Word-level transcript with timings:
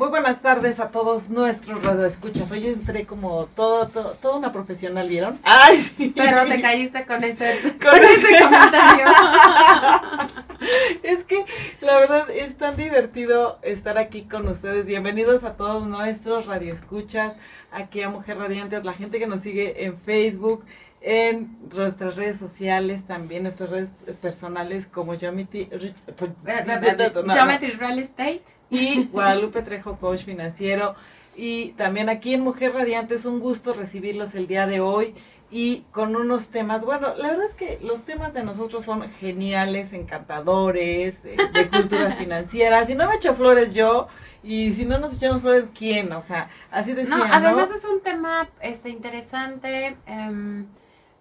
Muy 0.00 0.08
buenas 0.08 0.40
tardes 0.40 0.80
a 0.80 0.88
todos 0.88 1.28
nuestros 1.28 1.84
radioescuchas. 1.84 2.50
Hoy 2.50 2.68
entré 2.68 3.04
como 3.04 3.44
todo, 3.54 3.86
todo, 3.88 4.12
toda 4.12 4.38
una 4.38 4.50
profesional, 4.50 5.06
¿vieron? 5.10 5.38
¡Ay, 5.42 5.76
sí! 5.76 6.14
Pero 6.16 6.46
te 6.46 6.58
caíste 6.58 7.04
con 7.04 7.22
este, 7.22 7.60
con, 7.82 8.02
este 8.02 8.38
comentario. 8.42 9.04
es 11.02 11.24
que 11.24 11.44
la 11.82 11.98
verdad 11.98 12.30
es 12.30 12.56
tan 12.56 12.78
divertido 12.78 13.58
estar 13.60 13.98
aquí 13.98 14.22
con 14.22 14.48
ustedes. 14.48 14.86
Bienvenidos 14.86 15.44
a 15.44 15.58
todos 15.58 15.86
nuestros 15.86 16.46
radioescuchas, 16.46 17.34
aquí 17.70 18.00
a 18.00 18.08
Mujer 18.08 18.38
Radiante, 18.38 18.76
a 18.76 18.82
la 18.82 18.94
gente 18.94 19.18
que 19.18 19.26
nos 19.26 19.42
sigue 19.42 19.84
en 19.84 19.98
Facebook, 19.98 20.64
en 21.02 21.58
nuestras 21.76 22.16
redes 22.16 22.38
sociales, 22.38 23.04
también 23.04 23.42
nuestras 23.42 23.68
redes 23.68 23.90
personales 24.22 24.86
como 24.86 25.12
Geometry, 25.12 25.68
pues, 26.16 26.30
Geometry 27.34 27.72
Real 27.72 27.98
Estate 27.98 28.59
y 28.70 29.04
Guadalupe 29.04 29.62
Trejo, 29.62 29.98
coach 29.98 30.24
financiero. 30.24 30.94
Y 31.36 31.70
también 31.70 32.08
aquí 32.08 32.34
en 32.34 32.42
Mujer 32.42 32.74
Radiante 32.74 33.14
es 33.14 33.24
un 33.24 33.40
gusto 33.40 33.72
recibirlos 33.72 34.34
el 34.34 34.46
día 34.46 34.66
de 34.66 34.80
hoy 34.80 35.14
y 35.50 35.84
con 35.90 36.14
unos 36.14 36.48
temas, 36.48 36.84
bueno, 36.84 37.14
la 37.16 37.28
verdad 37.28 37.46
es 37.46 37.54
que 37.54 37.78
los 37.82 38.04
temas 38.04 38.32
de 38.32 38.44
nosotros 38.44 38.84
son 38.84 39.08
geniales, 39.08 39.92
encantadores, 39.92 41.24
eh, 41.24 41.36
de 41.52 41.68
cultura 41.68 42.12
financiera. 42.18 42.86
Si 42.86 42.94
no 42.94 43.08
me 43.08 43.16
echo 43.16 43.34
flores 43.34 43.74
yo, 43.74 44.06
y 44.42 44.72
si 44.74 44.84
no 44.84 44.98
nos 44.98 45.16
echamos 45.16 45.42
flores, 45.42 45.66
¿quién? 45.76 46.12
O 46.12 46.22
sea, 46.22 46.48
así 46.70 46.94
decía, 46.94 47.16
No, 47.16 47.24
además 47.24 47.68
es 47.76 47.84
un 47.84 48.00
tema 48.00 48.48
este 48.60 48.90
interesante, 48.90 49.96
em, 50.06 50.66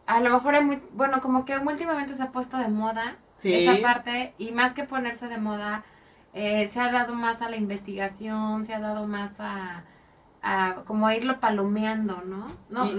a 0.06 0.22
lo 0.22 0.30
mejor 0.30 0.56
es 0.56 0.64
muy, 0.64 0.82
bueno, 0.94 1.22
como 1.22 1.44
que 1.46 1.58
últimamente 1.58 2.16
se 2.16 2.24
ha 2.24 2.32
puesto 2.32 2.58
de 2.58 2.68
moda 2.68 3.18
esa 3.44 3.82
parte, 3.82 4.34
y 4.38 4.52
más 4.52 4.74
que 4.74 4.84
ponerse 4.84 5.28
de 5.28 5.38
moda, 5.38 5.84
eh, 6.40 6.70
se 6.70 6.80
ha 6.80 6.90
dado 6.90 7.16
más 7.16 7.42
a 7.42 7.50
la 7.50 7.58
investigación, 7.58 8.64
se 8.64 8.74
ha 8.74 8.80
dado 8.80 9.06
más 9.06 9.34
a, 9.40 9.84
como 10.86 11.06
a 11.06 11.16
irlo 11.16 11.42
palomeando, 11.42 12.22
¿no? 12.22 12.48
no 12.70 12.90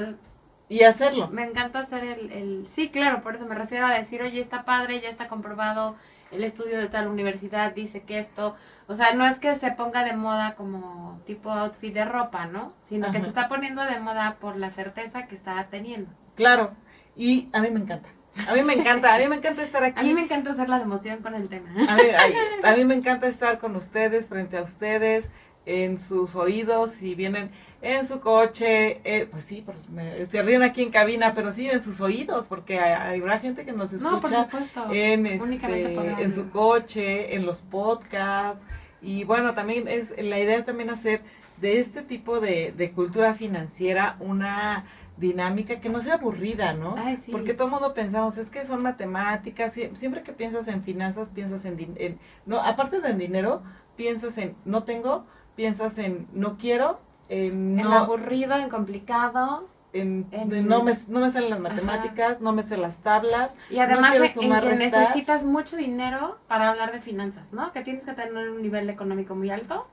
y, 0.69 0.83
hacerlo. 0.85 1.29
Me 1.29 1.45
encanta 1.45 1.79
hacer 1.81 2.05
el, 2.05 2.31
el, 2.31 2.67
Sí, 2.69 2.91
claro, 2.91 3.23
por 3.23 3.35
eso 3.35 3.47
me 3.47 3.55
refiero 3.55 3.87
a 3.87 3.95
decir, 3.95 4.23
oye, 4.23 4.41
está 4.41 4.65
padre, 4.65 5.01
ya 5.01 5.09
está 5.09 5.27
comprobado, 5.27 5.97
el 6.31 6.45
estudio 6.45 6.79
de 6.79 6.89
tal 6.89 7.09
universidad 7.09 7.73
dice 7.73 8.03
que 8.03 8.19
esto, 8.19 8.55
o 8.87 8.95
sea, 8.95 9.15
no 9.15 9.27
es 9.27 9.39
que 9.39 9.55
se 9.57 9.73
ponga 9.73 10.05
de 10.05 10.13
moda 10.13 10.55
como 10.55 11.19
tipo 11.25 11.51
outfit 11.51 11.95
de 11.95 12.05
ropa, 12.05 12.45
¿no? 12.45 12.75
Sino 12.85 13.11
que 13.11 13.21
se 13.21 13.29
está 13.29 13.49
poniendo 13.49 13.83
de 13.83 14.01
moda 14.01 14.37
por 14.39 14.57
la 14.57 14.71
certeza 14.71 15.27
que 15.27 15.35
está 15.35 15.67
teniendo. 15.71 16.11
Claro, 16.37 16.73
y 17.17 17.49
a 17.55 17.63
mí 17.63 17.71
me 17.71 17.81
encanta. 17.81 18.11
A 18.47 18.55
mí 18.55 18.63
me 18.63 18.75
encanta, 18.75 19.15
a 19.15 19.19
mí 19.19 19.29
me 19.29 19.37
encanta 19.37 19.63
estar 19.63 19.83
aquí. 19.85 20.01
A 20.01 20.03
mí 20.03 20.15
me 20.15 20.23
encanta 20.23 20.53
hacer 20.53 20.69
la 20.69 20.81
emoción 20.81 21.21
con 21.21 21.35
el 21.35 21.49
tema. 21.49 21.69
A 22.63 22.77
mí, 22.77 22.85
me 22.85 22.95
encanta 22.95 23.27
estar 23.27 23.59
con 23.59 23.77
ustedes, 23.77 24.27
frente 24.27 24.57
a 24.57 24.63
ustedes, 24.63 25.27
en 25.67 26.01
sus 26.01 26.35
oídos, 26.35 26.93
si 26.93 27.15
vienen 27.15 27.51
en 27.83 28.07
su 28.07 28.21
coche, 28.21 29.01
eh, 29.05 29.27
pues 29.31 29.45
sí, 29.45 29.65
se 30.29 30.43
ríen 30.43 30.63
aquí 30.63 30.83
en 30.83 30.91
cabina, 30.91 31.33
pero 31.35 31.53
sí 31.53 31.69
en 31.69 31.83
sus 31.83 32.01
oídos, 32.01 32.47
porque 32.47 32.79
hay, 32.79 33.21
habrá 33.21 33.39
gente 33.39 33.65
que 33.65 33.73
nos 33.73 33.93
escucha 33.93 34.49
en, 34.91 35.27
este, 35.27 35.95
en 36.23 36.35
su 36.35 36.51
coche, 36.51 37.35
en 37.35 37.47
los 37.47 37.63
podcasts, 37.63 38.63
y 39.01 39.25
bueno, 39.25 39.55
también 39.55 39.89
es, 39.89 40.11
la 40.19 40.39
idea 40.39 40.57
es 40.57 40.67
también 40.67 40.91
hacer 40.91 41.23
de 41.59 41.81
este 41.81 42.03
tipo 42.03 42.41
de, 42.41 42.73
de 42.77 42.91
cultura 42.93 43.35
financiera 43.35 44.17
una 44.21 44.85
dinámica 45.21 45.81
que 45.81 45.89
no 45.89 46.01
sea 46.01 46.15
aburrida, 46.15 46.73
¿no? 46.73 46.97
Porque 47.31 47.55
todo 47.55 47.69
mundo 47.69 47.95
pensamos, 47.95 48.39
es 48.39 48.51
que 48.51 48.65
son 48.65 48.83
matemáticas, 48.83 49.75
siempre 49.93 50.23
que 50.23 50.33
piensas 50.33 50.67
en 50.67 50.83
finanzas, 50.83 51.29
piensas 51.29 51.65
en, 51.65 52.19
no, 52.47 52.61
aparte 52.61 53.01
de 53.01 53.11
en 53.11 53.19
dinero, 53.19 53.63
piensas 53.97 54.37
en 54.39 54.57
no 54.65 54.83
tengo, 54.85 55.27
piensas 55.55 55.99
en 55.99 56.27
no 56.33 56.57
quiero, 56.57 57.01
en, 57.29 57.77
no, 57.77 57.93
aburrido, 57.93 58.57
en 58.57 58.71
complicado. 58.71 59.69
En, 59.93 60.29
no, 60.69 60.85
me, 60.85 60.97
no 61.09 61.21
me 61.21 61.31
salen 61.33 61.51
las 61.51 61.59
matemáticas, 61.59 62.41
no 62.41 62.53
me 62.53 62.63
sé 62.63 62.77
las 62.77 62.99
tablas. 62.99 63.55
Y 63.71 63.79
además 63.79 64.15
en 64.15 64.61
que 64.61 64.77
necesitas 64.77 65.45
mucho 65.45 65.77
dinero 65.77 66.39
para 66.47 66.71
hablar 66.71 66.93
de 66.93 67.01
finanzas, 67.01 67.53
¿no? 67.53 67.73
Que 67.73 67.83
tienes 67.83 68.05
que 68.05 68.13
tener 68.13 68.51
un 68.51 68.63
nivel 68.63 68.89
económico 68.89 69.35
muy 69.35 69.51
alto 69.51 69.87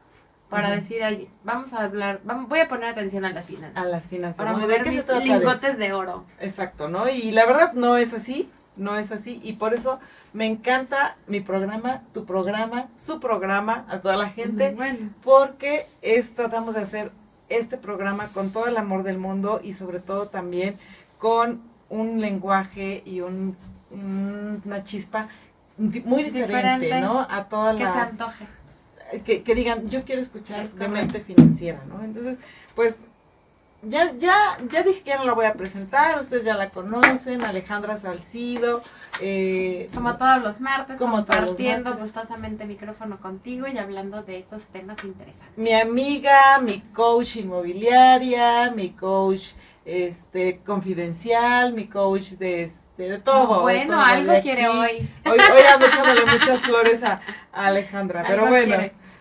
para 0.50 0.72
decir, 0.72 1.02
vamos 1.44 1.74
a 1.74 1.84
hablar, 1.84 2.22
vamos, 2.24 2.48
voy 2.48 2.60
a 2.60 2.70
poner 2.70 2.86
atención 2.86 3.26
a 3.26 3.32
las 3.32 3.46
finanzas. 3.46 3.78
A 3.78 3.86
las 3.86 4.06
finanzas. 4.06 4.38
Para 4.38 4.54
mover 4.54 4.88
mis 4.88 5.06
lingotes 5.24 5.78
de, 5.78 5.94
oro. 5.94 6.24
Exacto, 6.40 6.88
¿no? 6.88 7.10
Y 7.10 7.32
la 7.32 7.46
verdad 7.46 7.74
no 7.74 7.98
es 7.98 8.14
así, 8.14 8.50
no 8.78 8.96
es 8.98 9.12
así. 9.12 9.42
Y 9.44 9.54
por 9.54 9.74
eso 9.74 10.00
me 10.32 10.46
encanta 10.46 11.18
mi 11.28 11.42
programa, 11.42 12.04
tu 12.14 12.26
programa, 12.26 12.88
su 12.96 13.20
programa, 13.20 13.86
a 13.90 14.00
toda 14.00 14.16
la 14.16 14.30
gente. 14.30 14.72
Bueno. 14.72 15.10
Porque 15.22 15.86
es, 16.02 16.34
tratamos 16.34 16.76
de 16.76 16.82
hacer 16.82 17.12
este 17.50 17.78
programa 17.78 18.28
con 18.28 18.52
todo 18.52 18.68
el 18.68 18.78
amor 18.78 19.04
del 19.04 19.18
mundo 19.18 19.60
y 19.62 19.74
sobre 19.74 20.00
todo 20.00 20.28
también 20.28 20.78
con 21.18 21.62
un 21.90 22.22
lenguaje 22.22 23.02
y 23.06 23.20
un, 23.20 23.58
una 24.66 24.84
chispa 24.84 25.28
muy 25.78 26.24
diferente, 26.24 27.02
¿no? 27.02 27.20
A 27.30 27.46
todas 27.50 27.76
que 27.76 27.84
las... 27.84 27.94
se 27.94 28.00
antoje 28.00 28.57
que, 29.26 29.44
que 29.44 29.56
digan, 29.56 29.88
yo 29.88 30.04
quiero 30.04 30.22
escuchar 30.22 30.70
de 30.70 30.88
mente 30.88 31.20
financiera, 31.20 31.82
¿no? 31.88 32.04
Entonces, 32.04 32.38
pues 32.76 32.98
ya, 33.84 34.12
ya, 34.18 34.58
ya 34.70 34.82
dije 34.82 35.02
que 35.02 35.10
ya 35.12 35.18
no 35.18 35.26
la 35.26 35.34
voy 35.34 35.46
a 35.46 35.54
presentar, 35.54 36.20
ustedes 36.20 36.44
ya 36.44 36.56
la 36.56 36.72
conocen, 36.72 37.44
Alejandra 37.44 37.98
Salcido. 37.98 38.82
Eh, 39.22 39.90
como 39.94 40.18
todos 40.18 40.42
los 40.42 40.60
martes, 40.60 40.98
como 40.98 41.18
compartiendo 41.18 41.96
gustosamente 41.96 42.66
micrófono 42.66 43.20
contigo 43.20 43.68
y 43.68 43.78
hablando 43.78 44.24
de 44.24 44.40
estos 44.40 44.64
temas 44.68 45.04
interesantes. 45.04 45.58
Mi 45.58 45.74
amiga, 45.74 46.60
mi 46.62 46.82
coach 46.82 47.38
inmobiliaria, 47.38 48.72
mi 48.72 48.92
coach 48.92 49.52
este 49.86 50.60
confidencial, 50.66 51.74
mi 51.74 51.88
coach 51.88 52.32
de 52.32 52.70
de 53.06 53.20
todo. 53.20 53.62
bueno, 53.62 54.02
algo 54.02 54.34
quiere 54.42 54.68
hoy. 54.68 55.10
Hoy, 55.26 55.38
hoy 55.38 55.62
ando 55.74 55.88
echándole 55.88 56.26
muchas 56.26 56.62
flores 56.62 57.04
a, 57.04 57.22
Alejandra, 57.52 58.24
pero 58.28 58.48
bueno, 58.48 58.78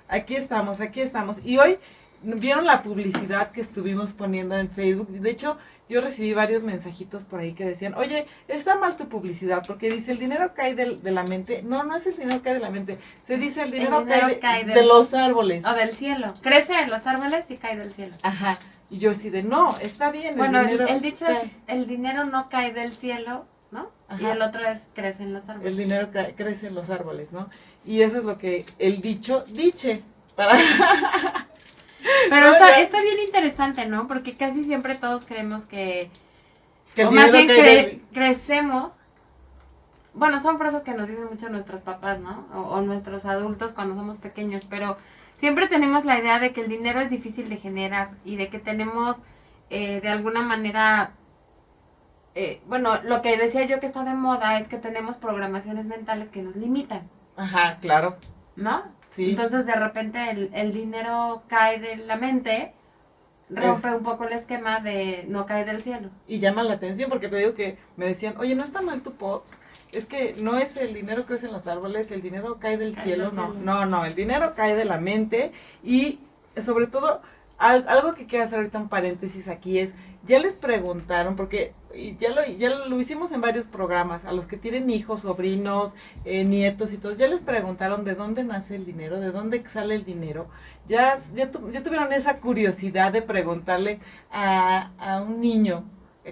aquí 0.09 0.37
estamos, 0.37 0.81
aquí 0.81 1.01
estamos. 1.01 1.37
Y 1.45 1.59
hoy 1.59 1.79
vieron 2.23 2.65
la 2.65 2.83
publicidad 2.83 3.51
que 3.51 3.61
estuvimos 3.61 4.13
poniendo 4.13 4.57
en 4.57 4.71
Facebook. 4.71 5.09
De 5.09 5.31
hecho, 5.31 5.59
yo 5.89 6.01
recibí 6.01 6.33
varios 6.33 6.63
mensajitos 6.63 7.25
por 7.25 7.41
ahí 7.41 7.53
que 7.53 7.65
decían, 7.65 7.95
oye, 7.95 8.27
está 8.49 8.77
mal 8.77 8.97
tu 8.97 9.09
publicidad, 9.09 9.63
porque 9.67 9.91
dice 9.91 10.13
el 10.13 10.19
dinero 10.19 10.53
cae 10.55 10.75
de, 10.75 10.97
de 10.97 11.11
la 11.11 11.23
mente. 11.23 11.63
No, 11.63 11.85
no 11.85 11.97
es 11.97 12.07
el 12.07 12.17
dinero 12.17 12.41
cae 12.43 12.55
de 12.55 12.61
la 12.61 12.71
mente, 12.71 12.99
se 13.25 13.37
dice 13.37 13.63
el 13.63 13.71
dinero, 13.71 14.05
cae, 14.41 14.65
de, 14.65 14.85
los 14.85 15.15
árboles. 15.15 15.65
O 15.65 15.75
del 15.75 15.95
cielo. 15.95 16.35
Crece 16.43 16.73
en 16.81 16.91
los 16.91 17.07
árboles 17.07 17.45
y 17.51 17.57
cae 17.57 17.77
del 17.77 17.93
cielo. 17.93 18.17
Ajá. 18.23 18.57
Y 18.91 18.99
yo 18.99 19.13
así 19.13 19.31
de, 19.31 19.43
no, 19.43 19.77
está 19.79 20.11
bien. 20.11 20.37
Bueno, 20.37 20.61
el, 20.61 20.81
el 20.81 21.01
dicho 21.01 21.27
es, 21.27 21.39
el 21.67 21.87
dinero 21.87 22.25
no 22.25 22.49
cae 22.49 22.73
del 22.73 22.93
cielo, 22.93 23.47
Y 24.19 24.25
el 24.25 24.41
otro 24.41 24.65
es 24.65 24.83
crece 24.95 25.25
en 25.25 25.33
los 25.33 25.49
árboles. 25.49 25.71
El 25.71 25.77
dinero 25.77 26.09
crece 26.37 26.69
en 26.69 26.75
los 26.75 26.91
árboles, 26.91 27.33
¿no? 27.33 27.49
Y 27.85 28.03
eso 28.03 28.19
es 28.19 28.25
lo 28.25 28.37
que 28.39 28.65
el 28.79 29.01
dicho 29.01 29.43
dice. 29.49 30.03
Para 30.37 30.55
Pero 32.31 32.55
está, 32.55 33.03
bien 33.03 33.21
interesante, 33.25 33.87
¿no? 33.87 34.07
Porque 34.07 34.35
casi 34.35 34.65
siempre 34.65 34.95
todos 34.95 35.25
creemos 35.25 35.67
que... 35.67 36.11
o 37.05 37.11
más 37.11 37.33
bien 37.33 38.03
crecemos... 38.13 38.93
Bueno, 40.15 40.41
son 40.41 40.57
frases 40.57 40.81
que 40.81 40.95
nos 40.95 41.09
dicen 41.09 41.27
mucho 41.27 41.49
nuestros 41.51 41.83
papás, 41.83 42.21
¿no? 42.21 42.47
O, 42.53 42.81
nuestros 42.81 43.27
adultos 43.27 43.73
cuando 43.73 43.95
somos 43.95 44.17
pequeños, 44.17 44.65
pero 44.69 44.97
siempre 45.37 45.69
tenemos 45.69 46.07
la 46.07 46.19
idea 46.19 46.39
de 46.39 46.53
que 46.53 46.63
el 46.63 46.69
dinero 46.69 47.01
es 47.01 47.11
difícil 47.11 47.51
de 47.51 47.59
generar 47.59 48.13
y 48.25 48.37
de 48.37 48.49
que 48.49 48.59
tenemos 48.59 49.19
eh, 49.69 50.01
de 50.01 50.09
alguna 50.09 50.41
manera 50.41 51.13
eh, 52.37 52.61
bueno, 52.67 53.03
lo 53.03 53.23
que 53.23 53.37
decía 53.39 53.65
yo 53.65 53.81
que 53.81 53.87
está 53.87 54.05
de 54.05 54.15
moda 54.15 54.61
es 54.61 54.69
que 54.69 54.77
tenemos 54.77 55.17
programaciones 55.17 55.87
mentales 55.87 56.29
que 56.29 56.43
nos 56.43 56.55
limitan. 56.55 57.09
Ajá, 57.37 57.79
claro. 57.81 58.17
¿No? 58.55 58.85
Sí. 59.11 59.31
Entonces 59.31 59.65
de 59.65 59.75
repente 59.75 60.31
el, 60.31 60.51
el 60.53 60.73
dinero 60.73 61.43
cae 61.49 61.81
de 61.81 61.97
la 61.97 62.17
mente, 62.17 62.75
rompe 63.49 63.95
un 63.95 64.03
poco 64.03 64.25
el 64.25 64.35
esquema 64.35 64.81
de 64.81 65.25
no 65.29 65.47
cae 65.47 65.65
del 65.65 65.83
cielo. 65.83 66.11
Y 66.29 66.39
llama 66.39 66.63
la 66.63 66.75
atención 66.75 67.09
porque 67.09 67.29
te 67.29 67.37
digo 67.37 67.55
que 67.55 67.79
me 67.97 68.05
decían, 68.05 68.35
oye, 68.39 68.55
no 68.55 68.65
está 68.65 68.83
mal 68.83 69.01
tu 69.01 69.15
pot, 69.15 69.45
es 69.93 70.05
que 70.05 70.35
no 70.41 70.59
es 70.59 70.77
el 70.77 70.93
dinero 70.93 71.23
que 71.23 71.29
crece 71.29 71.47
en 71.47 71.53
los 71.55 71.67
árboles, 71.67 72.11
el 72.11 72.21
dinero 72.21 72.59
cae 72.61 72.77
del 72.77 72.97
cielo, 72.97 73.31
no, 73.33 73.55
no, 73.55 73.87
no, 73.87 74.05
el 74.05 74.15
dinero 74.15 74.55
cae 74.55 74.75
de 74.75 74.85
la 74.85 74.99
mente 74.99 75.53
y 75.83 76.21
sobre 76.63 76.87
todo 76.87 77.23
algo 77.59 78.15
que 78.15 78.27
quiero 78.27 78.45
hacer 78.45 78.59
ahorita 78.59 78.79
un 78.79 78.89
paréntesis 78.89 79.49
aquí 79.49 79.79
es, 79.79 79.93
ya 80.27 80.39
les 80.39 80.57
preguntaron, 80.57 81.37
porque 81.37 81.73
ya 82.19 82.31
lo, 82.31 82.45
ya 82.45 82.71
lo 82.71 83.01
hicimos 83.01 83.33
en 83.33 83.41
varios 83.41 83.67
programas, 83.67 84.25
a 84.25 84.33
los 84.33 84.47
que 84.47 84.57
tienen 84.57 84.91
hijos, 84.91 85.21
sobrinos, 85.21 85.93
eh, 86.25 86.45
nietos 86.45 86.93
y 86.93 86.99
todos, 86.99 87.19
ya 87.19 87.27
les 87.27 87.41
preguntaron 87.41 88.05
de 88.05 88.15
dónde 88.15 88.45
nace 88.45 88.77
el 88.77 88.85
dinero, 88.85 89.21
de 89.21 89.31
dónde 89.31 89.67
sale 89.69 89.95
el 89.95 90.05
dinero. 90.05 90.49
Ya, 90.87 91.19
ya, 91.35 91.51
tuvieron 91.51 92.13
esa 92.13 92.41
curiosidad 92.41 93.13
de 93.13 93.23
preguntarle 93.23 94.01
a, 94.31 94.91
a 94.99 95.23
un 95.23 95.41
niño 95.41 95.85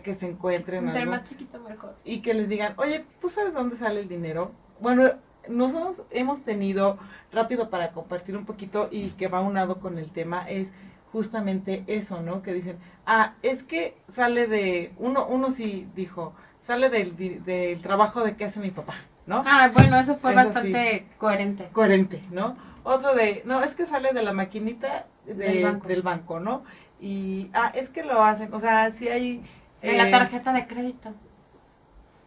que 0.02 0.14
se 0.14 0.26
encuentre 0.26 0.78
en 0.78 0.88
algo, 0.88 1.10
más 1.10 1.24
chiquito 1.24 1.60
mejor. 1.60 1.94
Y 2.04 2.20
que 2.20 2.34
les 2.34 2.48
digan, 2.48 2.74
oye, 2.76 3.04
¿tú 3.20 3.28
sabes 3.28 3.54
dónde 3.54 3.76
sale 3.76 4.00
el 4.00 4.08
dinero? 4.08 4.52
Bueno, 4.80 5.04
nosotros 5.48 6.02
hemos 6.10 6.42
tenido, 6.42 6.98
rápido 7.32 7.70
para 7.70 7.92
compartir 7.92 8.36
un 8.36 8.44
poquito 8.44 8.88
y 8.90 9.10
que 9.10 9.28
va 9.28 9.40
unado 9.40 9.78
con 9.78 9.98
el 9.98 10.10
tema, 10.10 10.48
es 10.48 10.70
justamente 11.14 11.84
eso, 11.86 12.22
¿no? 12.22 12.42
Que 12.42 12.52
dicen, 12.52 12.76
ah, 13.06 13.34
es 13.42 13.62
que 13.62 13.96
sale 14.12 14.48
de, 14.48 14.92
uno, 14.98 15.24
uno 15.24 15.52
sí 15.52 15.86
dijo, 15.94 16.34
sale 16.58 16.90
del, 16.90 17.16
del 17.44 17.80
trabajo 17.80 18.24
de 18.24 18.34
que 18.34 18.46
hace 18.46 18.58
mi 18.58 18.72
papá, 18.72 18.94
¿no? 19.24 19.44
Ah, 19.46 19.70
bueno, 19.72 19.96
eso 20.00 20.16
fue 20.16 20.34
bastante 20.34 21.06
coherente. 21.16 21.68
Coherente, 21.72 22.20
¿no? 22.32 22.56
Otro 22.82 23.14
de, 23.14 23.42
no, 23.44 23.62
es 23.62 23.76
que 23.76 23.86
sale 23.86 24.12
de 24.12 24.24
la 24.24 24.32
maquinita 24.32 25.06
del, 25.24 26.02
banco. 26.02 26.40
¿no? 26.40 26.64
Y, 27.00 27.48
ah, 27.54 27.70
es 27.76 27.88
que 27.90 28.02
lo 28.02 28.20
hacen, 28.24 28.52
o 28.52 28.58
sea, 28.58 28.90
si 28.90 29.06
hay... 29.06 29.40
De 29.82 29.96
la 29.96 30.08
eh, 30.08 30.10
tarjeta 30.10 30.52
de 30.52 30.66
crédito. 30.66 31.14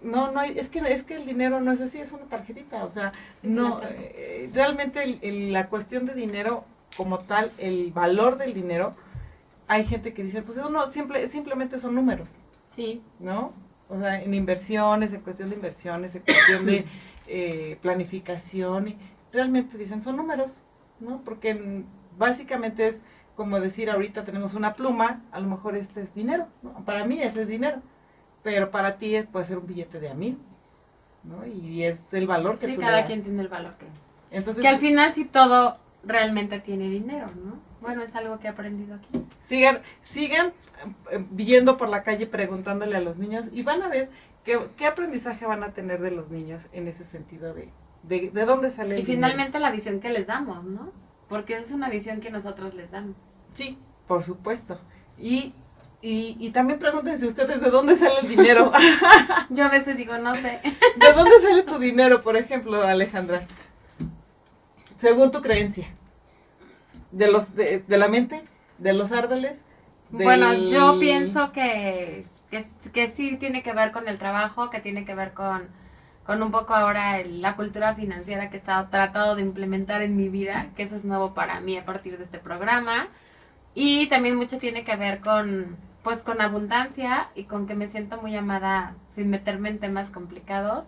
No, 0.01 0.31
no, 0.31 0.41
es 0.43 0.69
que, 0.69 0.79
es 0.79 1.03
que 1.03 1.15
el 1.15 1.25
dinero 1.25 1.59
no 1.59 1.73
es 1.73 1.81
así, 1.81 1.99
es 1.99 2.13
una 2.13 2.23
tarjetita, 2.23 2.85
o 2.85 2.89
sea, 2.89 3.11
no, 3.43 3.81
eh, 3.83 4.49
realmente 4.53 5.19
la 5.51 5.67
cuestión 5.67 6.05
de 6.05 6.13
dinero 6.13 6.63
como 6.95 7.19
tal, 7.19 7.51
el 7.57 7.91
valor 7.91 8.37
del 8.37 8.53
dinero, 8.53 8.95
hay 9.67 9.85
gente 9.85 10.13
que 10.13 10.23
dice, 10.23 10.41
pues 10.41 10.57
eso 10.57 10.69
no, 10.69 10.87
simple, 10.87 11.27
simplemente 11.27 11.79
son 11.79 11.95
números. 11.95 12.37
Sí. 12.67 13.01
¿No? 13.19 13.53
O 13.89 13.99
sea, 13.99 14.21
en 14.21 14.33
inversiones, 14.33 15.13
en 15.13 15.21
cuestión 15.21 15.49
de 15.49 15.55
inversiones, 15.55 16.15
en 16.15 16.21
cuestión 16.21 16.65
de 16.65 16.85
eh, 17.27 17.77
planificación, 17.81 18.89
y 18.89 18.97
realmente 19.31 19.77
dicen, 19.77 20.01
son 20.01 20.17
números, 20.17 20.61
¿no? 20.99 21.21
Porque 21.23 21.83
básicamente 22.17 22.87
es 22.87 23.03
como 23.35 23.59
decir, 23.59 23.89
ahorita 23.91 24.25
tenemos 24.25 24.55
una 24.55 24.73
pluma, 24.73 25.21
a 25.31 25.39
lo 25.39 25.47
mejor 25.47 25.75
este 25.75 26.01
es 26.01 26.15
dinero, 26.15 26.47
¿no? 26.63 26.83
Para 26.85 27.05
mí 27.05 27.21
ese 27.21 27.43
es 27.43 27.47
dinero, 27.47 27.81
pero 28.41 28.71
para 28.71 28.97
ti 28.97 29.15
puede 29.31 29.45
ser 29.45 29.59
un 29.59 29.67
billete 29.67 29.99
de 29.99 30.09
a 30.09 30.15
mil, 30.15 30.39
¿no? 31.23 31.45
Y 31.45 31.83
es 31.83 32.01
el 32.13 32.25
valor 32.25 32.57
que 32.57 32.65
sí, 32.65 32.77
cada 32.77 33.05
quien 33.05 33.23
tiene 33.23 33.43
el 33.43 33.47
valor 33.47 33.75
que... 33.77 33.85
Entonces, 34.31 34.61
que 34.61 34.67
al 34.67 34.79
final 34.79 35.13
si 35.13 35.23
todo 35.23 35.77
realmente 36.07 36.59
tiene 36.59 36.89
dinero, 36.89 37.27
¿no? 37.43 37.59
Bueno, 37.81 38.01
es 38.01 38.15
algo 38.15 38.39
que 38.39 38.47
he 38.47 38.49
aprendido 38.49 38.95
aquí. 38.95 39.25
Sigan, 39.39 39.81
sigan 40.01 40.53
eh, 41.11 41.23
viendo 41.29 41.77
por 41.77 41.89
la 41.89 42.03
calle 42.03 42.25
preguntándole 42.25 42.97
a 42.97 43.01
los 43.01 43.17
niños 43.17 43.45
y 43.51 43.61
van 43.63 43.83
a 43.83 43.87
ver 43.87 44.09
qué, 44.43 44.59
qué 44.75 44.87
aprendizaje 44.87 45.45
van 45.45 45.63
a 45.63 45.73
tener 45.73 46.01
de 46.01 46.11
los 46.11 46.29
niños 46.29 46.63
en 46.71 46.87
ese 46.87 47.05
sentido 47.05 47.53
de, 47.53 47.69
de, 48.03 48.31
de 48.31 48.45
dónde 48.45 48.71
sale 48.71 48.95
el 48.95 49.01
Y 49.01 49.05
finalmente 49.05 49.59
la 49.59 49.71
visión 49.71 49.99
que 49.99 50.09
les 50.09 50.25
damos, 50.25 50.63
¿no? 50.63 50.91
Porque 51.29 51.57
es 51.57 51.71
una 51.71 51.89
visión 51.89 52.19
que 52.19 52.31
nosotros 52.31 52.73
les 52.73 52.89
damos. 52.89 53.15
Sí, 53.53 53.77
por 54.07 54.23
supuesto. 54.23 54.79
Y, 55.19 55.49
y, 56.01 56.37
y 56.39 56.51
también 56.51 56.79
pregúntense 56.79 57.25
ustedes 57.27 57.59
de 57.61 57.69
dónde 57.69 57.95
sale 57.95 58.19
el 58.21 58.29
dinero. 58.29 58.71
Yo 59.49 59.65
a 59.65 59.69
veces 59.69 59.97
digo, 59.97 60.17
no 60.17 60.35
sé. 60.35 60.61
¿De 60.97 61.13
dónde 61.13 61.39
sale 61.41 61.63
tu 61.63 61.79
dinero, 61.79 62.21
por 62.23 62.37
ejemplo, 62.37 62.81
Alejandra? 62.81 63.45
Según 64.97 65.31
tu 65.31 65.41
creencia 65.41 65.87
de 67.11 67.31
los 67.31 67.55
de, 67.55 67.83
la 67.87 68.07
mente, 68.07 68.43
de 68.77 68.93
los 68.93 69.11
árboles. 69.11 69.63
Bueno, 70.09 70.53
yo 70.53 70.99
pienso 70.99 71.51
que, 71.51 72.25
que, 72.93 73.07
sí 73.09 73.37
tiene 73.37 73.61
que 73.61 73.73
ver 73.73 73.91
con 73.91 74.07
el 74.07 74.17
trabajo, 74.17 74.69
que 74.69 74.79
tiene 74.79 75.03
que 75.03 75.15
ver 75.15 75.33
con, 75.33 75.67
con 76.25 76.41
un 76.41 76.51
poco 76.51 76.73
ahora 76.73 77.23
la 77.25 77.55
cultura 77.55 77.95
financiera 77.95 78.49
que 78.49 78.57
he 78.57 78.59
estado 78.59 78.87
tratado 78.89 79.35
de 79.35 79.41
implementar 79.41 80.01
en 80.01 80.15
mi 80.15 80.29
vida, 80.29 80.67
que 80.75 80.83
eso 80.83 80.95
es 80.95 81.03
nuevo 81.03 81.33
para 81.33 81.59
mí 81.59 81.77
a 81.77 81.85
partir 81.85 82.17
de 82.17 82.23
este 82.23 82.39
programa. 82.39 83.07
Y 83.75 84.07
también 84.07 84.35
mucho 84.35 84.57
tiene 84.57 84.83
que 84.83 84.95
ver 84.95 85.19
con, 85.19 85.75
pues, 86.03 86.23
con 86.23 86.41
abundancia 86.41 87.29
y 87.35 87.43
con 87.43 87.67
que 87.67 87.75
me 87.75 87.87
siento 87.87 88.19
muy 88.21 88.35
amada 88.35 88.95
sin 89.09 89.29
meterme 89.29 89.69
en 89.69 89.79
temas 89.79 90.09
complicados. 90.09 90.85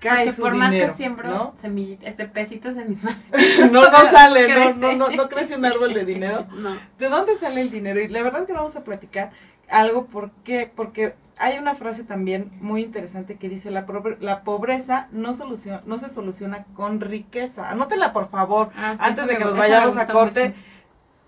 cae 0.00 0.26
Porque 0.26 0.36
su 0.36 0.42
por 0.42 0.54
más 0.54 0.72
que 0.72 0.90
siembro 0.94 1.54
semillitas, 1.60 2.08
este 2.08 2.26
pesitos 2.26 2.76
en 2.76 2.88
mis 2.88 3.04
manos. 3.04 3.20
no, 3.70 3.90
no 3.90 4.04
sale, 4.06 4.48
no, 4.52 4.74
no, 4.74 4.92
no, 4.96 5.10
no 5.10 5.28
crece 5.28 5.56
un 5.56 5.64
árbol 5.64 5.94
de 5.94 6.04
dinero. 6.04 6.46
No. 6.60 6.76
¿De 6.98 7.08
dónde 7.08 7.36
sale 7.36 7.60
el 7.60 7.70
dinero? 7.70 8.00
Y 8.00 8.08
la 8.08 8.22
verdad 8.22 8.42
es 8.42 8.46
que 8.46 8.52
vamos 8.52 8.76
a 8.76 8.84
platicar 8.84 9.30
algo, 9.68 10.06
¿por 10.06 10.30
qué? 10.44 10.70
Porque 10.74 11.14
hay 11.38 11.58
una 11.58 11.74
frase 11.74 12.04
también 12.04 12.50
muy 12.60 12.82
interesante 12.82 13.36
que 13.36 13.48
dice, 13.48 13.70
la, 13.70 13.86
la 14.20 14.42
pobreza 14.42 15.08
no, 15.10 15.32
soluciona, 15.32 15.82
no 15.86 15.98
se 15.98 16.10
soluciona 16.10 16.64
con 16.74 17.00
riqueza. 17.00 17.70
Anótenla, 17.70 18.12
por 18.12 18.30
favor, 18.30 18.70
ah, 18.76 18.96
antes 18.98 19.26
de 19.26 19.38
que 19.38 19.44
nos 19.44 19.56
vayamos 19.56 19.96
a 19.96 20.06
corte. 20.06 20.54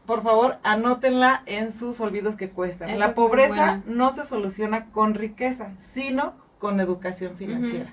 Por 0.06 0.22
favor, 0.24 0.58
anótenla 0.64 1.42
en 1.46 1.70
sus 1.70 2.00
olvidos 2.00 2.34
que 2.34 2.50
cuestan. 2.50 2.98
la 2.98 3.14
pobreza 3.14 3.82
no 3.86 4.12
se 4.12 4.26
soluciona 4.26 4.86
con 4.86 5.14
riqueza, 5.14 5.70
sino 5.78 6.34
con 6.58 6.80
educación 6.80 7.36
financiera. 7.36 7.90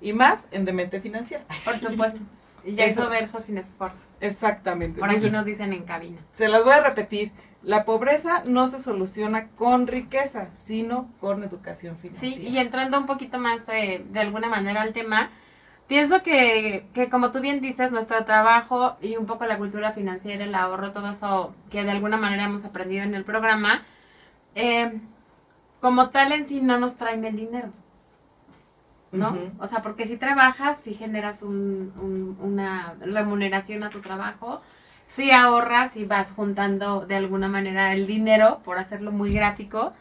Y 0.00 0.12
más 0.12 0.40
en 0.50 0.64
demente 0.64 1.00
financiera. 1.00 1.44
Por 1.64 1.78
supuesto. 1.78 2.20
Y 2.64 2.74
ya 2.74 2.86
hizo 2.86 3.08
verso 3.08 3.40
sin 3.40 3.58
esfuerzo. 3.58 4.04
Exactamente. 4.20 5.00
Por 5.00 5.10
aquí 5.10 5.30
nos 5.30 5.44
dicen 5.44 5.72
en 5.72 5.84
cabina. 5.84 6.18
Se 6.34 6.48
las 6.48 6.64
voy 6.64 6.72
a 6.72 6.82
repetir. 6.82 7.32
La 7.62 7.84
pobreza 7.84 8.42
no 8.44 8.68
se 8.68 8.80
soluciona 8.80 9.48
con 9.48 9.88
riqueza, 9.88 10.50
sino 10.52 11.10
con 11.20 11.42
educación 11.42 11.96
financiera. 11.96 12.36
Sí, 12.36 12.42
y 12.42 12.58
entrando 12.58 12.98
un 12.98 13.06
poquito 13.06 13.38
más 13.38 13.60
eh, 13.68 14.04
de 14.08 14.20
alguna 14.20 14.48
manera 14.48 14.82
al 14.82 14.92
tema, 14.92 15.30
pienso 15.88 16.22
que, 16.22 16.86
que, 16.94 17.08
como 17.08 17.32
tú 17.32 17.40
bien 17.40 17.60
dices, 17.60 17.90
nuestro 17.90 18.24
trabajo 18.24 18.96
y 19.00 19.16
un 19.16 19.26
poco 19.26 19.44
la 19.46 19.58
cultura 19.58 19.92
financiera, 19.92 20.44
el 20.44 20.54
ahorro, 20.54 20.92
todo 20.92 21.10
eso 21.10 21.52
que 21.68 21.82
de 21.82 21.90
alguna 21.90 22.16
manera 22.16 22.44
hemos 22.44 22.64
aprendido 22.64 23.02
en 23.02 23.14
el 23.14 23.24
programa, 23.24 23.82
eh, 24.54 25.00
como 25.80 26.10
tal 26.10 26.32
en 26.32 26.46
sí 26.46 26.60
no 26.60 26.78
nos 26.78 26.96
traen 26.96 27.24
el 27.24 27.36
dinero. 27.36 27.70
¿No? 29.10 29.38
O 29.58 29.66
sea, 29.66 29.80
porque 29.80 30.06
si 30.06 30.18
trabajas, 30.18 30.78
si 30.82 30.92
generas 30.92 31.42
un, 31.42 32.36
una 32.40 32.94
remuneración 33.00 33.82
a 33.82 33.90
tu 33.90 34.00
trabajo, 34.00 34.60
si 35.06 35.30
ahorras 35.30 35.96
y 35.96 36.04
vas 36.04 36.32
juntando 36.32 37.06
de 37.06 37.16
alguna 37.16 37.48
manera 37.48 37.94
el 37.94 38.06
dinero, 38.06 38.60
por 38.64 38.78
hacerlo 38.78 39.10
muy 39.10 39.32
gráfico, 39.32 39.94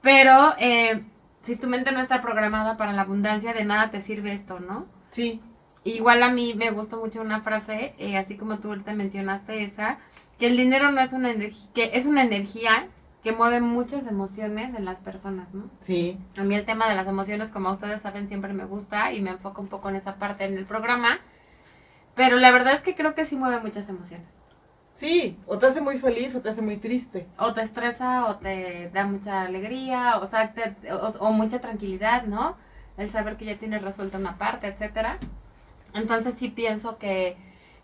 pero 0.00 0.54
eh, 0.58 1.04
si 1.42 1.56
tu 1.56 1.68
mente 1.68 1.92
no 1.92 2.00
está 2.00 2.22
programada 2.22 2.76
para 2.76 2.94
la 2.94 3.02
abundancia, 3.02 3.52
de 3.52 3.64
nada 3.64 3.90
te 3.90 4.00
sirve 4.00 4.32
esto, 4.32 4.58
¿no? 4.58 4.86
Sí. 5.10 5.40
Igual 5.84 6.22
a 6.22 6.30
mí 6.30 6.54
me 6.54 6.70
gustó 6.70 6.98
mucho 6.98 7.20
una 7.20 7.42
frase, 7.42 7.94
eh, 7.98 8.16
así 8.16 8.36
como 8.36 8.58
tú 8.58 8.68
ahorita 8.68 8.94
mencionaste 8.94 9.62
esa, 9.62 9.98
que 10.38 10.46
el 10.46 10.56
dinero 10.56 10.90
no 10.90 11.00
es 11.00 11.12
una 11.12 11.30
energía, 11.30 11.68
que 11.74 11.90
es 11.94 12.06
una 12.06 12.22
energía 12.22 12.88
que 13.22 13.32
mueve 13.32 13.60
muchas 13.60 14.06
emociones 14.06 14.74
en 14.74 14.84
las 14.84 15.00
personas, 15.00 15.52
¿no? 15.52 15.70
Sí. 15.80 16.18
A 16.38 16.42
mí 16.42 16.54
el 16.54 16.64
tema 16.64 16.88
de 16.88 16.94
las 16.94 17.06
emociones, 17.06 17.50
como 17.50 17.70
ustedes 17.70 18.00
saben, 18.00 18.28
siempre 18.28 18.52
me 18.52 18.64
gusta 18.64 19.12
y 19.12 19.20
me 19.20 19.30
enfoco 19.30 19.60
un 19.60 19.68
poco 19.68 19.90
en 19.90 19.96
esa 19.96 20.16
parte 20.16 20.44
en 20.44 20.56
el 20.56 20.64
programa. 20.64 21.18
Pero 22.14 22.36
la 22.36 22.50
verdad 22.50 22.74
es 22.74 22.82
que 22.82 22.94
creo 22.94 23.14
que 23.14 23.26
sí 23.26 23.36
mueve 23.36 23.60
muchas 23.60 23.88
emociones. 23.88 24.26
Sí, 24.94 25.38
o 25.46 25.58
te 25.58 25.66
hace 25.66 25.80
muy 25.80 25.98
feliz 25.98 26.34
o 26.34 26.40
te 26.40 26.50
hace 26.50 26.60
muy 26.60 26.76
triste. 26.76 27.26
O 27.38 27.54
te 27.54 27.62
estresa 27.62 28.26
o 28.26 28.36
te 28.36 28.90
da 28.92 29.06
mucha 29.06 29.42
alegría, 29.42 30.18
o, 30.18 30.28
sea, 30.28 30.52
o, 31.20 31.32
mucha 31.32 31.60
tranquilidad, 31.60 32.24
¿no? 32.24 32.56
El 32.98 33.10
saber 33.10 33.36
que 33.36 33.46
ya 33.46 33.58
tienes 33.58 33.80
resuelta 33.80 34.18
una 34.18 34.36
parte, 34.36 34.66
etcétera. 34.66 35.16
Entonces 35.94 36.34
sí 36.34 36.50
pienso 36.50 36.98
que, 36.98 37.36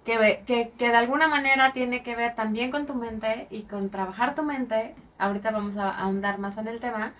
que, 0.05 0.43
que, 0.47 0.73
que, 0.77 0.89
de 0.89 0.97
alguna 0.97 1.27
manera 1.29 1.73
tiene 1.73 2.03
que 2.03 2.17
ver 2.17 2.35
también 2.35 2.71
con 2.71 2.85
tu 2.85 2.95
mente 2.95 3.47
y 3.51 3.63
con 3.63 3.89
trabajar 3.89 4.35
tu 4.35 4.43
mente. 4.43 4.95
Ahorita 5.19 5.51
vamos 5.51 5.77
a 5.77 5.91
ahondar 5.91 6.39
más 6.39 6.57
en 6.59 6.69
el 6.69 6.81
tema, 6.81 7.13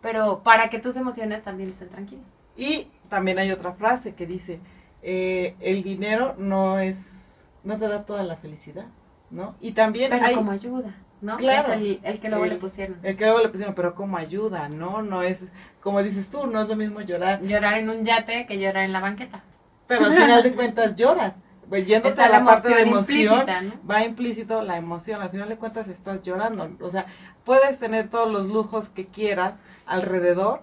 pero 0.00 0.42
para 0.42 0.68
que 0.68 0.78
tus 0.78 0.96
emociones 0.96 1.42
también 1.42 1.70
estén 1.70 1.88
tranquilas. 1.88 2.26
Y 2.56 2.88
también 3.08 3.38
hay 3.38 3.50
otra 3.50 3.72
frase 3.72 4.14
que 4.14 4.26
dice, 4.26 4.60
eh, 5.02 5.54
el 5.60 5.82
dinero 5.82 6.34
no 6.38 6.78
es, 6.78 7.44
no 7.64 7.78
te 7.78 7.86
da 7.88 8.04
toda 8.04 8.22
la 8.22 8.36
felicidad, 8.36 8.86
¿no? 9.30 9.54
Y 9.60 9.72
también 9.72 10.10
pero 10.10 10.34
como 10.34 10.50
ayuda, 10.50 10.94
¿no? 11.20 11.36
Claro. 11.36 11.72
Es 11.72 12.00
el, 12.02 12.20
que 12.20 12.28
luego 12.28 12.46
le 12.46 12.56
pusieron. 12.56 12.98
El 13.02 13.16
que 13.16 13.24
luego 13.24 13.40
le 13.40 13.48
pusieron, 13.48 13.74
pero 13.74 13.94
como 13.94 14.16
ayuda, 14.16 14.68
¿no? 14.68 15.02
No 15.02 15.22
es, 15.22 15.46
como 15.80 16.02
dices 16.02 16.28
tú, 16.28 16.46
no 16.46 16.62
es 16.62 16.68
lo 16.68 16.76
mismo 16.76 17.00
llorar. 17.00 17.42
Llorar 17.42 17.74
en 17.74 17.90
un 17.90 18.04
yate 18.04 18.46
que 18.46 18.58
llorar 18.58 18.84
en 18.84 18.92
la 18.92 19.00
banqueta. 19.00 19.44
pero 19.86 20.06
al 20.06 20.14
final 20.14 20.42
de 20.42 20.54
cuentas 20.54 20.96
lloras. 20.96 21.34
Pues 21.68 21.86
yéndote 21.86 22.20
a 22.22 22.28
la, 22.28 22.44
parte 22.44 22.68
de 22.68 22.82
emoción, 22.82 23.44
va 23.88 24.04
implícito 24.04 24.62
la 24.62 24.76
emoción, 24.76 25.20
al 25.20 25.30
final 25.30 25.48
de 25.48 25.56
cuentas 25.56 25.88
estás 25.88 26.22
llorando, 26.22 26.70
o 26.80 26.90
sea, 26.90 27.06
puedes 27.44 27.78
tener 27.78 28.08
todos 28.08 28.30
los 28.30 28.46
lujos 28.46 28.88
que 28.88 29.06
quieras 29.06 29.58
alrededor, 29.84 30.62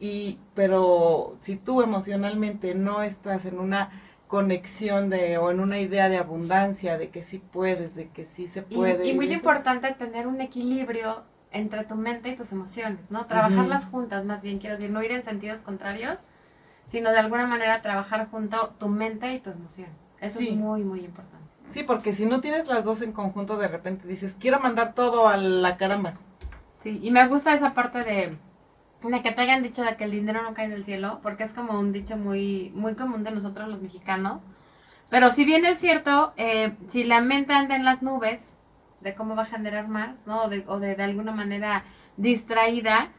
y 0.00 0.38
pero 0.54 1.36
si 1.42 1.56
tú 1.56 1.82
emocionalmente 1.82 2.74
no 2.74 3.02
estás 3.02 3.44
en 3.44 3.58
una 3.58 3.90
conexión 4.26 5.10
de 5.10 5.38
o 5.38 5.50
en 5.50 5.60
una 5.60 5.80
idea 5.80 6.08
de 6.08 6.18
abundancia, 6.18 6.96
de 6.96 7.10
que 7.10 7.22
sí 7.22 7.38
puedes, 7.38 7.94
de 7.94 8.08
que 8.08 8.24
sí 8.24 8.46
se 8.46 8.62
puede. 8.62 9.06
Y, 9.06 9.14
muy 9.14 9.32
importante 9.32 9.92
tener 9.94 10.26
un 10.26 10.40
equilibrio 10.40 11.24
entre 11.50 11.84
tu 11.84 11.96
mente 11.96 12.28
y 12.28 12.36
tus 12.36 12.52
emociones, 12.52 13.10
¿no? 13.10 13.26
Trabajarlas 13.26 13.86
juntas, 13.86 14.24
más 14.24 14.42
bien, 14.42 14.58
quiero 14.58 14.76
decir, 14.76 14.90
no 14.90 15.02
ir 15.02 15.12
en 15.12 15.22
sentidos 15.22 15.62
contrarios, 15.62 16.18
sino 16.86 17.10
de 17.10 17.18
alguna 17.18 17.46
manera 17.46 17.82
trabajar 17.82 18.28
junto 18.30 18.74
tu 18.78 18.88
mente 18.88 19.32
y 19.32 19.40
tu 19.40 19.50
emoción. 19.50 19.88
Eso 20.20 20.40
es 20.40 20.50
muy, 20.52 20.84
muy 20.84 21.00
importante. 21.00 21.46
Sí, 21.70 21.82
porque 21.82 22.12
si 22.12 22.26
no 22.26 22.40
tienes 22.40 22.66
las 22.66 22.84
dos 22.84 23.02
en 23.02 23.12
conjunto, 23.12 23.56
de 23.56 23.68
repente 23.68 24.08
dices, 24.08 24.36
quiero 24.38 24.58
mandar 24.60 24.94
todo 24.94 25.28
a 25.28 25.36
la 25.36 25.76
caramba. 25.76 26.14
Sí, 26.80 27.00
y 27.02 27.10
me 27.10 27.26
gusta 27.28 27.52
esa 27.52 27.74
parte 27.74 27.98
de, 28.04 28.38
de 29.02 29.22
que 29.22 29.32
te 29.32 29.42
hayan 29.42 29.62
dicho 29.62 29.82
de 29.82 29.96
que 29.96 30.04
el 30.04 30.10
dinero 30.10 30.42
no 30.42 30.54
cae 30.54 30.68
del 30.68 30.84
cielo, 30.84 31.20
porque 31.22 31.44
es 31.44 31.52
como 31.52 31.78
un 31.78 31.92
dicho 31.92 32.16
muy, 32.16 32.72
muy 32.74 32.94
común 32.94 33.22
de 33.22 33.32
nosotros 33.32 33.68
los 33.68 33.82
mexicanos. 33.82 34.40
Pero 35.10 35.30
si 35.30 35.44
bien 35.44 35.64
es 35.64 35.78
cierto, 35.78 36.32
eh, 36.36 36.76
si 36.88 37.04
la 37.04 37.20
mente 37.20 37.52
anda 37.52 37.76
en 37.76 37.84
las 37.84 38.02
nubes, 38.02 38.56
de 39.00 39.14
cómo 39.14 39.36
va 39.36 39.42
a 39.42 39.46
generar 39.46 39.88
más, 39.88 40.26
¿no? 40.26 40.44
O 40.44 40.48
de, 40.48 40.64
o 40.66 40.80
de, 40.80 40.96
de 40.96 41.02
alguna 41.02 41.32
manera 41.32 41.84
distraída, 42.16 43.12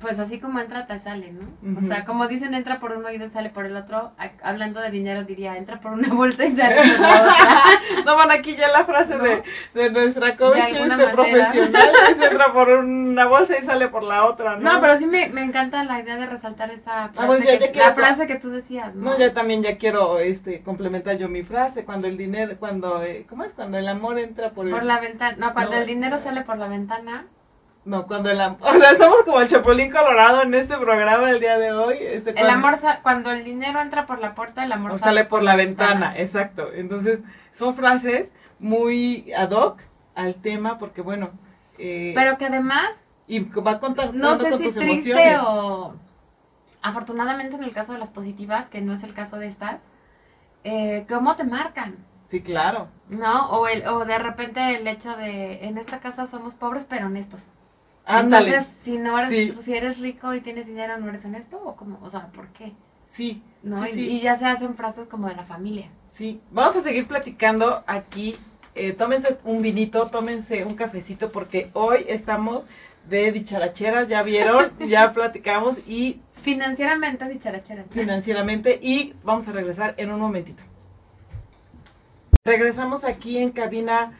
pues 0.00 0.18
así 0.18 0.40
como 0.40 0.58
entra, 0.58 0.86
te 0.86 0.98
sale, 0.98 1.32
¿no? 1.32 1.78
O 1.78 1.82
sea, 1.82 2.04
como 2.06 2.26
dicen, 2.26 2.54
entra 2.54 2.80
por 2.80 2.92
un 2.92 3.04
oído 3.04 3.26
y 3.26 3.28
sale 3.28 3.50
por 3.50 3.66
el 3.66 3.76
otro. 3.76 4.12
Hablando 4.42 4.80
de 4.80 4.90
dinero, 4.90 5.24
diría, 5.24 5.56
entra 5.58 5.80
por 5.80 5.92
una 5.92 6.08
bolsa 6.14 6.46
y 6.46 6.52
sale 6.52 6.76
por 6.76 7.00
la 7.00 7.20
otra. 7.20 8.04
no, 8.06 8.14
bueno, 8.16 8.32
aquí 8.32 8.56
ya 8.56 8.68
la 8.68 8.84
frase 8.84 9.18
de, 9.18 9.42
de, 9.74 9.90
nuestra 9.90 10.36
coach 10.36 10.56
este 10.56 11.08
profesional 11.08 11.92
es 12.10 12.20
entra 12.20 12.52
por 12.52 12.68
una 12.70 13.26
bolsa 13.26 13.54
y 13.58 13.64
sale 13.64 13.88
por 13.88 14.02
la 14.02 14.24
otra, 14.24 14.56
¿no? 14.56 14.72
No, 14.72 14.80
pero 14.80 14.96
sí 14.96 15.06
me, 15.06 15.28
me 15.28 15.44
encanta 15.44 15.84
la 15.84 16.00
idea 16.00 16.16
de 16.16 16.26
resaltar 16.26 16.70
esa 16.70 17.04
ah, 17.04 17.26
pues 17.26 17.44
frase, 17.44 17.70
que, 17.70 17.78
la 17.78 17.94
frase 17.94 18.26
que 18.26 18.36
tú 18.36 18.48
decías, 18.48 18.94
¿no? 18.94 19.10
No, 19.10 19.18
ya 19.18 19.34
también 19.34 19.62
ya 19.62 19.76
quiero 19.76 20.18
este 20.18 20.62
complementar 20.62 21.18
yo 21.18 21.28
mi 21.28 21.42
frase, 21.42 21.84
cuando 21.84 22.08
el 22.08 22.16
dinero, 22.16 22.56
cuando, 22.58 23.02
eh, 23.02 23.26
¿cómo 23.28 23.44
es? 23.44 23.52
Cuando 23.52 23.76
el 23.76 23.86
amor 23.86 24.18
entra 24.18 24.50
por 24.50 24.66
el... 24.66 24.72
Por 24.72 24.84
la 24.84 25.00
ventana, 25.00 25.36
no, 25.38 25.52
cuando 25.52 25.76
el 25.76 25.86
dinero 25.86 26.18
sale 26.18 26.42
por 26.42 26.56
la 26.56 26.68
ventana 26.68 27.26
no, 27.84 28.06
cuando 28.06 28.30
el 28.30 28.40
amor, 28.40 28.60
o 28.62 28.78
sea, 28.78 28.92
estamos 28.92 29.24
como 29.24 29.40
el 29.40 29.48
Chapulín 29.48 29.90
Colorado 29.90 30.42
en 30.42 30.54
este 30.54 30.76
programa 30.76 31.30
el 31.30 31.40
día 31.40 31.58
de 31.58 31.72
hoy. 31.72 31.96
Este, 32.00 32.30
el 32.30 32.48
amor, 32.48 32.76
cuando 33.02 33.32
el 33.32 33.44
dinero 33.44 33.80
entra 33.80 34.06
por 34.06 34.20
la 34.20 34.34
puerta, 34.34 34.64
el 34.64 34.70
amor 34.70 34.98
sale, 35.00 35.24
por 35.24 35.42
la, 35.42 35.56
ventana. 35.56 36.14
exacto. 36.16 36.70
Entonces, 36.72 37.22
son 37.52 37.74
frases 37.74 38.30
muy 38.60 39.32
ad 39.36 39.50
hoc 39.50 39.82
al 40.14 40.36
tema 40.36 40.78
porque, 40.78 41.02
bueno... 41.02 41.30
Eh, 41.78 42.12
Pero 42.14 42.38
que 42.38 42.46
además... 42.46 42.90
Y 43.26 43.40
va 43.40 43.80
contando 43.80 44.12
no 44.12 44.38
sé 44.38 44.58
si 44.58 44.78
triste 44.78 45.36
o... 45.38 45.94
Afortunadamente 46.82 47.56
en 47.56 47.64
el 47.64 47.72
caso 47.72 47.92
de 47.92 47.98
las 47.98 48.10
positivas, 48.10 48.68
que 48.68 48.80
no 48.80 48.92
es 48.92 49.02
el 49.02 49.14
caso 49.14 49.38
de 49.38 49.46
estas, 49.46 49.80
eh, 50.64 51.04
¿cómo 51.08 51.34
te 51.36 51.44
marcan? 51.44 51.96
Sí, 52.26 52.42
claro. 52.42 52.88
¿No? 53.08 53.50
O, 53.50 53.66
el, 53.66 53.86
o 53.86 54.04
de 54.04 54.18
repente 54.18 54.76
el 54.76 54.86
hecho 54.86 55.16
de, 55.16 55.64
en 55.66 55.78
esta 55.78 56.00
casa 56.00 56.26
somos 56.26 56.54
pobres 56.54 56.86
pero 56.88 57.06
honestos. 57.06 57.48
Entonces, 58.06 58.68
si 58.82 58.98
no 58.98 59.18
eres, 59.18 59.54
si 59.62 59.74
eres 59.74 59.98
rico 60.00 60.34
y 60.34 60.40
tienes 60.40 60.66
dinero, 60.66 60.98
¿no 60.98 61.08
eres 61.08 61.24
honesto? 61.24 61.62
¿O 61.62 61.76
cómo? 61.76 61.98
O 62.02 62.10
sea, 62.10 62.28
¿por 62.28 62.48
qué? 62.48 62.72
Sí. 63.08 63.42
¿No? 63.62 63.86
y, 63.86 64.20
ya 64.20 64.36
se 64.36 64.46
hacen 64.46 64.74
frases 64.74 65.06
como 65.06 65.28
de 65.28 65.36
la 65.36 65.44
familia. 65.44 65.88
Sí. 66.10 66.40
Vamos 66.50 66.76
a 66.76 66.80
seguir 66.80 67.06
platicando 67.06 67.84
aquí. 67.86 68.36
Eh, 68.74 68.92
tómense 68.92 69.38
un 69.44 69.60
vinito, 69.62 70.08
tómense 70.08 70.64
un 70.64 70.74
cafecito, 70.74 71.30
porque 71.30 71.70
hoy 71.74 72.04
estamos 72.08 72.64
de 73.08 73.32
dicharacheras, 73.32 74.08
ya 74.08 74.22
vieron, 74.22 74.72
ya 74.88 75.12
platicamos 75.12 75.78
y... 75.86 76.20
Financieramente 76.34 77.28
dicharacheras. 77.28 77.86
Financieramente 77.90 78.78
y 78.82 79.14
vamos 79.22 79.46
a 79.48 79.52
regresar 79.52 79.94
en 79.96 80.10
un 80.10 80.20
momentito. 80.20 80.62
Regresamos 82.44 83.04
aquí 83.04 83.38
en 83.38 83.50
cabina 83.50 84.18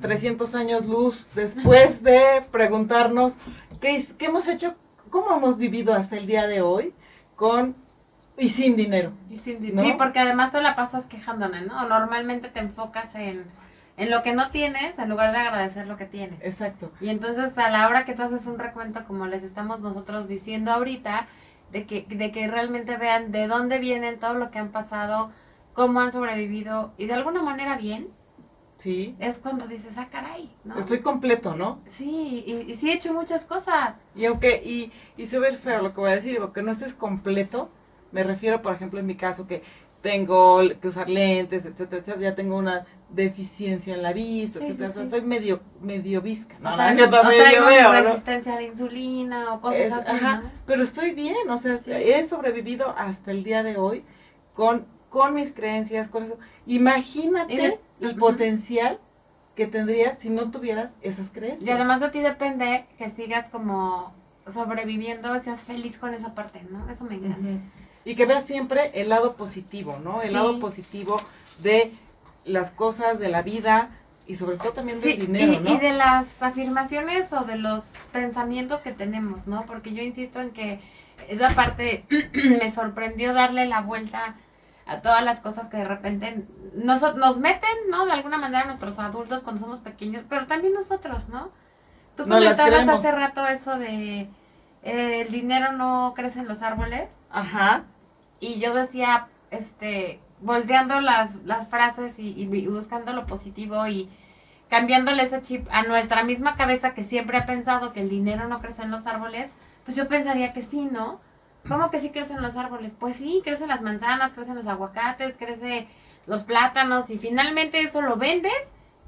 300 0.00 0.54
años 0.54 0.86
luz 0.86 1.26
después 1.34 2.02
de 2.02 2.44
preguntarnos 2.50 3.34
qué, 3.80 4.04
qué 4.18 4.26
hemos 4.26 4.48
hecho, 4.48 4.76
cómo 5.10 5.36
hemos 5.36 5.58
vivido 5.58 5.94
hasta 5.94 6.16
el 6.16 6.26
día 6.26 6.46
de 6.46 6.62
hoy 6.62 6.94
con 7.36 7.74
y 8.36 8.50
sin 8.50 8.76
dinero. 8.76 9.12
Y 9.28 9.36
sin 9.38 9.60
dinero. 9.60 9.86
Sí, 9.86 9.94
porque 9.98 10.20
además 10.20 10.52
tú 10.52 10.60
la 10.60 10.76
pasas 10.76 11.06
quejándote, 11.06 11.62
¿no? 11.62 11.88
Normalmente 11.88 12.48
te 12.48 12.60
enfocas 12.60 13.14
en, 13.16 13.44
en 13.96 14.10
lo 14.10 14.22
que 14.22 14.32
no 14.32 14.50
tienes 14.50 14.98
en 14.98 15.08
lugar 15.08 15.32
de 15.32 15.38
agradecer 15.38 15.86
lo 15.86 15.96
que 15.96 16.06
tienes. 16.06 16.38
Exacto. 16.42 16.92
Y 17.00 17.08
entonces 17.08 17.58
a 17.58 17.68
la 17.70 17.88
hora 17.88 18.04
que 18.04 18.14
tú 18.14 18.22
haces 18.22 18.46
un 18.46 18.58
recuento, 18.58 19.04
como 19.06 19.26
les 19.26 19.42
estamos 19.42 19.80
nosotros 19.80 20.28
diciendo 20.28 20.70
ahorita, 20.70 21.26
de 21.72 21.84
que, 21.86 22.06
de 22.08 22.32
que 22.32 22.46
realmente 22.46 22.96
vean 22.96 23.32
de 23.32 23.46
dónde 23.46 23.78
vienen 23.78 24.18
todo 24.18 24.34
lo 24.34 24.50
que 24.50 24.58
han 24.58 24.70
pasado, 24.70 25.30
cómo 25.74 26.00
han 26.00 26.12
sobrevivido 26.12 26.92
y 26.96 27.06
de 27.06 27.14
alguna 27.14 27.42
manera 27.42 27.76
bien, 27.76 28.08
Sí. 28.78 29.16
Es 29.18 29.38
cuando 29.38 29.66
dices, 29.66 29.98
ah, 29.98 30.06
caray, 30.10 30.48
¿no? 30.64 30.78
Estoy 30.78 31.00
completo, 31.00 31.54
¿no? 31.56 31.80
Sí, 31.84 32.44
y, 32.46 32.74
sí 32.74 32.90
he 32.90 32.94
hecho 32.94 33.12
muchas 33.12 33.44
cosas. 33.44 33.96
Y 34.14 34.24
aunque, 34.24 34.62
y, 34.64 34.92
y 35.16 35.26
se 35.26 35.40
ve 35.40 35.56
feo 35.56 35.82
lo 35.82 35.92
que 35.92 36.00
voy 36.00 36.10
a 36.10 36.14
decir, 36.14 36.38
porque 36.38 36.62
no 36.62 36.70
estés 36.70 36.94
completo, 36.94 37.70
me 38.12 38.22
refiero, 38.22 38.62
por 38.62 38.72
ejemplo, 38.72 39.00
en 39.00 39.06
mi 39.06 39.16
caso, 39.16 39.48
que 39.48 39.62
tengo 40.00 40.60
que 40.80 40.88
usar 40.88 41.08
lentes, 41.08 41.64
etcétera, 41.64 42.00
etcétera, 42.00 42.30
ya 42.30 42.34
tengo 42.36 42.56
una 42.56 42.86
deficiencia 43.10 43.94
en 43.94 44.02
la 44.02 44.12
vista, 44.12 44.60
etcétera, 44.60 44.90
o 44.90 44.92
sea, 44.92 45.10
soy 45.10 45.22
medio, 45.22 45.60
medio 45.82 46.22
visca, 46.22 46.56
¿no? 46.60 46.76
no, 46.76 46.76
no, 46.76 47.24
medio 47.24 47.66
veo, 47.66 47.92
resistencia 47.92 48.52
a 48.52 48.56
la 48.56 48.62
insulina 48.62 49.54
o 49.54 49.60
cosas 49.60 49.92
así, 49.92 50.10
ajá, 50.10 50.52
pero 50.66 50.84
estoy 50.84 51.12
bien, 51.12 51.50
o 51.50 51.58
sea, 51.58 51.80
he 51.86 52.28
sobrevivido 52.28 52.94
hasta 52.96 53.32
el 53.32 53.42
día 53.42 53.64
de 53.64 53.76
hoy 53.76 54.04
con, 54.54 54.86
con 55.08 55.34
mis 55.34 55.52
creencias, 55.52 56.08
con 56.08 56.24
eso. 56.24 56.38
Imagínate 56.66 57.80
el 58.00 58.16
potencial 58.16 58.98
que 59.54 59.66
tendrías 59.66 60.18
si 60.18 60.30
no 60.30 60.50
tuvieras 60.50 60.94
esas 61.02 61.30
creencias. 61.30 61.66
Y 61.66 61.70
además 61.70 62.00
de 62.00 62.10
ti 62.10 62.20
depende 62.20 62.86
que 62.96 63.10
sigas 63.10 63.50
como 63.50 64.14
sobreviviendo, 64.46 65.38
seas 65.40 65.60
feliz 65.60 65.98
con 65.98 66.14
esa 66.14 66.34
parte, 66.34 66.62
¿no? 66.70 66.88
Eso 66.88 67.04
me 67.04 67.16
encanta. 67.16 67.60
Y 68.04 68.14
que 68.14 68.24
veas 68.24 68.44
siempre 68.44 68.92
el 68.94 69.08
lado 69.08 69.34
positivo, 69.34 69.98
¿no? 70.02 70.22
El 70.22 70.34
lado 70.34 70.60
positivo 70.60 71.20
de 71.58 71.92
las 72.44 72.70
cosas, 72.70 73.18
de 73.18 73.28
la 73.28 73.42
vida 73.42 73.90
y 74.26 74.36
sobre 74.36 74.58
todo 74.58 74.72
también 74.72 75.00
del 75.00 75.18
dinero, 75.18 75.52
y, 75.52 75.72
Y 75.72 75.78
de 75.78 75.92
las 75.92 76.42
afirmaciones 76.42 77.32
o 77.32 77.44
de 77.44 77.56
los 77.56 77.84
pensamientos 78.12 78.80
que 78.80 78.92
tenemos, 78.92 79.46
¿no? 79.46 79.64
Porque 79.66 79.92
yo 79.92 80.02
insisto 80.02 80.40
en 80.40 80.50
que 80.50 80.80
esa 81.28 81.48
parte 81.50 82.04
me 82.34 82.70
sorprendió 82.70 83.32
darle 83.32 83.66
la 83.66 83.80
vuelta 83.80 84.36
a 84.88 85.02
todas 85.02 85.22
las 85.22 85.40
cosas 85.40 85.68
que 85.68 85.76
de 85.76 85.84
repente 85.84 86.46
nos, 86.74 87.02
nos 87.14 87.38
meten, 87.38 87.70
¿no? 87.90 88.06
De 88.06 88.12
alguna 88.12 88.38
manera 88.38 88.64
nuestros 88.64 88.98
adultos 88.98 89.42
cuando 89.42 89.60
somos 89.60 89.80
pequeños, 89.80 90.24
pero 90.28 90.46
también 90.46 90.72
nosotros, 90.72 91.28
¿no? 91.28 91.50
Tú 92.16 92.24
comentabas 92.24 92.88
hace 92.88 93.12
rato 93.12 93.46
eso 93.46 93.78
de 93.78 94.28
eh, 94.82 95.20
el 95.20 95.30
dinero 95.30 95.72
no 95.72 96.14
crece 96.16 96.40
en 96.40 96.48
los 96.48 96.62
árboles. 96.62 97.10
Ajá. 97.30 97.84
Y 98.40 98.58
yo 98.60 98.74
decía, 98.74 99.28
este, 99.50 100.20
volteando 100.40 101.00
las, 101.00 101.36
las 101.44 101.68
frases 101.68 102.18
y, 102.18 102.30
y, 102.30 102.66
buscando 102.66 103.12
lo 103.12 103.26
positivo 103.26 103.86
y 103.86 104.08
cambiándole 104.70 105.22
ese 105.22 105.42
chip 105.42 105.66
a 105.70 105.82
nuestra 105.82 106.22
misma 106.24 106.56
cabeza 106.56 106.94
que 106.94 107.04
siempre 107.04 107.36
ha 107.36 107.46
pensado 107.46 107.92
que 107.92 108.00
el 108.00 108.08
dinero 108.08 108.48
no 108.48 108.60
crece 108.60 108.82
en 108.82 108.90
los 108.90 109.06
árboles, 109.06 109.50
pues 109.84 109.96
yo 109.96 110.08
pensaría 110.08 110.52
que 110.52 110.62
sí, 110.62 110.88
¿no? 110.90 111.20
¿Cómo 111.66 111.90
que 111.90 112.00
sí 112.00 112.10
crecen 112.10 112.42
los 112.42 112.56
árboles? 112.56 112.92
Pues 112.98 113.16
sí, 113.16 113.40
crecen 113.44 113.68
las 113.68 113.82
manzanas, 113.82 114.32
crecen 114.32 114.54
los 114.54 114.66
aguacates, 114.66 115.36
crecen 115.36 115.86
los 116.26 116.44
plátanos 116.44 117.10
y 117.10 117.18
finalmente 117.18 117.80
eso 117.80 118.00
lo 118.02 118.16
vendes 118.16 118.52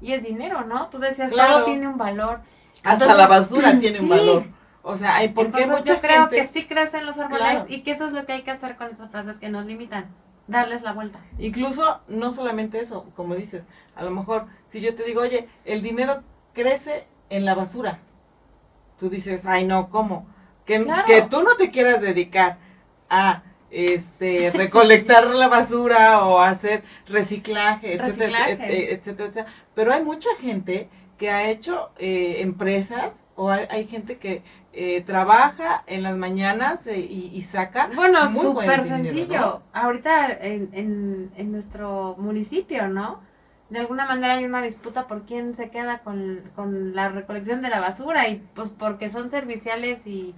y 0.01 0.13
es 0.13 0.23
dinero, 0.23 0.65
¿no? 0.65 0.89
Tú 0.89 0.99
decías, 0.99 1.31
todo 1.31 1.63
tiene 1.63 1.87
un 1.87 1.97
valor. 1.97 2.41
Hasta 2.83 3.13
la 3.13 3.27
basura 3.27 3.77
tiene 3.79 3.99
un 3.99 4.09
valor. 4.09 4.43
O 4.83 4.97
sea, 4.97 5.17
hay 5.17 5.29
por 5.29 5.51
qué 5.51 5.67
yo 5.85 6.01
creo 6.01 6.29
que 6.29 6.47
sí 6.47 6.63
crecen 6.63 7.05
los 7.05 7.17
árboles 7.19 7.63
y 7.67 7.83
que 7.83 7.91
eso 7.91 8.07
es 8.07 8.13
lo 8.13 8.25
que 8.25 8.33
hay 8.33 8.41
que 8.41 8.51
hacer 8.51 8.75
con 8.75 8.87
esas 8.87 9.11
frases 9.11 9.39
que 9.39 9.49
nos 9.49 9.65
limitan, 9.65 10.07
darles 10.47 10.81
la 10.81 10.93
vuelta. 10.93 11.19
Incluso 11.37 12.01
no 12.07 12.31
solamente 12.31 12.79
eso, 12.79 13.05
como 13.15 13.35
dices, 13.35 13.63
a 13.95 14.03
lo 14.03 14.09
mejor 14.09 14.47
si 14.65 14.81
yo 14.81 14.95
te 14.95 15.03
digo, 15.03 15.21
oye, 15.21 15.47
el 15.65 15.83
dinero 15.83 16.23
crece 16.53 17.05
en 17.29 17.45
la 17.45 17.53
basura, 17.53 17.99
tú 18.99 19.09
dices, 19.09 19.45
ay 19.45 19.65
no, 19.65 19.89
¿cómo? 19.89 20.25
Que, 20.65 20.79
tú 21.29 21.43
no 21.43 21.55
te 21.57 21.71
quieras 21.71 22.01
dedicar 22.01 22.57
a 23.09 23.43
este 23.69 24.51
recolectar 24.53 25.27
la 25.27 25.47
basura 25.47 26.25
o 26.25 26.39
hacer 26.39 26.83
reciclaje, 27.07 27.95
etcétera, 27.95 28.49
etcétera, 28.49 29.45
Pero 29.73 29.93
hay 29.93 30.03
mucha 30.03 30.29
gente 30.39 30.89
que 31.17 31.29
ha 31.29 31.49
hecho 31.49 31.91
eh, 31.97 32.37
empresas 32.39 33.13
o 33.35 33.49
hay, 33.49 33.85
gente 33.85 34.17
que, 34.17 34.43
eh, 34.73 35.01
trabaja 35.01 35.83
en 35.87 36.03
las 36.03 36.15
mañanas 36.15 36.85
eh, 36.87 36.99
y, 36.99 37.41
saca. 37.41 37.89
Bueno, 37.95 38.31
súper 38.31 38.87
sencillo. 38.87 39.61
Ahorita 39.73 40.31
en, 40.31 40.69
en, 40.73 41.31
en, 41.35 41.51
nuestro 41.51 42.15
municipio, 42.17 42.87
¿no? 42.87 43.19
De 43.69 43.79
alguna 43.79 44.05
manera 44.05 44.35
hay 44.35 44.45
una 44.45 44.61
disputa 44.61 45.07
por 45.07 45.25
quién 45.25 45.55
se 45.55 45.69
queda 45.69 45.99
con, 45.99 46.41
con 46.55 46.95
la 46.95 47.09
recolección 47.09 47.61
de 47.61 47.69
la 47.69 47.79
basura 47.79 48.27
y 48.27 48.43
pues 48.53 48.69
porque 48.69 49.09
son 49.09 49.29
serviciales 49.29 50.05
y, 50.05 50.35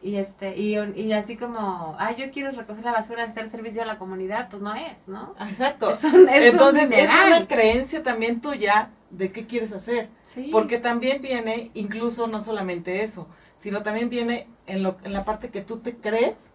y 0.00 0.16
este 0.16 0.56
y, 0.56 0.78
y 0.78 1.12
así 1.12 1.36
como, 1.36 1.96
ah, 1.98 2.14
yo 2.16 2.30
quiero 2.30 2.52
recoger 2.52 2.84
la 2.84 2.92
basura, 2.92 3.24
hacer 3.24 3.50
servicio 3.50 3.82
a 3.82 3.86
la 3.86 3.98
comunidad, 3.98 4.48
pues 4.48 4.62
no 4.62 4.74
es, 4.74 5.08
¿no? 5.08 5.34
Exacto. 5.40 5.92
Entonces 6.30 6.90
es 6.90 7.10
una 7.26 7.46
creencia 7.46 8.02
también 8.02 8.40
tuya 8.40 8.90
de 9.10 9.32
qué 9.32 9.46
quieres 9.46 9.72
hacer. 9.72 10.08
Porque 10.52 10.78
también 10.78 11.20
viene 11.20 11.70
incluso 11.74 12.26
no 12.28 12.40
solamente 12.40 13.02
eso, 13.02 13.26
sino 13.56 13.82
también 13.82 14.08
viene 14.08 14.46
en, 14.66 14.82
lo, 14.82 14.96
en 15.02 15.12
la 15.12 15.24
parte 15.24 15.48
que 15.48 15.62
tú 15.62 15.80
te 15.80 15.96
crees 15.96 16.50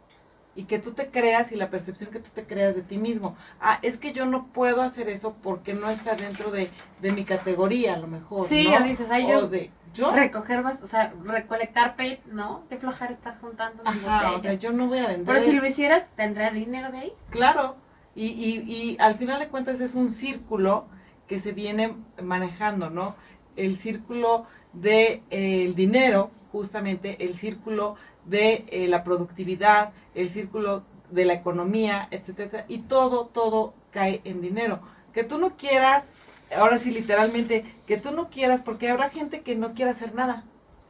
y 0.55 0.65
que 0.65 0.79
tú 0.79 0.91
te 0.91 1.07
creas 1.09 1.51
y 1.51 1.55
la 1.55 1.69
percepción 1.69 2.11
que 2.11 2.19
tú 2.19 2.29
te 2.33 2.45
creas 2.45 2.75
de 2.75 2.83
ti 2.83 2.97
mismo. 2.97 3.35
Ah, 3.59 3.79
es 3.81 3.97
que 3.97 4.13
yo 4.13 4.25
no 4.25 4.47
puedo 4.47 4.81
hacer 4.81 5.09
eso 5.09 5.35
porque 5.41 5.73
no 5.73 5.89
está 5.89 6.15
dentro 6.15 6.51
de, 6.51 6.69
mi 7.01 7.25
categoría, 7.25 7.95
a 7.95 7.97
lo 7.97 8.07
mejor. 8.07 8.47
Sí, 8.47 8.67
dices, 8.85 9.09
ay, 9.09 9.27
yo, 9.27 9.47
de, 9.47 9.71
yo 9.93 10.11
recoger, 10.11 10.59
o 10.59 10.87
sea, 10.87 11.13
recolectar 11.23 11.95
PET, 11.95 12.23
¿no? 12.25 12.63
De 12.69 12.77
flojar 12.77 13.11
estar 13.11 13.39
juntando. 13.39 13.83
Ajá, 13.85 14.31
o 14.31 14.39
sea, 14.39 14.53
yo 14.53 14.71
no 14.71 14.87
voy 14.87 14.99
a 14.99 15.07
vender. 15.07 15.25
Pero 15.25 15.43
si 15.43 15.53
lo 15.53 15.65
hicieras, 15.65 16.07
¿tendrías 16.15 16.53
dinero 16.53 16.91
de 16.91 16.97
ahí? 16.99 17.13
Claro, 17.29 17.75
y, 18.15 18.27
y, 18.27 18.71
y 18.71 18.97
al 18.99 19.15
final 19.15 19.39
de 19.39 19.47
cuentas 19.47 19.79
es 19.79 19.95
un 19.95 20.09
círculo 20.09 20.85
que 21.27 21.39
se 21.39 21.51
viene 21.51 21.95
manejando, 22.21 22.89
¿no? 22.89 23.15
El 23.55 23.77
círculo 23.77 24.45
del 24.73 24.81
de, 24.81 25.23
eh, 25.31 25.65
el 25.65 25.75
dinero, 25.75 26.31
justamente 26.51 27.23
el 27.23 27.35
círculo 27.35 27.95
de 28.25 28.65
eh, 28.69 28.87
la 28.87 29.03
productividad, 29.03 29.91
el 30.15 30.29
círculo 30.29 30.83
de 31.11 31.25
la 31.25 31.33
economía, 31.33 32.07
etcétera, 32.11 32.65
y 32.67 32.79
todo, 32.79 33.27
todo 33.27 33.73
cae 33.91 34.21
en 34.23 34.41
dinero. 34.41 34.81
Que 35.13 35.23
tú 35.23 35.37
no 35.37 35.55
quieras, 35.55 36.11
ahora 36.57 36.79
sí 36.79 36.91
literalmente, 36.91 37.65
que 37.87 37.97
tú 37.97 38.11
no 38.11 38.29
quieras, 38.29 38.61
porque 38.61 38.89
habrá 38.89 39.09
gente 39.09 39.41
que 39.41 39.55
no 39.55 39.73
quiere 39.73 39.91
hacer 39.91 40.15
nada. 40.15 40.43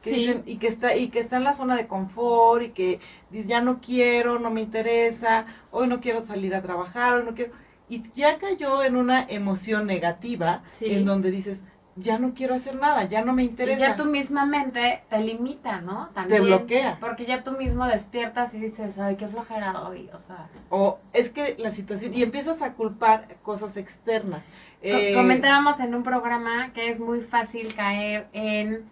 y 0.04 0.58
que 0.58 0.66
está 0.66 0.94
y 0.96 1.08
que 1.08 1.18
está 1.18 1.38
en 1.38 1.44
la 1.44 1.54
zona 1.54 1.76
de 1.76 1.86
confort 1.86 2.62
y 2.62 2.70
que 2.70 3.00
dice 3.30 3.48
ya 3.48 3.62
no 3.62 3.80
quiero, 3.80 4.38
no 4.38 4.50
me 4.50 4.60
interesa, 4.60 5.46
hoy 5.70 5.88
no 5.88 6.02
quiero 6.02 6.26
salir 6.26 6.54
a 6.54 6.60
trabajar, 6.60 7.14
hoy 7.14 7.24
no 7.24 7.34
quiero 7.34 7.52
y 7.88 8.02
ya 8.14 8.38
cayó 8.38 8.82
en 8.82 8.96
una 8.96 9.24
emoción 9.28 9.86
negativa 9.86 10.62
en 10.80 11.04
donde 11.04 11.30
dices, 11.30 11.62
ya 11.96 12.18
no 12.18 12.34
quiero 12.34 12.54
hacer 12.54 12.76
nada, 12.76 13.04
ya 13.04 13.22
no 13.22 13.32
me 13.32 13.44
interesa. 13.44 13.78
Y 13.78 13.80
ya 13.80 13.96
tu 13.96 14.04
misma 14.04 14.46
mente 14.46 15.02
te 15.08 15.18
limita, 15.20 15.80
¿no? 15.80 16.08
También, 16.14 16.42
te 16.42 16.46
bloquea. 16.46 16.98
Porque 17.00 17.24
ya 17.24 17.44
tú 17.44 17.52
mismo 17.52 17.86
despiertas 17.86 18.54
y 18.54 18.58
dices, 18.58 18.98
ay, 18.98 19.16
qué 19.16 19.28
flojera 19.28 19.82
hoy, 19.82 20.10
o 20.12 20.18
sea. 20.18 20.48
O 20.70 20.98
es 21.12 21.30
que 21.30 21.56
la 21.58 21.70
situación, 21.70 22.14
y 22.14 22.22
empiezas 22.22 22.62
a 22.62 22.74
culpar 22.74 23.36
cosas 23.42 23.76
externas. 23.76 24.44
Eh, 24.82 25.14
comentábamos 25.14 25.80
en 25.80 25.94
un 25.94 26.02
programa 26.02 26.72
que 26.72 26.88
es 26.88 27.00
muy 27.00 27.20
fácil 27.20 27.74
caer 27.74 28.26
en 28.32 28.84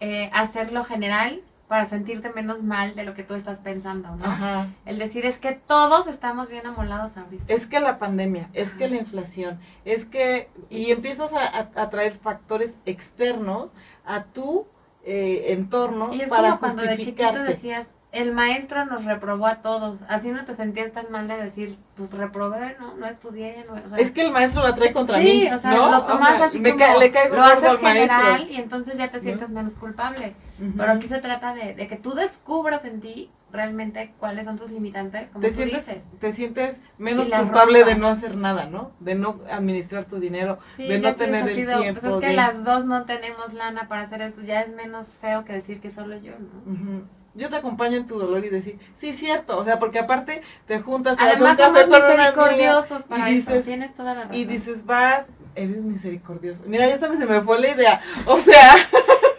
eh, 0.00 0.30
hacerlo 0.32 0.84
general 0.84 1.42
para 1.68 1.86
sentirte 1.86 2.32
menos 2.32 2.62
mal 2.62 2.94
de 2.94 3.04
lo 3.04 3.14
que 3.14 3.22
tú 3.22 3.34
estás 3.34 3.58
pensando, 3.58 4.16
¿no? 4.16 4.24
Ajá. 4.24 4.68
El 4.86 4.98
decir 4.98 5.26
es 5.26 5.36
que 5.36 5.52
todos 5.52 6.06
estamos 6.06 6.48
bien 6.48 6.66
amolados 6.66 7.16
ahorita. 7.18 7.44
Es 7.46 7.66
que 7.66 7.78
la 7.78 7.98
pandemia, 7.98 8.48
es 8.54 8.72
que 8.72 8.88
la 8.88 8.96
inflación, 8.96 9.60
es 9.84 10.06
que, 10.06 10.48
y 10.70 10.90
empiezas 10.90 11.30
a, 11.32 11.90
traer 11.90 12.14
factores 12.14 12.80
externos 12.86 13.72
a 14.06 14.24
tu 14.24 14.66
eh, 15.04 15.52
entorno 15.52 16.12
y 16.12 16.22
es 16.22 16.30
como 16.30 16.58
cuando 16.58 16.82
de 16.82 16.96
chiquito 16.96 17.42
decías, 17.44 17.88
el 18.10 18.32
maestro 18.32 18.86
nos 18.86 19.04
reprobó 19.04 19.46
a 19.46 19.56
todos. 19.56 20.00
Así 20.08 20.30
no 20.30 20.44
te 20.44 20.54
sentías 20.54 20.92
tan 20.92 21.10
mal 21.10 21.28
de 21.28 21.36
decir, 21.36 21.78
pues 21.94 22.10
reprobé, 22.12 22.74
no, 22.80 22.96
no 22.96 23.06
estudié. 23.06 23.66
No, 23.68 23.96
es 23.96 24.10
que 24.10 24.22
el 24.22 24.32
maestro 24.32 24.62
la 24.62 24.74
trae 24.74 24.92
contra 24.92 25.18
mí. 25.18 25.42
Sí, 25.42 25.48
o 25.48 25.58
sea, 25.58 25.74
lo 25.74 26.04
tomas 26.04 26.40
así 26.40 26.62
como, 26.62 26.98
le 26.98 27.12
caigo 27.12 27.36
lo 27.36 27.42
haces 27.42 27.78
general 27.78 28.50
y 28.50 28.56
entonces 28.56 28.96
ya 28.96 29.10
te 29.10 29.20
sientes 29.20 29.50
menos 29.50 29.74
culpable. 29.74 30.34
Pero 30.76 30.92
aquí 30.92 31.06
se 31.06 31.18
trata 31.18 31.54
de, 31.54 31.74
de, 31.74 31.86
que 31.86 31.96
tú 31.96 32.14
descubras 32.14 32.84
en 32.84 33.00
ti 33.00 33.30
realmente 33.52 34.12
cuáles 34.18 34.44
son 34.44 34.58
tus 34.58 34.70
limitantes, 34.70 35.30
como 35.30 35.42
te 35.42 35.48
tú 35.48 35.56
sientes, 35.56 35.86
dices. 35.86 36.02
Te 36.18 36.32
sientes 36.32 36.80
menos 36.98 37.28
culpable 37.28 37.84
de 37.84 37.94
no 37.94 38.08
hacer 38.08 38.36
nada, 38.36 38.66
¿no? 38.66 38.90
De 39.00 39.14
no 39.14 39.38
administrar 39.50 40.06
tu 40.06 40.18
dinero, 40.18 40.58
de 40.78 40.98
no 40.98 41.14
tener 41.14 41.46
el 41.48 41.54
tiempo. 41.54 42.00
Pues 42.00 42.14
es 42.14 42.20
que 42.20 42.32
las 42.32 42.64
dos 42.64 42.86
no 42.86 43.04
tenemos 43.04 43.52
lana 43.52 43.86
para 43.86 44.02
hacer 44.02 44.22
esto, 44.22 44.42
ya 44.42 44.62
es 44.62 44.74
menos 44.74 45.08
feo 45.20 45.44
que 45.44 45.52
decir 45.52 45.80
que 45.80 45.90
solo 45.90 46.16
yo, 46.16 46.32
¿no? 46.38 47.17
Yo 47.38 47.48
te 47.48 47.56
acompaño 47.56 47.96
en 47.96 48.06
tu 48.06 48.18
dolor 48.18 48.44
y 48.44 48.48
decir, 48.48 48.78
sí, 48.94 49.12
cierto, 49.12 49.56
o 49.58 49.64
sea, 49.64 49.78
porque 49.78 50.00
aparte 50.00 50.42
te 50.66 50.80
juntas, 50.80 51.16
Además, 51.18 51.56
te 51.56 51.62
somos 51.62 51.88
misericordiosos 51.88 53.04
para 53.04 53.30
y 53.30 53.34
dices, 53.34 53.64
tienes 53.64 53.94
toda 53.94 54.14
la 54.14 54.22
razón. 54.24 54.36
Y 54.36 54.44
dices, 54.44 54.84
vas, 54.84 55.26
eres 55.54 55.76
misericordioso. 55.82 56.62
Mira, 56.66 56.88
ya 56.88 56.98
también 56.98 57.22
se 57.22 57.28
me 57.28 57.40
fue 57.40 57.60
la 57.60 57.68
idea, 57.68 58.00
o 58.26 58.40
sea... 58.40 58.76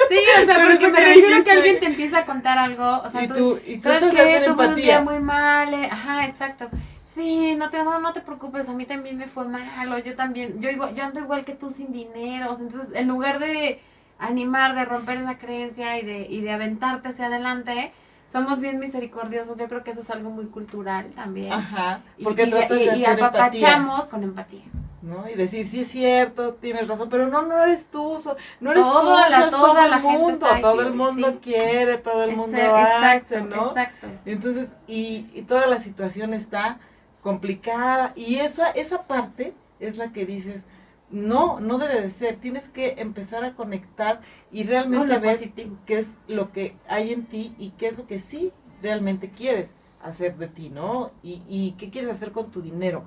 Sí, 0.09 0.17
o 0.41 0.45
sea, 0.45 0.65
porque 0.65 0.89
me 0.89 1.05
refiero 1.05 1.43
que 1.43 1.51
alguien 1.51 1.79
te 1.79 1.85
empieza 1.85 2.19
a 2.19 2.25
contar 2.25 2.57
algo, 2.57 3.01
o 3.03 3.09
sea, 3.11 3.23
y 3.23 3.27
tú, 3.27 3.59
y 3.63 3.77
tú 3.77 3.83
¿sabes 3.83 4.11
qué? 4.11 4.43
Tuve 4.43 4.67
un 4.69 4.75
día 4.75 5.01
muy 5.01 5.19
mal, 5.19 5.71
eh, 5.71 5.87
ajá, 5.91 6.25
exacto. 6.25 6.67
Sí, 7.13 7.53
no 7.55 7.69
te, 7.69 7.83
no, 7.83 7.99
no, 7.99 8.11
te 8.11 8.21
preocupes, 8.21 8.67
a 8.69 8.73
mí 8.73 8.85
también 8.85 9.17
me 9.17 9.27
fue 9.27 9.47
mal, 9.47 9.93
o 9.93 9.99
yo 9.99 10.15
también, 10.15 10.59
yo, 10.61 10.69
igual, 10.71 10.95
yo 10.95 11.03
ando 11.03 11.19
igual 11.19 11.45
que 11.45 11.53
tú 11.53 11.69
sin 11.69 11.91
dinero, 11.91 12.57
entonces, 12.59 12.95
en 12.95 13.07
lugar 13.07 13.37
de 13.37 13.79
animar, 14.19 14.75
de 14.75 14.85
romper 14.85 15.17
esa 15.17 15.37
creencia 15.37 15.97
y 15.99 16.05
de, 16.05 16.27
y 16.29 16.41
de 16.41 16.51
aventarte 16.51 17.09
hacia 17.09 17.27
adelante, 17.27 17.93
somos 18.31 18.59
bien 18.59 18.79
misericordiosos. 18.79 19.57
Yo 19.57 19.67
creo 19.67 19.83
que 19.83 19.91
eso 19.91 20.01
es 20.01 20.09
algo 20.09 20.29
muy 20.29 20.45
cultural 20.45 21.11
también. 21.15 21.53
Ajá, 21.53 22.01
porque 22.23 22.43
y, 22.43 22.99
y, 22.99 23.05
apapachamos 23.05 24.05
con 24.05 24.23
empatía. 24.23 24.63
¿no? 25.01 25.29
Y 25.29 25.35
decir, 25.35 25.65
sí 25.65 25.81
es 25.81 25.87
cierto, 25.87 26.55
tienes 26.55 26.87
razón, 26.87 27.09
pero 27.09 27.27
no, 27.27 27.43
no 27.43 27.63
eres 27.63 27.87
tú, 27.87 28.21
no 28.59 28.71
eres 28.71 28.83
tú, 28.83 29.17
es 29.17 29.49
todo 29.49 29.85
el 29.85 30.01
mundo, 30.01 30.47
todo 30.61 30.81
el 30.81 30.93
mundo 30.93 31.39
quiere, 31.41 31.97
todo 31.97 32.23
el 32.25 32.35
mundo 32.35 32.57
hace, 32.75 33.41
¿no? 33.41 33.69
Exacto. 33.69 34.07
Entonces, 34.25 34.69
y, 34.87 35.27
y, 35.33 35.43
toda 35.43 35.67
la 35.67 35.79
situación 35.79 36.33
está 36.33 36.79
complicada, 37.21 38.11
y 38.15 38.35
esa, 38.35 38.71
esa 38.71 39.03
parte 39.03 39.53
es 39.79 39.97
la 39.97 40.11
que 40.11 40.25
dices, 40.25 40.63
no, 41.11 41.59
no 41.59 41.77
debe 41.77 42.01
de 42.01 42.11
ser. 42.11 42.35
Tienes 42.37 42.69
que 42.69 42.95
empezar 42.97 43.43
a 43.43 43.55
conectar 43.55 44.21
y 44.51 44.63
realmente 44.63 45.17
ver 45.19 45.51
qué 45.85 45.99
es 45.99 46.07
lo 46.27 46.51
que 46.51 46.75
hay 46.87 47.11
en 47.11 47.25
ti 47.25 47.55
y 47.57 47.71
qué 47.71 47.87
es 47.87 47.97
lo 47.97 48.07
que 48.07 48.19
sí 48.19 48.51
realmente 48.81 49.29
quieres 49.29 49.73
hacer 50.03 50.37
de 50.37 50.47
ti, 50.47 50.69
¿no? 50.69 51.11
Y, 51.23 51.43
y 51.47 51.75
qué 51.77 51.89
quieres 51.89 52.11
hacer 52.11 52.31
con 52.31 52.51
tu 52.51 52.61
dinero. 52.61 53.03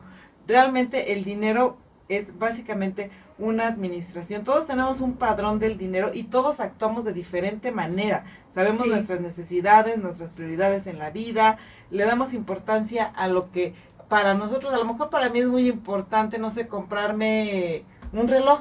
Realmente 0.46 1.12
el 1.12 1.24
dinero 1.24 1.76
es 2.08 2.38
básicamente 2.38 3.10
una 3.38 3.66
administración. 3.66 4.44
Todos 4.44 4.66
tenemos 4.66 5.00
un 5.00 5.14
padrón 5.14 5.58
del 5.58 5.78
dinero 5.78 6.10
y 6.12 6.24
todos 6.24 6.60
actuamos 6.60 7.04
de 7.04 7.12
diferente 7.12 7.72
manera. 7.72 8.24
Sabemos 8.54 8.86
nuestras 8.86 9.20
necesidades, 9.20 9.98
nuestras 9.98 10.30
prioridades 10.30 10.86
en 10.86 10.98
la 10.98 11.10
vida, 11.10 11.58
le 11.90 12.04
damos 12.04 12.34
importancia 12.34 13.06
a 13.06 13.28
lo 13.28 13.50
que 13.50 13.74
para 14.12 14.34
nosotros, 14.34 14.74
a 14.74 14.76
lo 14.76 14.84
mejor 14.84 15.08
para 15.08 15.30
mí 15.30 15.38
es 15.38 15.48
muy 15.48 15.66
importante, 15.66 16.38
no 16.38 16.50
sé, 16.50 16.68
comprarme 16.68 17.86
un 18.12 18.28
reloj 18.28 18.60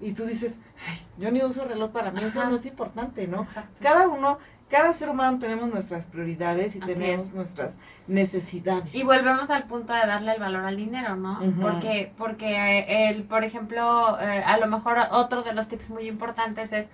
y 0.00 0.12
tú 0.12 0.24
dices, 0.24 0.60
Ay, 0.88 1.04
yo 1.18 1.32
ni 1.32 1.42
uso 1.42 1.64
reloj 1.64 1.90
para 1.90 2.12
mí, 2.12 2.20
eso 2.22 2.44
no 2.44 2.54
es 2.54 2.64
importante, 2.66 3.26
¿no? 3.26 3.44
Cada 3.80 4.06
uno, 4.06 4.38
cada 4.70 4.92
ser 4.92 5.10
humano 5.10 5.40
tenemos 5.40 5.68
nuestras 5.68 6.06
prioridades 6.06 6.76
y 6.76 6.78
tenemos 6.78 7.32
nuestras 7.32 7.74
necesidades. 8.06 8.94
Y 8.94 9.02
volvemos 9.02 9.50
al 9.50 9.64
punto 9.64 9.92
de 9.92 10.06
darle 10.06 10.34
el 10.34 10.40
valor 10.40 10.64
al 10.66 10.76
dinero, 10.76 11.16
¿no? 11.16 11.40
Porque, 11.60 12.12
porque 12.16 12.54
eh, 12.54 13.08
el, 13.08 13.24
por 13.24 13.42
ejemplo, 13.42 14.20
eh, 14.20 14.44
a 14.46 14.56
lo 14.58 14.68
mejor 14.68 14.98
otro 15.10 15.42
de 15.42 15.52
los 15.52 15.66
tips 15.66 15.90
muy 15.90 16.06
importantes 16.06 16.72
es 16.72 16.86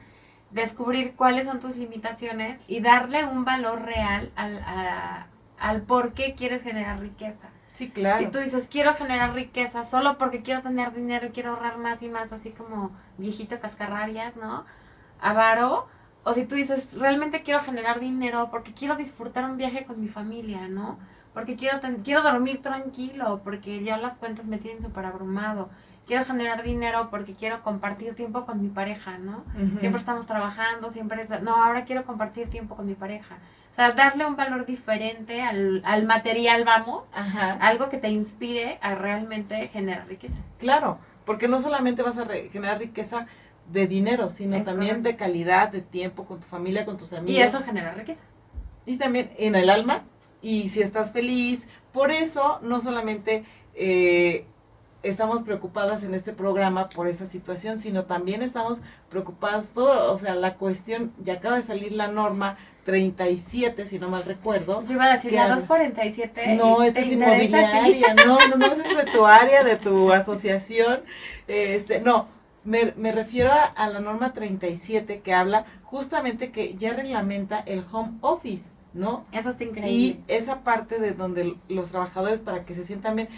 descubrir 0.51 1.15
cuáles 1.15 1.45
son 1.45 1.61
tus 1.61 1.77
limitaciones 1.77 2.59
y 2.69 2.81
darle 2.81 3.27
un 3.27 3.45
valor 3.45 3.83
real 3.83 4.33
al, 4.35 4.65
al 5.59 5.83
por 5.83 6.15
qué 6.15 6.35
quieres 6.35 6.63
generar 6.63 7.01
riqueza. 7.01 7.51
Sí, 7.79 7.91
claro. 7.91 8.19
Si 8.19 8.33
tú 8.33 8.39
dices, 8.39 8.67
quiero 8.69 8.93
generar 8.95 9.35
riqueza 9.35 9.85
solo 9.85 10.19
porque 10.19 10.43
quiero 10.43 10.63
tener 10.63 10.93
dinero 10.93 11.29
y 11.29 11.31
quiero 11.31 11.51
ahorrar 11.51 11.79
más 11.79 12.03
y 12.03 12.09
más, 12.09 12.33
así 12.33 12.51
como 12.51 12.91
viejito 13.19 13.61
cascarrabias, 13.61 14.35
¿no? 14.35 14.65
Avaro. 15.21 15.87
O 16.25 16.35
si 16.35 16.45
tú 16.45 16.57
dices, 16.57 16.93
realmente 16.95 17.45
quiero 17.45 17.61
generar 17.61 18.01
dinero 18.01 18.49
porque 18.51 18.75
quiero 18.75 18.97
disfrutar 18.97 19.45
un 19.45 19.59
viaje 19.59 19.85
con 19.85 20.01
mi 20.01 20.09
familia, 20.09 20.67
¿no? 20.67 20.99
Porque 21.33 21.55
quiero, 21.55 21.79
quiero 22.03 22.23
dormir 22.23 22.63
tranquilo, 22.63 23.43
porque 23.45 23.85
ya 23.85 23.97
las 23.97 24.15
cuentas 24.15 24.47
me 24.47 24.59
tienen 24.59 24.83
súper 24.83 25.07
abrumado. 25.07 25.71
Quiero 26.05 26.25
generar 26.25 26.65
dinero 26.65 27.11
porque 27.13 27.35
quiero 27.35 27.63
compartir 27.63 28.17
tiempo 28.17 28.45
con 28.45 28.61
mi 28.61 28.71
pareja, 28.71 29.19
¿no? 29.19 29.45
Siempre 29.79 30.01
estamos 30.01 30.27
trabajando, 30.27 30.91
siempre 30.91 31.23
es... 31.23 31.43
No, 31.43 31.55
ahora 31.55 31.85
quiero 31.85 32.05
compartir 32.05 32.51
tiempo 32.51 32.75
con 32.75 32.87
mi 32.87 32.95
pareja 32.95 33.37
sea, 33.79 33.93
darle 33.93 34.27
un 34.27 34.37
valor 34.37 34.67
diferente 34.67 35.41
al, 35.43 35.83
al 35.85 36.07
material, 36.07 36.65
vamos, 36.65 37.05
algo 37.61 37.89
que 37.89 37.99
te 37.99 38.09
inspire 38.09 38.79
a 38.83 38.95
realmente 38.95 39.69
generar 39.69 40.07
riqueza. 40.09 40.39
Claro, 40.59 40.99
porque 41.25 41.49
no 41.49 41.61
solamente 41.61 42.03
vas 42.03 42.19
a 42.19 42.27
generar 42.27 42.79
riqueza 42.79 43.27
de 43.71 43.87
dinero, 43.87 44.31
sino 44.31 44.63
también 44.65 45.03
de 45.03 45.17
calidad, 45.17 45.71
de 45.71 45.83
tiempo 45.83 46.25
con 46.25 46.41
tu 46.41 46.47
familia, 46.47 46.85
con 46.85 46.97
tus 46.97 47.13
amigos. 47.13 47.39
Y 47.39 47.41
eso 47.43 47.63
genera 47.63 47.93
riqueza. 47.93 48.25
y 48.87 48.97
también 48.97 49.31
en 49.37 49.55
el 49.55 49.69
alma 49.69 50.05
y 50.41 50.71
si 50.71 50.81
estás 50.81 51.13
feliz. 51.13 51.67
Por 51.93 52.11
eso 52.11 52.59
no 52.63 52.81
solamente 52.81 53.45
eh, 53.75 54.47
estamos 55.03 55.43
preocupadas 55.43 56.03
en 56.03 56.15
este 56.15 56.33
programa 56.33 56.89
por 56.89 57.07
esa 57.07 57.27
situación, 57.27 57.81
sino 57.81 58.05
también 58.05 58.43
estamos 58.43 58.79
preocupados 59.09 59.71
todo, 59.71 60.13
o 60.13 60.19
sea, 60.19 60.35
la 60.35 60.55
cuestión, 60.55 61.13
ya 61.23 61.35
acaba 61.35 61.57
de 61.57 61.63
salir 61.63 61.93
la 61.93 62.09
norma 62.09 62.57
37, 62.85 63.87
si 63.87 63.99
no 63.99 64.09
mal 64.09 64.25
recuerdo. 64.25 64.83
Yo 64.87 64.95
iba 64.95 65.05
a 65.05 65.13
decir 65.13 65.33
la 65.33 65.49
247. 65.49 66.57
No, 66.57 66.83
esta 66.83 67.01
es 67.01 67.13
inmobiliaria, 67.13 68.15
no, 68.15 68.39
no, 68.49 68.57
no, 68.57 68.67
es 68.67 68.97
de 68.97 69.13
tu 69.13 69.27
área, 69.27 69.63
de 69.63 69.77
tu 69.77 70.11
asociación. 70.13 71.01
Este, 71.47 72.01
no, 72.01 72.29
me, 72.65 72.93
me 72.97 73.13
refiero 73.13 73.53
a, 73.53 73.65
a, 73.65 73.89
la 73.89 74.01
norma 74.01 74.33
37 74.33 75.21
que 75.21 75.35
habla 75.35 75.67
justamente 75.85 76.51
que 76.51 76.75
ya 76.77 76.93
reglamenta 76.95 77.61
el 77.61 77.85
home 77.93 78.15
office, 78.23 78.65
¿no? 78.95 79.27
Eso 79.33 79.51
está 79.51 79.65
increíble. 79.65 79.91
Y 79.91 80.25
esa 80.27 80.61
parte 80.65 80.99
de 80.99 81.13
donde 81.13 81.57
los 81.69 81.91
trabajadores 81.91 82.41
para 82.41 82.65
que 82.65 82.75
se 82.75 82.85
sientan 82.85 83.17
bien. 83.17 83.29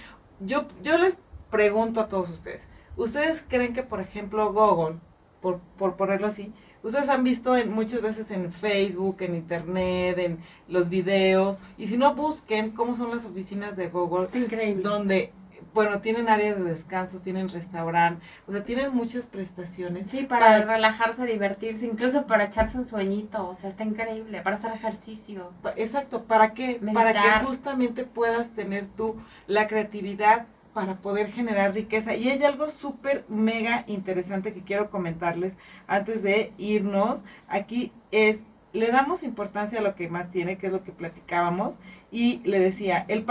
Yo, 0.40 0.66
yo 0.82 0.96
les 0.96 1.18
pregunto 1.50 2.00
a 2.00 2.08
todos 2.08 2.30
ustedes, 2.30 2.66
¿ustedes 2.96 3.44
creen 3.46 3.72
que, 3.72 3.82
por 3.82 4.00
ejemplo, 4.00 4.52
Google, 4.52 4.98
por, 5.40 5.58
por 5.76 5.96
ponerlo 5.96 6.26
así, 6.26 6.52
ustedes 6.82 7.08
han 7.08 7.24
visto 7.24 7.56
en, 7.56 7.70
muchas 7.72 8.02
veces 8.02 8.30
en 8.30 8.52
Facebook, 8.52 9.16
en 9.20 9.34
Internet, 9.34 10.18
en 10.18 10.38
los 10.68 10.88
videos, 10.88 11.58
y 11.76 11.86
si 11.88 11.96
no 11.96 12.14
busquen 12.14 12.70
cómo 12.70 12.94
son 12.94 13.10
las 13.10 13.24
oficinas 13.24 13.76
de 13.76 13.88
Google, 13.88 14.24
es 14.24 14.36
increíble. 14.36 14.82
donde 14.82 15.32
bueno, 15.72 16.00
tienen 16.00 16.28
áreas 16.28 16.58
de 16.58 16.64
descanso, 16.64 17.20
tienen 17.20 17.48
restaurante, 17.48 18.24
o 18.46 18.52
sea, 18.52 18.64
tienen 18.64 18.94
muchas 18.94 19.26
prestaciones. 19.26 20.08
Sí, 20.08 20.24
para, 20.24 20.64
relajarse, 20.64 21.24
divertirse, 21.24 21.86
incluso 21.86 22.26
para 22.26 22.44
echarse 22.44 22.78
un 22.78 22.86
sueñito, 22.86 23.48
o 23.48 23.54
sea, 23.54 23.68
está 23.68 23.84
increíble, 23.84 24.40
para 24.42 24.56
hacer 24.56 24.72
ejercicio. 24.72 25.52
Exacto, 25.76 26.24
¿para 26.24 26.54
qué? 26.54 26.80
Para 26.92 27.12
que 27.12 27.46
justamente 27.46 28.04
puedas 28.04 28.50
tener 28.50 28.88
tú 28.96 29.16
la 29.46 29.68
creatividad 29.68 30.46
para 30.72 30.96
poder 30.96 31.30
generar 31.30 31.74
riqueza. 31.74 32.14
Y 32.14 32.28
hay 32.28 32.42
algo 32.44 32.68
súper 32.68 33.24
mega 33.28 33.84
interesante 33.86 34.52
que 34.52 34.62
quiero 34.62 34.90
comentarles 34.90 35.56
antes 35.86 36.22
de 36.22 36.52
irnos. 36.58 37.22
Aquí 37.48 37.92
es, 38.10 38.42
le 38.72 38.88
damos 38.88 39.22
importancia 39.22 39.80
a 39.80 39.82
lo 39.82 39.94
que 39.94 40.08
más 40.08 40.30
tiene, 40.30 40.58
que 40.58 40.66
es 40.66 40.72
lo 40.72 40.84
que 40.84 40.92
platicábamos, 40.92 41.78
y 42.10 42.40
le 42.44 42.60
decía, 42.60 43.04
el 43.08 43.24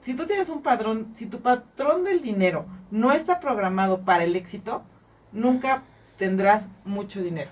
si 0.00 0.14
tú 0.14 0.26
tienes 0.26 0.48
un 0.48 0.62
padrón, 0.62 1.12
si 1.14 1.26
tu 1.26 1.40
patrón 1.40 2.04
del 2.04 2.22
dinero 2.22 2.66
no 2.90 3.12
está 3.12 3.40
programado 3.40 4.02
para 4.02 4.24
el 4.24 4.36
éxito, 4.36 4.84
nunca 5.32 5.82
tendrás 6.16 6.68
mucho 6.84 7.22
dinero. 7.22 7.50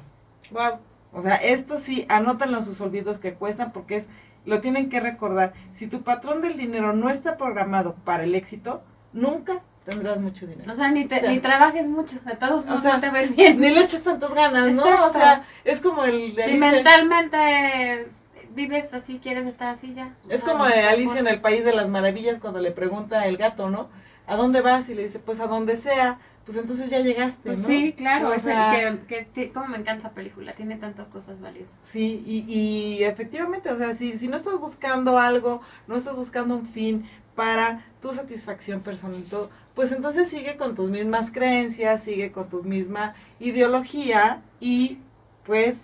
Wow. 0.51 0.79
O 1.13 1.23
sea, 1.23 1.37
esto 1.37 1.79
sí, 1.79 2.07
anótenlo 2.09 2.63
sus 2.63 2.81
olvidos 2.81 3.19
que 3.19 3.35
cuestan 3.35 3.73
porque 3.73 3.97
es, 3.97 4.09
lo 4.45 4.61
tienen 4.61 4.89
que 4.89 5.01
recordar. 5.01 5.53
Si 5.73 5.87
tu 5.87 6.03
patrón 6.03 6.43
del 6.43 6.57
dinero 6.57 6.93
no 6.93 7.09
está 7.09 7.37
programado 7.37 7.95
para 8.05 8.25
el 8.25 8.35
éxito, 8.35 8.83
nunca 9.15 9.63
tendrás 9.87 10.19
mucho 10.21 10.47
dinero. 10.47 10.71
O 10.71 10.75
sea, 10.75 10.91
ni, 10.91 11.07
te, 11.07 11.27
ni 11.29 11.39
trabajes 11.39 11.87
mucho, 11.87 12.19
de 12.25 12.37
todos 12.37 12.67
modos 12.67 12.85
no 12.85 13.01
te 13.01 13.11
ves 13.11 13.35
bien. 13.35 13.61
Ni 13.61 13.71
le 13.71 13.81
eches 13.81 14.03
tantas 14.03 14.35
ganas, 14.35 14.73
¿no? 14.73 15.07
O 15.07 15.11
sea, 15.11 15.45
es 15.65 15.81
como 15.81 16.05
el... 16.05 16.37
Si 16.45 16.57
mentalmente 16.57 18.09
vives 18.55 18.93
así, 18.93 19.19
quieres 19.23 19.47
estar 19.47 19.69
así 19.69 19.95
ya. 19.95 20.15
Es 20.29 20.43
como 20.43 20.67
de 20.67 20.81
Alicia 20.83 21.21
en 21.21 21.29
el 21.29 21.41
País 21.41 21.65
de 21.65 21.75
las 21.75 21.89
Maravillas 21.89 22.39
cuando 22.41 22.61
le 22.61 22.71
pregunta 22.71 23.27
el 23.27 23.37
gato, 23.37 23.71
¿no? 23.71 23.89
¿A 24.27 24.37
dónde 24.37 24.61
vas? 24.61 24.89
Y 24.89 24.95
le 24.95 25.05
dice, 25.05 25.19
pues 25.19 25.41
a 25.41 25.47
donde 25.47 25.77
sea. 25.77 26.19
Pues 26.45 26.59
entonces 26.59 26.91
ya 26.91 27.01
llegaste, 27.01 27.41
pues 27.43 27.61
¿no? 27.61 27.69
Sí, 27.69 27.95
claro, 27.95 28.29
o 28.29 28.39
sea, 28.39 28.99
que, 29.09 29.27
que, 29.33 29.51
como 29.51 29.69
me 29.69 29.79
encanta 29.79 30.09
esa 30.09 30.15
película, 30.15 30.53
tiene 30.53 30.77
tantas 30.77 31.09
cosas 31.09 31.41
valiosas. 31.41 31.75
Sí, 31.89 32.23
y, 32.27 32.45
y 32.47 33.03
efectivamente, 33.05 33.71
o 33.71 33.79
sea, 33.79 33.95
si, 33.95 34.19
si 34.19 34.29
no 34.29 34.37
estás 34.37 34.61
buscando 34.61 35.19
algo, 35.19 35.63
no 35.87 35.97
estás 35.97 36.15
buscando 36.15 36.55
un 36.55 36.67
fin 36.67 37.09
para 37.35 37.85
tu 38.01 38.13
satisfacción 38.13 38.81
personal 38.81 39.19
y 39.19 39.23
todo, 39.23 39.51
pues 39.75 39.93
entonces 39.93 40.29
sigue 40.29 40.57
con 40.57 40.75
tus 40.75 40.91
mismas 40.91 41.31
creencias, 41.31 42.03
sigue 42.03 42.33
con 42.33 42.49
tu 42.49 42.63
misma 42.63 43.15
ideología 43.41 44.43
y 44.61 44.99
pues 45.45 45.79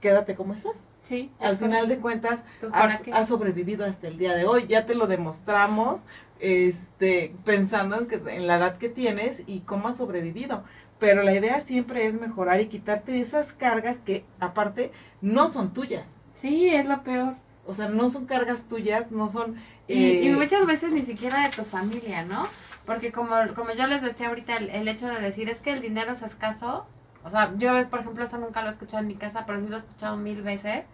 quédate 0.00 0.34
como 0.34 0.54
estás. 0.54 0.76
Sí, 1.02 1.30
Al 1.38 1.58
final 1.58 1.86
de 1.86 1.98
cuentas, 1.98 2.40
pues, 2.60 2.72
has, 2.72 3.28
sobrevivido 3.28 3.84
hasta 3.84 4.08
el 4.08 4.16
día 4.16 4.34
de 4.34 4.46
hoy. 4.46 4.66
Ya 4.66 4.86
te 4.86 4.94
lo 4.94 5.06
demostramos 5.06 6.00
este, 6.40 7.34
pensando 7.44 7.98
en, 7.98 8.06
que, 8.06 8.14
en 8.14 8.46
la 8.46 8.56
edad 8.56 8.78
que 8.78 8.88
tienes 8.88 9.42
y 9.46 9.60
cómo 9.60 9.88
has 9.88 9.98
sobrevivido. 9.98 10.64
Pero 10.98 11.22
la 11.22 11.34
idea 11.34 11.60
siempre 11.60 12.06
es 12.06 12.18
mejorar 12.18 12.60
y 12.62 12.68
quitarte 12.68 13.20
esas 13.20 13.52
cargas 13.52 13.98
que, 13.98 14.24
aparte, 14.40 14.92
no 15.20 15.48
son 15.48 15.74
tuyas. 15.74 16.08
Sí, 16.32 16.68
es 16.68 16.86
lo 16.86 17.02
peor. 17.02 17.34
O 17.66 17.74
sea, 17.74 17.88
no 17.88 18.08
son 18.08 18.24
cargas 18.24 18.64
tuyas, 18.64 19.10
no 19.10 19.28
son... 19.28 19.56
y, 19.88 20.28
eh, 20.28 20.36
muchas 20.36 20.66
veces 20.66 20.92
ni 20.92 21.02
siquiera 21.02 21.42
de 21.42 21.50
tu 21.50 21.64
familia, 21.64 22.24
¿no? 22.24 22.46
Porque 22.86 23.12
como, 23.12 23.34
como 23.54 23.72
yo 23.72 23.86
les 23.86 24.02
decía 24.02 24.28
ahorita, 24.28 24.56
el, 24.56 24.70
el 24.70 24.88
hecho 24.88 25.08
de 25.08 25.20
decir 25.20 25.48
es 25.48 25.60
que 25.60 25.72
el 25.72 25.82
dinero 25.82 26.12
es 26.12 26.22
escaso, 26.22 26.86
o 27.24 27.30
sea, 27.30 27.54
yo, 27.56 27.88
por 27.88 28.00
ejemplo, 28.00 28.24
eso 28.24 28.38
nunca 28.38 28.60
lo 28.60 28.68
he 28.68 28.70
escuchado 28.70 29.02
en 29.02 29.08
mi 29.08 29.14
casa, 29.14 29.44
pero 29.46 29.60
sí 29.60 29.68
lo 29.68 29.76
he 29.76 29.78
escuchado 29.78 30.16
mil 30.16 30.42
veces. 30.42 30.86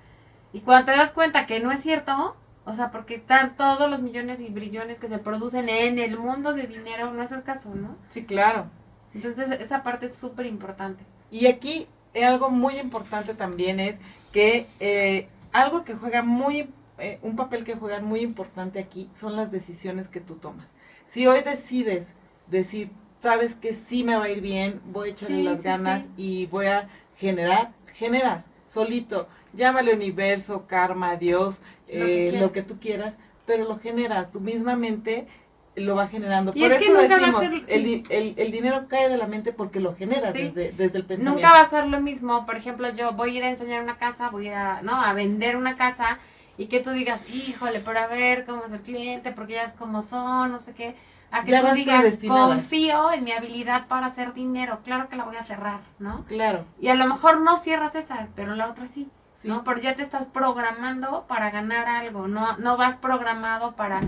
Y 0.53 0.61
cuando 0.61 0.93
te 0.93 0.99
das 0.99 1.11
cuenta 1.11 1.47
que 1.47 1.61
no 1.61 1.73
es 1.73 1.81
cierto, 1.81 2.37
o 2.65 2.75
sea, 2.75 2.91
porque 2.91 3.17
están 3.17 3.57
todos 3.57 3.91
los 3.91 4.01
millones 4.01 4.41
y 4.41 4.49
brillones 4.49 4.99
que 4.99 5.09
se 5.09 5.19
producen 5.19 5.69
en 5.69 5.99
el 5.99 6.17
mundo 6.17 6.55
de 6.55 6.67
dinero, 6.67 7.13
no 7.13 7.23
es 7.23 7.33
escaso, 7.33 7.75
¿no? 7.75 7.97
Sí, 8.09 8.25
claro. 8.25 8.67
Entonces, 9.13 9.51
esa 9.61 9.83
parte 9.83 10.07
es 10.07 10.17
súper 10.17 10.47
importante. 10.47 11.05
Y 11.33 11.47
aquí 11.47 11.89
eh, 12.15 12.25
algo 12.25 12.51
muy 12.51 12.79
importante 12.79 13.35
también 13.35 13.81
es 13.81 13.99
que 14.33 14.67
eh, 14.79 15.29
algo 15.53 15.85
que 15.85 15.95
juega 15.95 16.23
muy, 16.23 16.69
eh, 17.01 17.19
un 17.23 17.37
papel 17.37 17.65
que 17.65 17.75
juega 17.75 18.01
muy 18.01 18.21
importante 18.21 18.79
aquí 18.79 19.09
son 19.15 19.37
las 19.37 19.51
decisiones 19.51 20.09
que 20.09 20.21
tú 20.21 20.37
tomas. 20.37 20.69
Si 21.07 21.27
hoy 21.27 21.41
decides 21.43 22.13
decir, 22.47 22.91
sabes 23.19 23.55
que 23.55 23.75
sí 23.75 24.05
me 24.05 24.17
va 24.17 24.25
a 24.25 24.31
ir 24.31 24.41
bien, 24.41 24.81
voy 24.87 25.09
a 25.09 25.13
echarle 25.13 25.43
las 25.43 25.63
ganas 25.63 26.09
y 26.17 26.47
voy 26.47 26.67
a 26.67 26.89
generar, 27.17 27.73
generas 27.95 28.47
solito. 28.67 29.29
Llámale 29.53 29.95
universo, 29.95 30.67
karma, 30.67 31.17
Dios, 31.17 31.61
lo, 31.93 32.07
que 32.07 32.29
eh, 32.29 32.41
lo, 32.41 32.53
que 32.53 32.63
tú 32.63 32.79
quieras, 32.79 33.17
pero 33.47 33.65
lo 33.65 33.79
generas, 33.79 34.31
tu 34.31 34.41
misma 34.41 34.77
mente 34.77 35.27
lo 35.75 35.97
va 35.97 36.07
generando. 36.09 36.53
Por 36.53 36.73
eso 36.73 37.01
decimos, 37.01 37.43
el, 37.69 38.05
el, 38.09 38.35
el, 38.37 38.53
dinero 38.53 38.87
cae 38.89 39.09
de 39.09 39.17
la 39.17 39.27
mente 39.27 39.53
porque 39.53 39.81
lo 39.81 39.95
generas 39.95 40.33
desde, 40.33 40.73
desde 40.73 40.99
el 40.99 41.05
pensamiento. 41.05 41.33
Nunca 41.33 41.51
va 41.51 41.61
a 41.61 41.69
ser 41.69 41.87
lo 41.87 42.01
mismo, 42.01 42.47
por 42.47 42.57
ejemplo, 42.57 42.91
yo 42.91 43.13
voy 43.13 43.35
a 43.35 43.39
ir 43.39 43.45
a 43.45 43.51
enseñar 43.51 43.83
una 43.83 43.97
casa, 43.97 44.31
voy 44.31 44.49
a, 44.49 44.83
¿no? 44.83 45.01
a 45.01 45.13
vender 45.13 45.57
una 45.57 45.77
casa 45.77 46.19
y 46.61 46.67
que 46.67 46.81
tú 46.81 46.91
digas, 46.91 47.23
híjole, 47.33 47.81
pero 47.81 48.01
a 48.01 48.07
ver 48.07 48.45
cómo 48.45 48.65
es 48.65 48.73
el 48.73 48.83
cliente, 48.83 49.33
porque 49.33 49.55
ya 49.55 49.63
es 49.63 49.73
como 49.73 50.03
son, 50.03 50.53
no 50.53 50.59
sé 50.59 50.75
qué 50.75 50.95
a 51.31 51.45
que 51.45 51.59
tú 51.59 51.75
digas, 51.75 52.19
confío 52.27 53.13
en 53.13 53.25
mi 53.25 53.33
habilidad 53.33 53.87
para 53.87 54.07
hacer 54.07 54.35
dinero, 54.35 54.81
claro 54.85 55.09
que 55.09 55.17
la 55.17 55.25
voy 55.25 55.37
a 55.37 55.43
cerrar, 55.43 55.81
¿no? 55.99 56.25
Claro. 56.27 56.67
Y 56.81 56.89
a 56.89 56.95
lo 56.95 57.07
mejor 57.07 57.41
no 57.41 57.57
cierras 57.57 57.95
esa, 57.95 58.29
pero 58.35 58.55
la 58.57 58.69
otra 58.69 58.87
sí, 58.89 59.09
¿no? 59.45 59.65
Porque 59.65 59.83
ya 59.83 59.97
te 59.97 60.03
estás 60.03 60.27
programando 60.27 61.25
para 61.29 61.51
ganar 61.51 61.87
algo, 61.89 62.29
no, 62.29 62.57
no 62.59 62.77
vas 62.77 62.97
programado 62.97 63.77
para, 63.77 64.01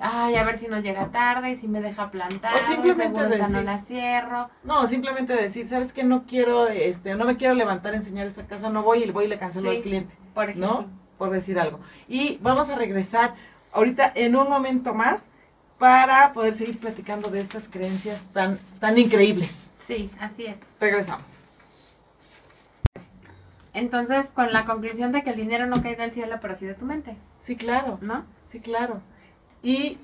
ay, 0.00 0.36
a 0.36 0.44
ver 0.44 0.56
si 0.56 0.68
no 0.68 0.80
llega 0.80 1.10
tarde, 1.10 1.50
y 1.50 1.56
si 1.56 1.68
me 1.68 1.80
deja 1.80 2.10
plantar, 2.10 2.54
o 2.54 2.58
simplemente 2.58 3.26
decir, 3.26 3.48
no 3.50 3.62
la 3.62 3.78
cierro. 3.80 4.48
No, 4.62 4.86
simplemente 4.86 5.34
decir, 5.34 5.66
¿sabes 5.66 5.92
qué? 5.92 6.04
No 6.04 6.24
quiero, 6.26 6.68
este, 6.68 7.16
no 7.16 7.24
me 7.24 7.36
quiero 7.36 7.54
levantar 7.54 7.94
a 7.94 7.96
enseñar 7.96 8.26
esa 8.26 8.46
casa, 8.46 8.70
no 8.70 8.82
voy 8.82 9.02
y 9.02 9.06
le 9.06 9.12
voy 9.12 9.24
y 9.24 9.28
le 9.28 9.38
cancelo 9.38 9.70
al 9.70 9.82
cliente, 9.82 10.14
por 10.32 10.44
ejemplo. 10.44 10.86
¿no? 10.88 11.01
Por 11.18 11.30
decir 11.30 11.58
algo. 11.58 11.78
Y 12.08 12.38
vamos 12.42 12.68
a 12.68 12.76
regresar 12.76 13.34
ahorita 13.72 14.12
en 14.14 14.36
un 14.36 14.48
momento 14.48 14.94
más 14.94 15.22
para 15.78 16.32
poder 16.32 16.54
seguir 16.54 16.78
platicando 16.78 17.28
de 17.30 17.40
estas 17.40 17.68
creencias 17.68 18.24
tan, 18.32 18.58
tan 18.80 18.98
increíbles. 18.98 19.58
Sí, 19.86 20.10
así 20.20 20.46
es. 20.46 20.56
Regresamos. 20.80 21.26
Entonces, 23.74 24.26
con 24.34 24.52
la 24.52 24.64
conclusión 24.64 25.12
de 25.12 25.22
que 25.22 25.30
el 25.30 25.36
dinero 25.36 25.66
no 25.66 25.82
cae 25.82 25.96
del 25.96 26.12
cielo, 26.12 26.38
pero 26.40 26.54
sí 26.56 26.66
de 26.66 26.74
tu 26.74 26.84
mente. 26.84 27.16
Sí, 27.40 27.56
claro. 27.56 27.98
¿No? 28.00 28.24
Sí, 28.50 28.60
claro. 28.60 29.00
¿Y 29.62 29.98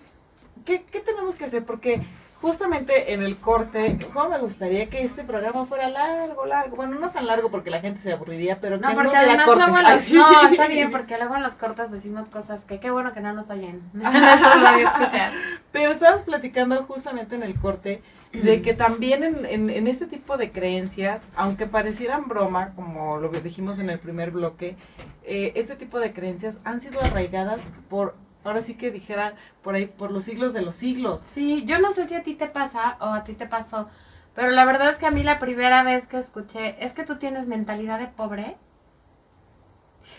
qué, 0.64 0.82
qué 0.82 1.00
tenemos 1.00 1.34
que 1.34 1.44
hacer? 1.44 1.64
Porque 1.64 2.02
justamente 2.40 3.12
en 3.12 3.22
el 3.22 3.36
corte, 3.36 3.98
¿cómo 4.12 4.28
me 4.28 4.38
gustaría 4.38 4.88
que 4.88 5.02
este 5.02 5.24
programa 5.24 5.66
fuera 5.66 5.88
largo, 5.88 6.46
largo? 6.46 6.76
Bueno, 6.76 6.98
no 6.98 7.10
tan 7.10 7.26
largo 7.26 7.50
porque 7.50 7.70
la 7.70 7.80
gente 7.80 8.00
se 8.00 8.12
aburriría, 8.12 8.60
pero 8.60 8.76
no, 8.76 8.88
que 8.88 8.94
porque 8.94 9.12
no 9.12 9.18
además 9.18 9.46
luego 9.46 9.80
los, 9.80 10.10
No, 10.10 10.48
está 10.48 10.68
bien, 10.68 10.90
porque 10.90 11.18
luego 11.18 11.36
en 11.36 11.42
los 11.42 11.54
cortes 11.54 11.90
decimos 11.90 12.28
cosas 12.28 12.64
que 12.64 12.78
qué 12.80 12.90
bueno 12.90 13.12
que 13.12 13.20
no 13.20 13.32
nos 13.32 13.50
oyen. 13.50 13.82
no 13.92 14.08
escuchar. 14.08 15.32
Pero 15.72 15.92
estabas 15.92 16.22
platicando 16.22 16.76
justamente 16.84 17.34
en 17.34 17.42
el 17.42 17.58
corte 17.58 18.02
de 18.32 18.62
que 18.62 18.74
también 18.74 19.24
en, 19.24 19.46
en, 19.46 19.70
en, 19.70 19.86
este 19.86 20.06
tipo 20.06 20.36
de 20.36 20.52
creencias, 20.52 21.22
aunque 21.34 21.66
parecieran 21.66 22.28
broma, 22.28 22.74
como 22.74 23.16
lo 23.18 23.30
que 23.30 23.40
dijimos 23.40 23.78
en 23.78 23.88
el 23.88 23.98
primer 23.98 24.30
bloque, 24.32 24.76
eh, 25.24 25.52
este 25.56 25.76
tipo 25.76 25.98
de 25.98 26.12
creencias 26.12 26.58
han 26.64 26.80
sido 26.80 27.00
arraigadas 27.00 27.60
por 27.88 28.14
ahora 28.44 28.62
sí 28.62 28.74
que 28.74 28.90
dijera 28.90 29.34
por 29.62 29.74
ahí, 29.74 29.86
por 29.86 30.10
los 30.10 30.24
siglos 30.24 30.52
de 30.52 30.62
los 30.62 30.74
siglos. 30.74 31.20
Sí, 31.20 31.64
yo 31.66 31.78
no 31.78 31.90
sé 31.92 32.06
si 32.06 32.14
a 32.14 32.22
ti 32.22 32.34
te 32.34 32.46
pasa 32.48 32.96
o 33.00 33.06
a 33.06 33.24
ti 33.24 33.34
te 33.34 33.46
pasó, 33.46 33.88
pero 34.34 34.50
la 34.50 34.64
verdad 34.64 34.90
es 34.90 34.98
que 34.98 35.06
a 35.06 35.10
mí 35.10 35.22
la 35.22 35.38
primera 35.38 35.82
vez 35.82 36.06
que 36.06 36.18
escuché, 36.18 36.84
es 36.84 36.92
que 36.92 37.04
tú 37.04 37.16
tienes 37.16 37.46
mentalidad 37.46 37.98
de 37.98 38.06
pobre. 38.06 38.56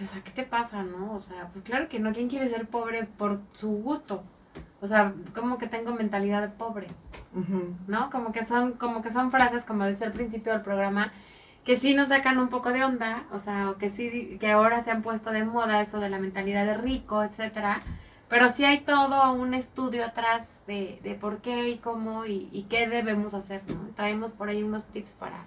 o 0.04 0.08
sea, 0.08 0.24
¿qué 0.24 0.32
te 0.32 0.44
pasa, 0.44 0.84
no? 0.84 1.14
O 1.14 1.22
sea, 1.22 1.48
pues 1.54 1.64
claro 1.64 1.88
que 1.88 2.00
no, 2.00 2.14
¿quién 2.14 2.30
quiere 2.30 2.48
ser 2.48 2.68
pobre 2.68 3.06
por 3.06 3.40
su 3.54 3.70
gusto? 3.82 4.24
O 4.82 4.88
sea, 4.88 5.14
como 5.36 5.58
que 5.58 5.68
tengo 5.68 5.94
mentalidad 5.94 6.42
de 6.42 6.50
pobre, 6.50 6.88
¿no? 7.88 8.10
Como 8.10 8.32
que 8.32 8.46
son, 8.46 8.74
como 8.74 9.02
que 9.02 9.12
son 9.12 9.30
frases, 9.30 9.66
como 9.66 9.84
decía 9.84 10.08
al 10.08 10.14
principio 10.14 10.54
del 10.54 10.62
programa, 10.62 11.12
que 11.66 11.76
sí 11.76 11.94
nos 11.94 12.08
sacan 12.08 12.40
un 12.40 12.50
poco 12.50 12.72
de 12.72 12.84
onda, 12.84 13.24
o 13.32 13.40
sea, 13.40 13.70
o 13.70 13.78
que 13.78 13.90
sí, 13.90 14.38
que 14.40 14.52
ahora 14.52 14.82
se 14.84 14.92
han 14.92 15.02
puesto 15.02 15.32
de 15.32 15.44
moda 15.44 15.82
eso 15.82 16.00
de 16.00 16.10
la 16.10 16.18
mentalidad 16.18 16.66
de 16.66 16.76
rico, 16.76 17.22
etcétera, 17.24 17.80
pero 18.30 18.50
sí 18.50 18.64
hay 18.64 18.82
todo 18.82 19.34
un 19.34 19.54
estudio 19.54 20.06
atrás 20.06 20.62
de, 20.68 21.00
de 21.04 21.16
por 21.16 21.40
qué 21.40 21.70
y 21.70 21.78
cómo 21.78 22.26
y, 22.26 22.48
y, 22.52 22.64
qué 22.70 22.88
debemos 22.88 23.34
hacer, 23.34 23.64
¿no? 23.70 23.90
Traemos 23.96 24.32
por 24.32 24.50
ahí 24.50 24.62
unos 24.62 24.86
tips 24.88 25.14
para, 25.14 25.46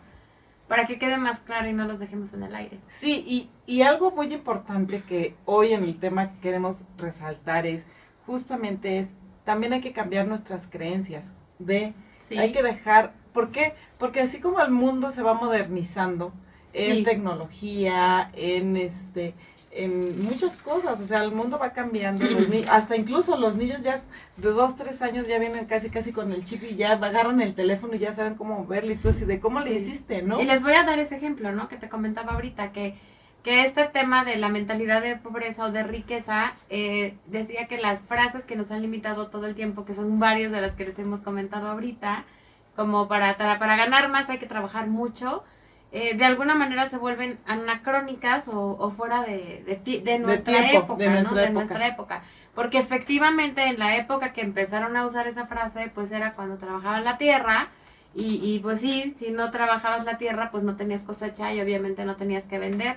para 0.66 0.86
que 0.86 0.98
quede 0.98 1.16
más 1.16 1.40
claro 1.40 1.68
y 1.68 1.72
no 1.72 1.86
los 1.86 2.00
dejemos 2.00 2.32
en 2.32 2.42
el 2.42 2.54
aire. 2.54 2.80
Sí, 2.88 3.24
y, 3.26 3.50
y 3.72 3.82
algo 3.82 4.10
muy 4.10 4.32
importante 4.34 5.02
que 5.02 5.36
hoy 5.44 5.72
en 5.72 5.84
el 5.84 5.98
tema 5.98 6.32
queremos 6.40 6.84
resaltar 6.98 7.66
es, 7.66 7.84
justamente 8.26 8.98
es, 8.98 9.08
también 9.44 9.72
hay 9.72 9.80
que 9.80 9.92
cambiar 9.92 10.26
nuestras 10.26 10.66
creencias 10.66 11.32
de, 11.60 11.94
hay 12.30 12.52
que 12.52 12.62
dejar, 12.62 13.12
¿por 13.32 13.52
qué? 13.52 13.74
Porque 13.98 14.20
así 14.20 14.40
como 14.40 14.60
el 14.60 14.70
mundo 14.70 15.12
se 15.12 15.22
va 15.22 15.34
modernizando 15.34 16.32
en 16.72 17.04
tecnología, 17.04 18.30
en 18.34 18.76
este 18.76 19.34
en 19.74 20.22
muchas 20.22 20.56
cosas, 20.56 21.00
o 21.00 21.04
sea, 21.04 21.24
el 21.24 21.32
mundo 21.32 21.58
va 21.58 21.72
cambiando, 21.72 22.24
hasta 22.70 22.96
incluso 22.96 23.36
los 23.36 23.56
niños 23.56 23.82
ya 23.82 24.02
de 24.36 24.50
dos, 24.50 24.76
tres 24.76 25.00
años 25.00 25.26
ya 25.26 25.38
vienen 25.38 25.64
casi 25.64 25.88
casi 25.88 26.12
con 26.12 26.30
el 26.32 26.44
chip 26.44 26.62
y 26.62 26.76
ya 26.76 26.92
agarran 26.92 27.40
el 27.40 27.54
teléfono 27.54 27.94
y 27.94 27.98
ya 27.98 28.12
saben 28.12 28.34
cómo 28.34 28.66
verlo 28.66 28.92
y 28.92 28.96
tú 28.96 29.08
así 29.08 29.24
de 29.24 29.40
cómo 29.40 29.60
le 29.60 29.72
hiciste, 29.72 30.22
¿no? 30.22 30.40
Y 30.40 30.44
les 30.44 30.62
voy 30.62 30.74
a 30.74 30.84
dar 30.84 30.98
ese 30.98 31.16
ejemplo, 31.16 31.52
¿no? 31.52 31.68
Que 31.68 31.78
te 31.78 31.88
comentaba 31.88 32.32
ahorita, 32.32 32.72
que, 32.72 32.96
que 33.42 33.64
este 33.64 33.84
tema 33.86 34.24
de 34.24 34.36
la 34.36 34.50
mentalidad 34.50 35.00
de 35.00 35.16
pobreza 35.16 35.64
o 35.64 35.72
de 35.72 35.84
riqueza, 35.84 36.52
eh, 36.68 37.16
decía 37.26 37.66
que 37.66 37.78
las 37.78 38.02
frases 38.02 38.44
que 38.44 38.56
nos 38.56 38.70
han 38.70 38.82
limitado 38.82 39.28
todo 39.28 39.46
el 39.46 39.54
tiempo, 39.54 39.86
que 39.86 39.94
son 39.94 40.18
varias 40.18 40.52
de 40.52 40.60
las 40.60 40.74
que 40.74 40.84
les 40.84 40.98
hemos 40.98 41.22
comentado 41.22 41.68
ahorita, 41.68 42.24
como 42.76 43.08
para, 43.08 43.36
para 43.38 43.76
ganar 43.76 44.10
más 44.10 44.28
hay 44.28 44.38
que 44.38 44.46
trabajar 44.46 44.86
mucho, 44.86 45.44
eh, 45.94 46.16
de 46.16 46.24
alguna 46.24 46.54
manera 46.54 46.88
se 46.88 46.96
vuelven 46.96 47.38
anacrónicas 47.46 48.44
o, 48.48 48.90
fuera 48.96 49.22
de, 49.22 49.62
de, 50.02 50.18
nuestra 50.18 50.72
época, 50.72 51.22
¿no? 51.22 51.34
De 51.34 51.50
nuestra 51.50 51.86
época. 51.86 52.22
Porque 52.54 52.78
efectivamente 52.78 53.66
en 53.66 53.78
la 53.78 53.98
época 53.98 54.32
que 54.32 54.40
empezaron 54.40 54.96
a 54.96 55.04
usar 55.04 55.26
esa 55.26 55.46
frase, 55.46 55.90
pues 55.94 56.10
era 56.10 56.32
cuando 56.32 56.56
trabajaban 56.56 57.04
la 57.04 57.18
tierra. 57.18 57.68
Y, 58.14 58.40
y 58.42 58.58
pues 58.60 58.80
sí, 58.80 59.14
si 59.18 59.30
no 59.30 59.50
trabajabas 59.50 60.04
la 60.04 60.16
tierra, 60.16 60.50
pues 60.50 60.62
no 60.62 60.76
tenías 60.76 61.02
cosecha 61.02 61.52
y 61.52 61.60
obviamente 61.60 62.06
no 62.06 62.16
tenías 62.16 62.44
que 62.44 62.58
vender. 62.58 62.96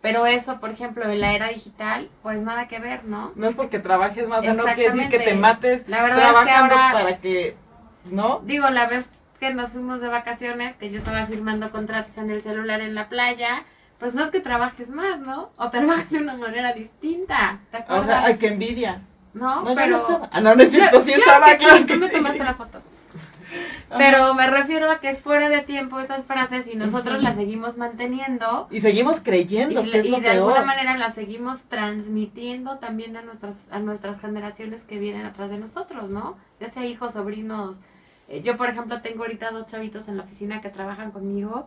Pero 0.00 0.26
eso, 0.26 0.60
por 0.60 0.70
ejemplo, 0.70 1.04
en 1.10 1.20
la 1.20 1.34
era 1.34 1.48
digital, 1.48 2.10
pues 2.22 2.40
nada 2.42 2.68
que 2.68 2.78
ver, 2.78 3.04
¿no? 3.04 3.32
No 3.34 3.48
es 3.48 3.56
porque 3.56 3.80
trabajes 3.80 4.28
más, 4.28 4.46
no 4.46 4.64
quiere 4.64 4.92
decir 4.92 5.08
que 5.08 5.18
te 5.18 5.34
mates 5.34 5.88
la 5.88 6.02
verdad 6.02 6.18
trabajando 6.18 6.74
es 6.74 6.80
que 6.80 6.84
ahora, 6.84 6.92
para 6.92 7.18
que, 7.18 7.56
¿no? 8.04 8.40
Digo, 8.44 8.70
la 8.70 8.86
vez 8.86 9.15
que 9.36 9.52
nos 9.52 9.70
fuimos 9.72 10.00
de 10.00 10.08
vacaciones, 10.08 10.76
que 10.76 10.90
yo 10.90 10.98
estaba 10.98 11.26
firmando 11.26 11.70
contratos 11.70 12.16
en 12.18 12.30
el 12.30 12.42
celular 12.42 12.80
en 12.80 12.94
la 12.94 13.08
playa, 13.08 13.64
pues 13.98 14.14
no 14.14 14.24
es 14.24 14.30
que 14.30 14.40
trabajes 14.40 14.88
más, 14.88 15.20
¿no? 15.20 15.50
O 15.56 15.70
trabajes 15.70 16.10
de 16.10 16.18
una 16.18 16.34
manera 16.34 16.72
distinta, 16.72 17.60
¿te 17.70 17.78
acuerdas? 17.78 18.04
O 18.04 18.08
sea, 18.08 18.24
ay, 18.24 18.36
qué 18.38 18.48
envidia. 18.48 19.02
No, 19.34 19.64
pero... 19.74 19.90
No 19.90 19.96
estaba. 19.98 20.28
Ah, 20.32 20.40
no, 20.40 20.54
no 20.54 20.62
es 20.62 20.70
cierto, 20.70 21.02
sí 21.02 21.12
estaba, 21.12 21.46
que 21.52 21.58
claro 21.58 21.86
que 21.86 21.96
me 21.96 22.08
tomaste 22.08 22.38
la 22.38 22.54
foto. 22.54 22.82
Pero 23.96 24.34
me 24.34 24.48
refiero 24.48 24.90
a 24.90 25.00
que 25.00 25.08
es 25.08 25.20
fuera 25.20 25.48
de 25.48 25.60
tiempo 25.60 26.00
esas 26.00 26.24
frases 26.24 26.66
y 26.66 26.76
nosotros 26.76 27.22
las 27.22 27.36
seguimos 27.36 27.76
manteniendo. 27.76 28.66
Y 28.70 28.80
seguimos 28.80 29.20
creyendo 29.20 29.82
y, 29.82 29.90
que 29.90 29.98
es 30.00 30.06
y 30.06 30.10
lo 30.10 30.20
de 30.20 30.30
alguna 30.30 30.64
manera 30.64 30.96
las 30.96 31.14
seguimos 31.14 31.62
transmitiendo 31.62 32.78
también 32.78 33.16
a 33.16 33.22
nuestras, 33.22 33.70
a 33.70 33.78
nuestras 33.78 34.20
generaciones 34.20 34.82
que 34.82 34.98
vienen 34.98 35.24
atrás 35.24 35.50
de 35.50 35.58
nosotros, 35.58 36.10
¿no? 36.10 36.36
Ya 36.60 36.68
sea 36.68 36.84
hijos, 36.84 37.12
sobrinos, 37.12 37.76
eh, 38.28 38.42
yo, 38.42 38.56
por 38.56 38.68
ejemplo, 38.68 39.00
tengo 39.02 39.22
ahorita 39.22 39.50
dos 39.50 39.66
chavitos 39.66 40.08
en 40.08 40.16
la 40.16 40.24
oficina 40.24 40.60
que 40.60 40.68
trabajan 40.70 41.12
conmigo, 41.12 41.66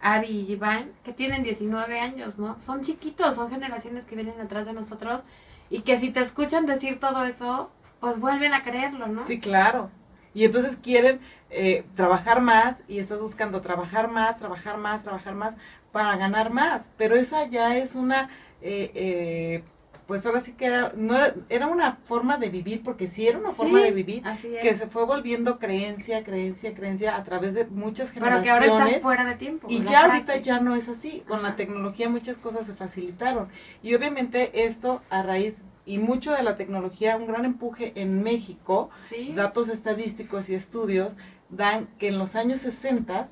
Abby 0.00 0.28
y 0.28 0.52
Iván, 0.52 0.92
que 1.04 1.12
tienen 1.12 1.42
19 1.42 2.00
años, 2.00 2.38
¿no? 2.38 2.60
Son 2.60 2.82
chiquitos, 2.82 3.34
son 3.34 3.50
generaciones 3.50 4.06
que 4.06 4.16
vienen 4.16 4.40
atrás 4.40 4.66
de 4.66 4.72
nosotros 4.72 5.22
y 5.68 5.82
que 5.82 6.00
si 6.00 6.10
te 6.10 6.20
escuchan 6.20 6.66
decir 6.66 6.98
todo 6.98 7.24
eso, 7.24 7.70
pues 8.00 8.18
vuelven 8.18 8.54
a 8.54 8.62
creerlo, 8.62 9.06
¿no? 9.08 9.26
Sí, 9.26 9.38
claro. 9.38 9.90
Y 10.32 10.44
entonces 10.44 10.76
quieren 10.76 11.20
eh, 11.50 11.84
trabajar 11.94 12.40
más 12.40 12.82
y 12.88 12.98
estás 12.98 13.20
buscando 13.20 13.60
trabajar 13.60 14.10
más, 14.10 14.38
trabajar 14.38 14.78
más, 14.78 15.02
trabajar 15.02 15.34
más 15.34 15.54
para 15.92 16.16
ganar 16.16 16.50
más. 16.50 16.88
Pero 16.96 17.16
esa 17.16 17.46
ya 17.46 17.76
es 17.76 17.94
una 17.94 18.30
eh, 18.62 19.62
pues 20.10 20.26
ahora 20.26 20.40
sí 20.40 20.54
que 20.54 20.66
era, 20.66 20.92
no 20.96 21.16
era, 21.48 21.68
una 21.68 22.00
forma 22.04 22.36
de 22.36 22.48
vivir, 22.48 22.82
porque 22.82 23.06
sí 23.06 23.28
era 23.28 23.38
una 23.38 23.52
forma 23.52 23.80
de 23.80 23.92
vivir, 23.92 24.24
que 24.60 24.74
se 24.74 24.88
fue 24.88 25.04
volviendo 25.04 25.60
creencia, 25.60 26.24
creencia, 26.24 26.74
creencia 26.74 27.14
a 27.14 27.22
través 27.22 27.54
de 27.54 27.66
muchas 27.66 28.10
generaciones. 28.10 28.58
Pero 28.58 28.66
que 28.66 28.72
ahora 28.72 28.88
está 28.90 29.02
fuera 29.02 29.24
de 29.24 29.36
tiempo. 29.36 29.68
Y 29.70 29.84
ya 29.84 30.06
ahorita 30.06 30.38
ya 30.38 30.58
no 30.58 30.74
es 30.74 30.88
así, 30.88 31.22
con 31.28 31.44
la 31.44 31.54
tecnología 31.54 32.08
muchas 32.08 32.36
cosas 32.36 32.66
se 32.66 32.74
facilitaron. 32.74 33.50
Y 33.84 33.94
obviamente 33.94 34.64
esto 34.64 35.00
a 35.10 35.22
raíz 35.22 35.54
y 35.86 35.98
mucho 35.98 36.32
de 36.32 36.42
la 36.42 36.56
tecnología, 36.56 37.16
un 37.16 37.28
gran 37.28 37.44
empuje 37.44 37.92
en 37.94 38.20
México, 38.24 38.90
datos 39.36 39.68
estadísticos 39.68 40.50
y 40.50 40.56
estudios 40.56 41.12
dan 41.50 41.86
que 42.00 42.08
en 42.08 42.18
los 42.18 42.34
años 42.34 42.58
60 42.58 43.28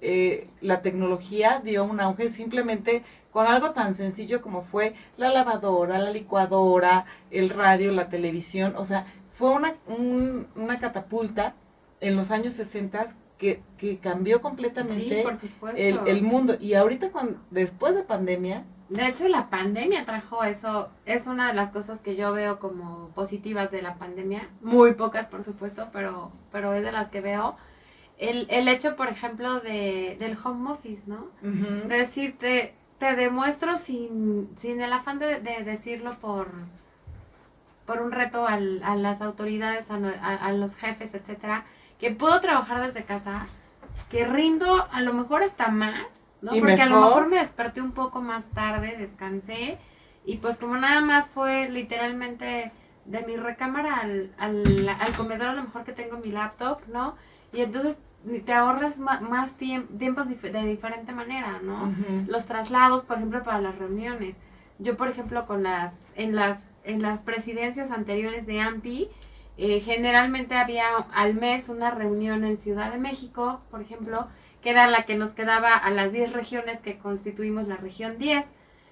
eh, 0.00 0.46
la 0.60 0.80
tecnología 0.80 1.60
dio 1.64 1.82
un 1.82 1.98
auge 1.98 2.30
simplemente 2.30 3.02
con 3.30 3.46
algo 3.46 3.70
tan 3.70 3.94
sencillo 3.94 4.42
como 4.42 4.62
fue 4.62 4.94
la 5.16 5.30
lavadora, 5.30 5.98
la 5.98 6.10
licuadora, 6.10 7.04
el 7.30 7.50
radio, 7.50 7.92
la 7.92 8.08
televisión, 8.08 8.74
o 8.76 8.84
sea, 8.84 9.06
fue 9.32 9.50
una, 9.50 9.74
una 10.56 10.78
catapulta 10.78 11.54
en 12.00 12.16
los 12.16 12.30
años 12.30 12.54
60 12.54 13.14
que, 13.38 13.62
que 13.78 13.98
cambió 13.98 14.42
completamente 14.42 15.24
el, 15.76 16.00
el, 16.06 16.22
mundo. 16.22 16.56
Y 16.60 16.74
ahorita, 16.74 17.10
con, 17.10 17.38
después 17.50 17.94
de 17.94 18.02
pandemia... 18.02 18.64
De 18.90 19.06
hecho, 19.06 19.28
la 19.28 19.48
pandemia 19.48 20.04
trajo 20.04 20.44
eso, 20.44 20.90
es 21.06 21.26
una 21.26 21.48
de 21.48 21.54
las 21.54 21.70
cosas 21.70 22.00
que 22.00 22.16
yo 22.16 22.32
veo 22.32 22.58
como 22.58 23.08
positivas 23.14 23.70
de 23.70 23.82
la 23.82 23.94
pandemia, 23.94 24.48
muy 24.60 24.94
pocas 24.94 25.26
por 25.26 25.44
supuesto, 25.44 25.88
pero, 25.92 26.32
pero 26.52 26.74
es 26.74 26.84
de 26.84 26.92
las 26.92 27.08
que 27.08 27.20
veo. 27.20 27.56
El, 28.18 28.46
el 28.50 28.68
hecho, 28.68 28.96
por 28.96 29.08
ejemplo, 29.08 29.60
de, 29.60 30.16
del 30.18 30.36
home 30.44 30.72
office, 30.72 31.04
¿no? 31.06 31.28
De 31.40 31.96
decirte, 31.96 32.74
te 33.00 33.16
demuestro 33.16 33.78
sin, 33.78 34.50
sin 34.58 34.80
el 34.82 34.92
afán 34.92 35.18
de, 35.18 35.40
decirlo 35.40 36.18
por, 36.20 36.48
por 37.86 38.02
un 38.02 38.12
reto 38.12 38.46
a 38.46 38.58
las 38.58 39.22
autoridades, 39.22 39.86
a, 39.90 40.52
los 40.52 40.76
jefes, 40.76 41.14
etcétera, 41.14 41.64
que 41.98 42.10
puedo 42.10 42.38
trabajar 42.42 42.82
desde 42.82 43.04
casa, 43.04 43.46
que 44.10 44.26
rindo 44.26 44.86
a 44.92 45.00
lo 45.00 45.14
mejor 45.14 45.42
hasta 45.42 45.68
más, 45.68 46.06
¿no? 46.42 46.52
Porque 46.52 46.82
a 46.82 46.86
lo 46.86 47.00
mejor 47.00 47.26
me 47.28 47.38
desperté 47.38 47.80
un 47.80 47.92
poco 47.92 48.20
más 48.20 48.50
tarde, 48.50 48.94
descansé, 48.98 49.78
y 50.26 50.36
pues 50.36 50.58
como 50.58 50.76
nada 50.76 51.00
más 51.00 51.30
fue 51.30 51.70
literalmente 51.70 52.70
de 53.06 53.22
mi 53.22 53.36
recámara 53.36 53.96
al, 53.96 54.30
al, 54.36 54.88
al 54.88 55.12
comedor, 55.14 55.48
a 55.48 55.54
lo 55.54 55.62
mejor 55.62 55.84
que 55.84 55.92
tengo 55.92 56.18
mi 56.18 56.32
laptop, 56.32 56.82
¿no? 56.88 57.16
Y 57.50 57.62
entonces 57.62 57.96
te 58.44 58.52
ahorras 58.52 58.98
más, 58.98 59.54
tiempos 59.56 60.28
de 60.28 60.64
diferente 60.64 61.12
manera, 61.12 61.60
¿no? 61.62 61.92
Los 62.26 62.46
traslados, 62.46 63.04
por 63.04 63.16
ejemplo, 63.16 63.42
para 63.42 63.60
las 63.60 63.78
reuniones. 63.78 64.36
Yo, 64.78 64.96
por 64.96 65.08
ejemplo, 65.08 65.46
con 65.46 65.62
las 65.62 65.94
en 66.16 66.34
las 66.34 66.66
en 66.84 67.02
las 67.02 67.20
presidencias 67.20 67.90
anteriores 67.90 68.46
de 68.46 68.60
AMPI, 68.60 69.08
eh, 69.58 69.80
generalmente 69.80 70.54
había 70.54 70.86
al 71.12 71.34
mes 71.34 71.68
una 71.68 71.90
reunión 71.90 72.44
en 72.44 72.56
Ciudad 72.56 72.90
de 72.90 72.98
México, 72.98 73.60
por 73.70 73.82
ejemplo, 73.82 74.26
que 74.62 74.70
era 74.70 74.86
la 74.86 75.04
que 75.04 75.16
nos 75.16 75.32
quedaba 75.32 75.74
a 75.74 75.90
las 75.90 76.12
10 76.12 76.32
regiones 76.32 76.80
que 76.80 76.98
constituimos 76.98 77.68
la 77.68 77.76
región 77.76 78.18
10 78.18 78.46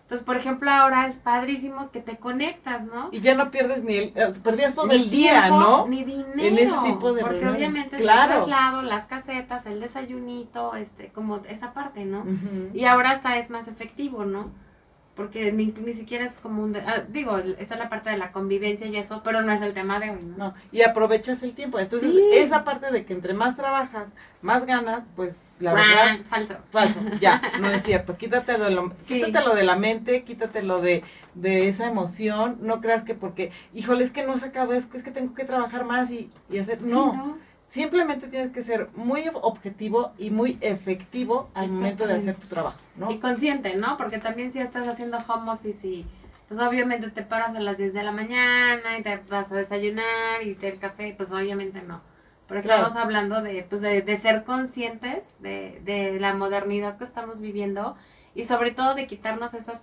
entonces, 0.09 0.25
por 0.25 0.39
ejemplo, 0.39 0.71
ahora 0.71 1.07
es 1.07 1.17
padrísimo 1.17 1.91
que 1.91 2.01
te 2.01 2.17
conectas, 2.17 2.83
¿no? 2.85 3.11
Y 3.13 3.21
ya 3.21 3.35
no 3.35 3.51
pierdes 3.51 3.85
ni 3.85 3.95
el, 3.95 4.13
eh, 4.17 4.33
perdías 4.43 4.75
todo 4.75 4.91
el 4.91 5.11
día, 5.11 5.51
¿no? 5.51 5.87
Ni 5.87 6.03
dinero. 6.03 6.33
En 6.39 6.59
ese 6.59 6.75
tipo 6.83 7.13
de 7.13 7.21
Porque 7.21 7.47
obviamente 7.47 7.99
claro. 7.99 8.33
el 8.33 8.39
traslado, 8.39 8.81
las 8.81 9.05
casetas, 9.05 9.67
el 9.67 9.81
desayunito, 9.81 10.77
este, 10.77 11.09
como 11.09 11.37
esa 11.45 11.75
parte, 11.75 12.07
¿no? 12.07 12.25
Y 12.73 12.87
ahora 12.87 13.11
hasta 13.11 13.37
es 13.37 13.51
más 13.51 13.69
efectivo, 13.69 14.25
¿no? 14.25 14.51
Porque 15.19 15.51
ni, 15.51 15.67
ni 15.67 15.93
siquiera 15.95 16.25
es 16.25 16.35
como 16.35 16.63
un... 16.63 16.77
Ah, 16.77 17.03
digo, 17.09 17.39
está 17.39 17.75
la 17.75 17.89
parte 17.89 18.09
de 18.09 18.17
la 18.17 18.31
convivencia 18.31 18.87
y 18.87 18.97
eso, 18.97 19.21
pero 19.25 19.43
no 19.43 19.51
es 19.51 19.61
el 19.63 19.75
tema 19.75 19.99
de 19.99 20.11
hoy, 20.11 20.23
¿no? 20.23 20.37
no 20.37 20.55
y 20.71 20.83
aprovechas 20.83 21.43
el 21.43 21.55
tiempo. 21.55 21.81
Entonces, 21.81 22.15
esa 22.35 22.63
parte 22.63 22.93
de 22.93 23.05
que 23.05 23.15
entre 23.15 23.35
más 23.35 23.57
trabajas, 23.57 24.13
más 24.43 24.65
ganas, 24.65 25.03
pues 25.17 25.57
la 25.59 25.75
verdad... 25.75 26.19
Falso. 26.25 26.59
Falso, 26.71 27.01
ya, 27.21 27.43
no 27.61 27.69
es 27.69 27.83
cierto. 27.83 28.17
Quítatelo 28.17 28.67
de, 28.67 28.71
lo, 28.71 28.95
quítatelo 29.09 29.57
de 29.57 29.65
la 29.65 29.75
mente, 29.75 30.23
quítatelo 30.23 30.81
de, 30.81 31.03
de 31.35 31.67
esa 31.67 31.89
emoción. 31.89 32.59
No 32.61 32.81
creas 32.81 33.03
que 33.03 33.17
porque, 33.17 33.51
híjole, 33.75 34.05
es 34.05 34.13
que 34.13 34.25
no 34.25 34.35
he 34.35 34.39
sacado 34.39 34.73
eso, 34.73 34.89
es 34.95 35.03
que 35.03 35.11
tengo 35.11 35.35
que 35.35 35.45
trabajar 35.45 35.85
más 35.85 36.13
y, 36.13 36.31
y 36.49 36.59
hacer... 36.59 36.81
No. 36.81 37.37
Simplemente 37.69 38.29
tienes 38.29 38.51
que 38.51 38.63
ser 38.63 38.89
muy 38.95 39.29
objetivo 39.43 40.13
y 40.17 40.31
muy 40.31 40.57
efectivo 40.63 41.51
al 41.55 41.69
momento 41.69 42.07
de 42.07 42.15
hacer 42.15 42.35
tu 42.35 42.47
trabajo, 42.47 42.79
¿no? 42.97 43.11
Y 43.11 43.19
consciente, 43.19 43.77
¿no? 43.77 43.99
Porque 43.99 44.19
también 44.19 44.53
si 44.53 44.59
estás 44.59 44.89
haciendo 44.89 45.19
home 45.29 45.51
office 45.51 45.87
y 45.87 46.07
pues 46.49 46.59
obviamente 46.61 47.11
te 47.11 47.23
paras 47.23 47.55
a 47.55 47.61
las 47.61 47.77
10 47.77 47.93
de 47.93 48.03
la 48.03 48.13
mañana 48.13 48.99
y 48.99 49.03
te 49.03 49.21
vas 49.31 49.53
a 49.53 49.55
desayunar 49.55 50.43
y 50.43 50.55
te 50.55 50.69
el 50.69 50.79
café, 50.79 51.15
pues 51.15 51.31
obviamente 51.31 51.83
no. 51.83 52.01
Pero 52.47 52.61
estamos 52.61 52.97
hablando 52.97 53.43
de, 53.43 53.63
pues 53.69 53.83
de, 53.83 54.01
de 54.01 54.17
ser 54.17 54.45
conscientes 54.45 55.23
de, 55.39 55.83
de 55.85 56.19
la 56.19 56.33
modernidad 56.33 56.97
que 56.97 57.05
estamos 57.05 57.39
viviendo 57.39 57.97
y 58.35 58.47
sobre 58.47 58.71
todo 58.71 58.95
de 58.95 59.07
quitarnos 59.07 59.53
esas, 59.53 59.83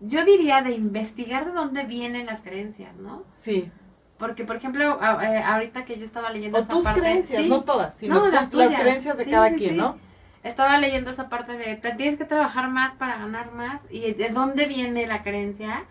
yo 0.00 0.24
diría 0.24 0.62
de 0.62 0.72
investigar 0.72 1.44
de 1.44 1.52
dónde 1.52 1.84
vienen 1.84 2.24
las 2.24 2.40
creencias, 2.40 2.96
¿no? 2.96 3.24
Sí. 3.34 3.70
Porque, 4.18 4.44
por 4.44 4.56
ejemplo, 4.56 5.00
eh, 5.02 5.42
ahorita 5.42 5.84
que 5.84 5.98
yo 5.98 6.04
estaba 6.04 6.30
leyendo 6.30 6.58
o 6.58 6.60
esa 6.60 6.70
tus 6.70 6.88
creencias, 6.88 7.44
no 7.46 7.64
todas, 7.64 7.96
sino 7.96 8.28
las, 8.28 8.48
creencias 8.48 9.18
de 9.18 9.28
cada 9.28 9.52
quien, 9.54 9.76
¿no? 9.76 9.98
Estaba 10.44 10.78
leyendo 10.78 11.10
esa 11.10 11.28
parte 11.28 11.52
de, 11.54 11.76
te 11.76 11.92
tienes 11.94 12.16
que 12.16 12.24
trabajar 12.24 12.68
más 12.68 12.94
para 12.94 13.16
ganar 13.16 13.52
más 13.52 13.80
y 13.90 14.12
de 14.12 14.28
dónde 14.28 14.66
viene 14.66 15.06
la 15.06 15.22
creencia. 15.22 15.84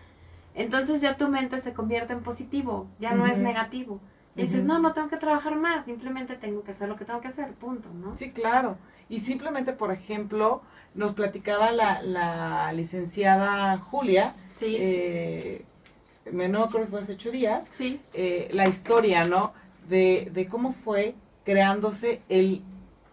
Entonces 0.54 1.00
ya 1.00 1.16
tu 1.16 1.28
mente 1.28 1.60
se 1.60 1.72
convierte 1.72 2.12
en 2.12 2.22
positivo, 2.22 2.86
ya 3.00 3.12
no 3.12 3.26
es 3.26 3.38
negativo. 3.38 4.00
Y 4.36 4.42
dices, 4.42 4.64
no, 4.64 4.78
no 4.78 4.92
tengo 4.94 5.08
que 5.08 5.16
trabajar 5.16 5.56
más, 5.56 5.84
simplemente 5.84 6.34
tengo 6.34 6.64
que 6.64 6.72
hacer 6.72 6.88
lo 6.88 6.96
que 6.96 7.04
tengo 7.04 7.20
que 7.20 7.28
hacer, 7.28 7.52
punto, 7.52 7.88
¿no? 7.92 8.16
Sí, 8.16 8.30
claro. 8.30 8.76
Y 9.08 9.20
simplemente, 9.20 9.72
por 9.72 9.92
ejemplo, 9.92 10.62
nos 10.94 11.12
platicaba 11.12 11.70
la, 11.72 12.02
la 12.02 12.72
licenciada 12.72 13.76
Julia, 13.78 14.32
sí. 14.50 14.76
eh, 14.78 15.64
no 16.32 16.68
creo 16.68 16.84
que 16.84 16.90
fue 16.90 17.00
hace 17.00 17.12
ocho 17.12 17.30
días, 17.30 17.64
sí. 17.72 18.00
Eh, 18.12 18.48
la 18.52 18.68
historia, 18.68 19.24
¿no? 19.24 19.52
De, 19.88 20.30
de 20.32 20.46
cómo 20.46 20.72
fue 20.72 21.14
creándose 21.44 22.22
el 22.28 22.62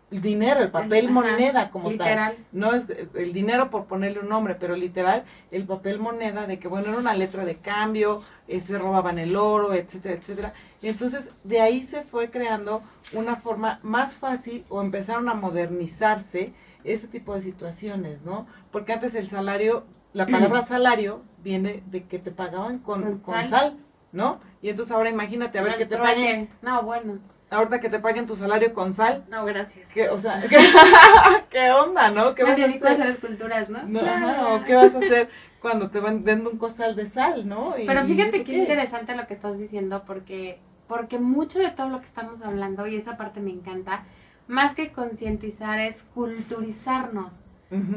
dinero, 0.10 0.60
el 0.60 0.72
papel 0.72 1.10
moneda 1.10 1.72
como 1.72 1.90
literal. 1.90 2.36
tal. 2.36 2.46
No 2.52 2.74
es 2.74 2.86
el 3.14 3.32
dinero 3.32 3.70
por 3.70 3.86
ponerle 3.86 4.20
un 4.20 4.30
nombre, 4.30 4.56
pero 4.56 4.76
literal 4.76 5.24
el 5.52 5.66
papel 5.66 6.00
moneda 6.00 6.46
de 6.46 6.60
que 6.60 6.68
bueno, 6.68 6.90
era 6.90 6.98
una 6.98 7.14
letra 7.14 7.46
de 7.46 7.56
cambio, 7.56 8.22
se 8.48 8.58
este, 8.58 8.78
robaban 8.78 9.20
el 9.20 9.36
oro, 9.36 9.74
etcétera, 9.74 10.16
etcétera. 10.16 10.54
Y 10.82 10.90
entonces 10.90 11.30
de 11.44 11.62
ahí 11.62 11.82
se 11.84 12.02
fue 12.04 12.30
creando 12.30 12.82
una 13.14 13.38
forma 13.38 13.80
más 13.84 14.16
fácil 14.18 14.66
o 14.70 14.82
empezaron 14.82 15.30
a 15.30 15.34
modernizarse 15.34 16.54
este 16.84 17.08
tipo 17.08 17.34
de 17.36 17.42
situaciones, 17.42 18.22
¿no? 18.24 18.48
Porque 18.72 18.94
antes 18.94 19.16
el 19.16 19.28
salario, 19.28 19.86
la 20.14 20.26
palabra 20.28 20.62
salario 20.64 21.22
viene 21.44 21.84
de 21.88 22.04
que 22.04 22.20
te 22.20 22.32
pagaban 22.32 22.80
con, 22.80 23.22
sal? 23.48 23.78
¿no? 24.12 24.40
Y 24.62 24.70
entonces 24.70 24.92
ahora 24.92 25.10
imagínate, 25.10 25.60
a 25.60 25.64
ver 25.64 25.78
que 25.78 25.86
te 25.86 25.98
paguen. 25.98 26.50
No, 26.62 26.84
bueno. 26.84 27.20
Ahorita 27.50 27.82
que 27.82 27.90
te 27.90 28.00
paguen 28.00 28.28
tu 28.28 28.38
salario 28.38 28.74
con 28.74 28.94
sal. 28.94 29.26
No, 29.30 29.44
gracias. 29.44 29.86
¿Qué, 29.94 30.08
o 30.10 30.18
sea, 30.18 30.42
¿qué, 31.50 31.72
onda, 31.72 32.10
no? 32.10 32.34
¿Qué 32.34 32.46
Me 32.46 32.56
dedico 32.56 32.88
a 32.88 32.92
hacer? 32.92 33.08
esculturas, 33.08 33.70
¿no? 33.70 33.84
no 33.84 34.64
qué 34.66 34.76
vas 34.76 34.96
a 34.96 35.00
hacer 35.00 35.30
cuando 35.62 35.90
te 35.90 36.00
van 36.00 36.24
dando 36.24 36.50
un 36.50 36.58
costal 36.58 36.96
de 36.96 37.06
sal, 37.06 37.48
¿no? 37.48 37.76
Pero 37.76 38.06
fíjate 38.06 38.44
qué 38.44 38.58
interesante 38.58 39.16
lo 39.16 39.28
que 39.28 39.34
estás 39.34 39.60
diciendo, 39.60 40.04
porque, 40.06 40.60
porque 40.88 41.20
mucho 41.20 41.60
de 41.60 41.70
todo 41.70 41.90
lo 41.90 42.00
que 42.00 42.06
estamos 42.06 42.42
hablando, 42.42 42.88
y 42.88 42.96
esa 42.96 43.16
parte 43.16 43.42
me 43.42 43.52
encanta, 43.52 44.06
más 44.48 44.74
que 44.74 44.92
concientizar 44.92 45.80
es 45.80 46.04
culturizarnos. 46.14 47.34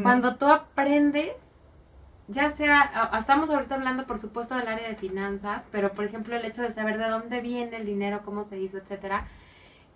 Cuando 0.03 0.37
tú 0.37 0.47
aprendes, 0.47 1.33
ya 2.29 2.51
sea, 2.51 3.11
estamos 3.19 3.51
ahorita 3.51 3.75
hablando 3.75 4.07
por 4.07 4.19
supuesto 4.19 4.55
del 4.55 4.69
área 4.69 4.89
de 4.89 4.97
finanzas, 4.97 5.63
pero 5.71 5.93
por 5.93 6.05
ejemplo 6.05 6.35
el 6.35 6.45
hecho 6.45 6.63
de 6.63 6.73
saber 6.73 6.99
de 6.99 7.09
dónde 7.09 7.41
viene 7.41 7.77
el 7.77 7.87
dinero, 7.87 8.23
cómo 8.25 8.45
se 8.45 8.59
hizo, 8.59 8.79
etcétera, 8.79 9.27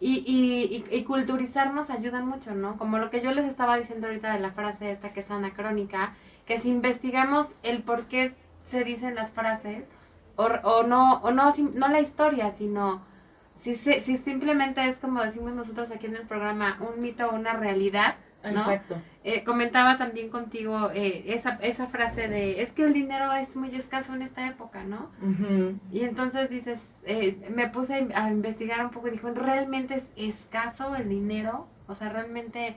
y, 0.01 0.23
y, 0.27 0.85
y, 0.97 1.05
culturizarnos 1.05 1.91
ayuda 1.91 2.21
mucho, 2.23 2.55
¿no? 2.55 2.77
Como 2.77 2.99
lo 2.99 3.11
que 3.11 3.21
yo 3.21 3.33
les 3.33 3.47
estaba 3.47 3.77
diciendo 3.77 4.07
ahorita 4.07 4.33
de 4.33 4.39
la 4.39 4.53
frase 4.53 4.93
esta 4.93 5.13
que 5.13 5.21
es 5.21 5.31
anacrónica, 5.31 6.15
que 6.47 6.61
si 6.61 6.71
investigamos 6.71 7.49
el 7.65 7.83
por 7.83 8.05
qué 8.05 8.33
se 8.65 8.85
dicen 8.85 9.17
las 9.17 9.33
frases, 9.33 9.89
o, 10.37 10.45
o 10.45 10.85
no, 10.85 11.15
o 11.23 11.33
no, 11.33 11.53
no 11.75 11.89
la 11.89 12.01
historia, 12.01 12.53
sino 12.53 13.03
si, 13.57 13.75
si 13.75 14.17
simplemente 14.17 14.87
es 14.87 14.99
como 14.99 15.21
decimos 15.23 15.53
nosotros 15.53 15.91
aquí 15.91 16.07
en 16.07 16.15
el 16.15 16.27
programa, 16.29 16.79
un 16.81 17.01
mito 17.03 17.27
o 17.27 17.35
una 17.35 17.55
realidad, 17.55 18.15
¿no? 18.43 18.51
Exacto. 18.51 19.01
Eh, 19.25 19.45
comentaba 19.45 19.99
también 19.99 20.31
contigo 20.31 20.91
eh, 20.95 21.25
esa, 21.29 21.59
esa 21.61 21.87
frase 21.89 22.29
de, 22.29 22.63
es 22.63 22.73
que 22.73 22.85
el 22.85 22.95
dinero 22.95 23.33
es 23.35 23.57
muy 23.57 23.75
escaso 23.75 24.15
en 24.15 24.23
esta 24.23 24.47
época, 24.47 24.85
¿no? 24.85 25.11
Y 25.93 26.01
entonces 26.01 26.49
dices, 26.49 26.81
eh, 27.05 27.39
me 27.55 27.69
puse 27.69 28.09
a 28.15 28.31
investigar 28.31 28.85
un 28.85 28.91
poco 28.91 29.09
y 29.09 29.11
dijo, 29.11 29.29
¿realmente 29.31 29.97
es 29.97 30.07
escaso 30.17 30.95
el 30.97 31.09
dinero? 31.09 31.67
O 31.89 31.95
sea, 31.95 32.09
realmente 32.11 32.77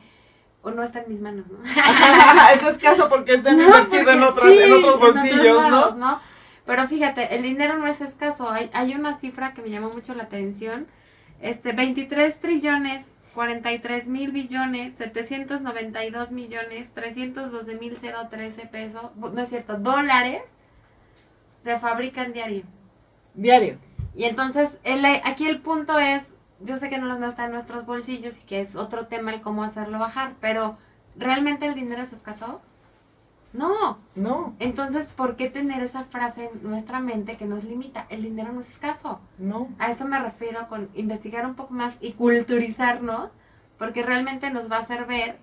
o 0.63 0.71
no 0.71 0.83
está 0.83 0.99
en 0.99 1.09
mis 1.09 1.21
manos, 1.21 1.45
¿no? 1.47 1.59
es 1.63 2.63
escaso 2.63 3.09
porque 3.09 3.35
está 3.35 3.51
invertido 3.51 4.11
en, 4.11 4.23
otros, 4.23 4.49
en 4.49 4.73
otros 4.73 4.99
bolsillos, 4.99 5.95
¿no? 5.95 6.19
Pero 6.65 6.87
fíjate, 6.87 7.35
el 7.35 7.43
dinero 7.43 7.77
no 7.77 7.87
es 7.87 8.01
escaso. 8.01 8.49
Hay, 8.49 8.69
hay 8.73 8.93
una 8.93 9.15
cifra 9.15 9.53
que 9.53 9.61
me 9.61 9.69
llamó 9.69 9.89
mucho 9.89 10.13
la 10.13 10.23
atención. 10.23 10.87
Este, 11.41 11.73
23 11.73 12.39
trillones, 12.39 13.03
43 13.33 14.07
mil 14.07 14.31
billones, 14.31 14.97
792 14.97 16.31
millones, 16.31 16.91
312 16.93 17.75
mil 17.75 17.97
013 17.97 18.65
pesos, 18.67 19.15
no 19.15 19.41
es 19.41 19.49
cierto, 19.49 19.77
dólares, 19.77 20.43
se 21.63 21.79
fabrican 21.79 22.33
diario. 22.33 22.63
Diario. 23.33 23.77
Y 24.15 24.25
entonces, 24.25 24.77
el, 24.83 25.05
aquí 25.05 25.47
el 25.47 25.61
punto 25.61 25.97
es, 25.99 26.33
yo 26.59 26.77
sé 26.77 26.89
que 26.89 26.97
no, 26.97 27.17
no 27.17 27.27
está 27.27 27.45
en 27.45 27.51
nuestros 27.51 27.85
bolsillos 27.85 28.41
y 28.41 28.45
que 28.45 28.61
es 28.61 28.75
otro 28.75 29.07
tema 29.07 29.33
el 29.33 29.41
cómo 29.41 29.63
hacerlo 29.63 29.99
bajar, 29.99 30.33
pero 30.41 30.77
¿realmente 31.15 31.65
el 31.65 31.75
dinero 31.75 32.01
es 32.01 32.13
escaso? 32.13 32.61
No. 33.53 33.97
No. 34.15 34.55
Entonces, 34.59 35.07
¿por 35.07 35.35
qué 35.35 35.49
tener 35.49 35.83
esa 35.83 36.05
frase 36.05 36.49
en 36.53 36.69
nuestra 36.69 36.99
mente 36.99 37.37
que 37.37 37.45
nos 37.45 37.63
limita? 37.63 38.05
El 38.09 38.23
dinero 38.23 38.51
no 38.53 38.61
es 38.61 38.69
escaso. 38.69 39.19
No. 39.37 39.69
A 39.79 39.91
eso 39.91 40.07
me 40.07 40.19
refiero 40.19 40.67
con 40.69 40.89
investigar 40.93 41.45
un 41.45 41.55
poco 41.55 41.73
más 41.73 41.95
y 41.99 42.13
culturizarnos, 42.13 43.31
porque 43.77 44.03
realmente 44.03 44.49
nos 44.51 44.71
va 44.71 44.77
a 44.77 44.81
hacer 44.81 45.05
ver 45.05 45.37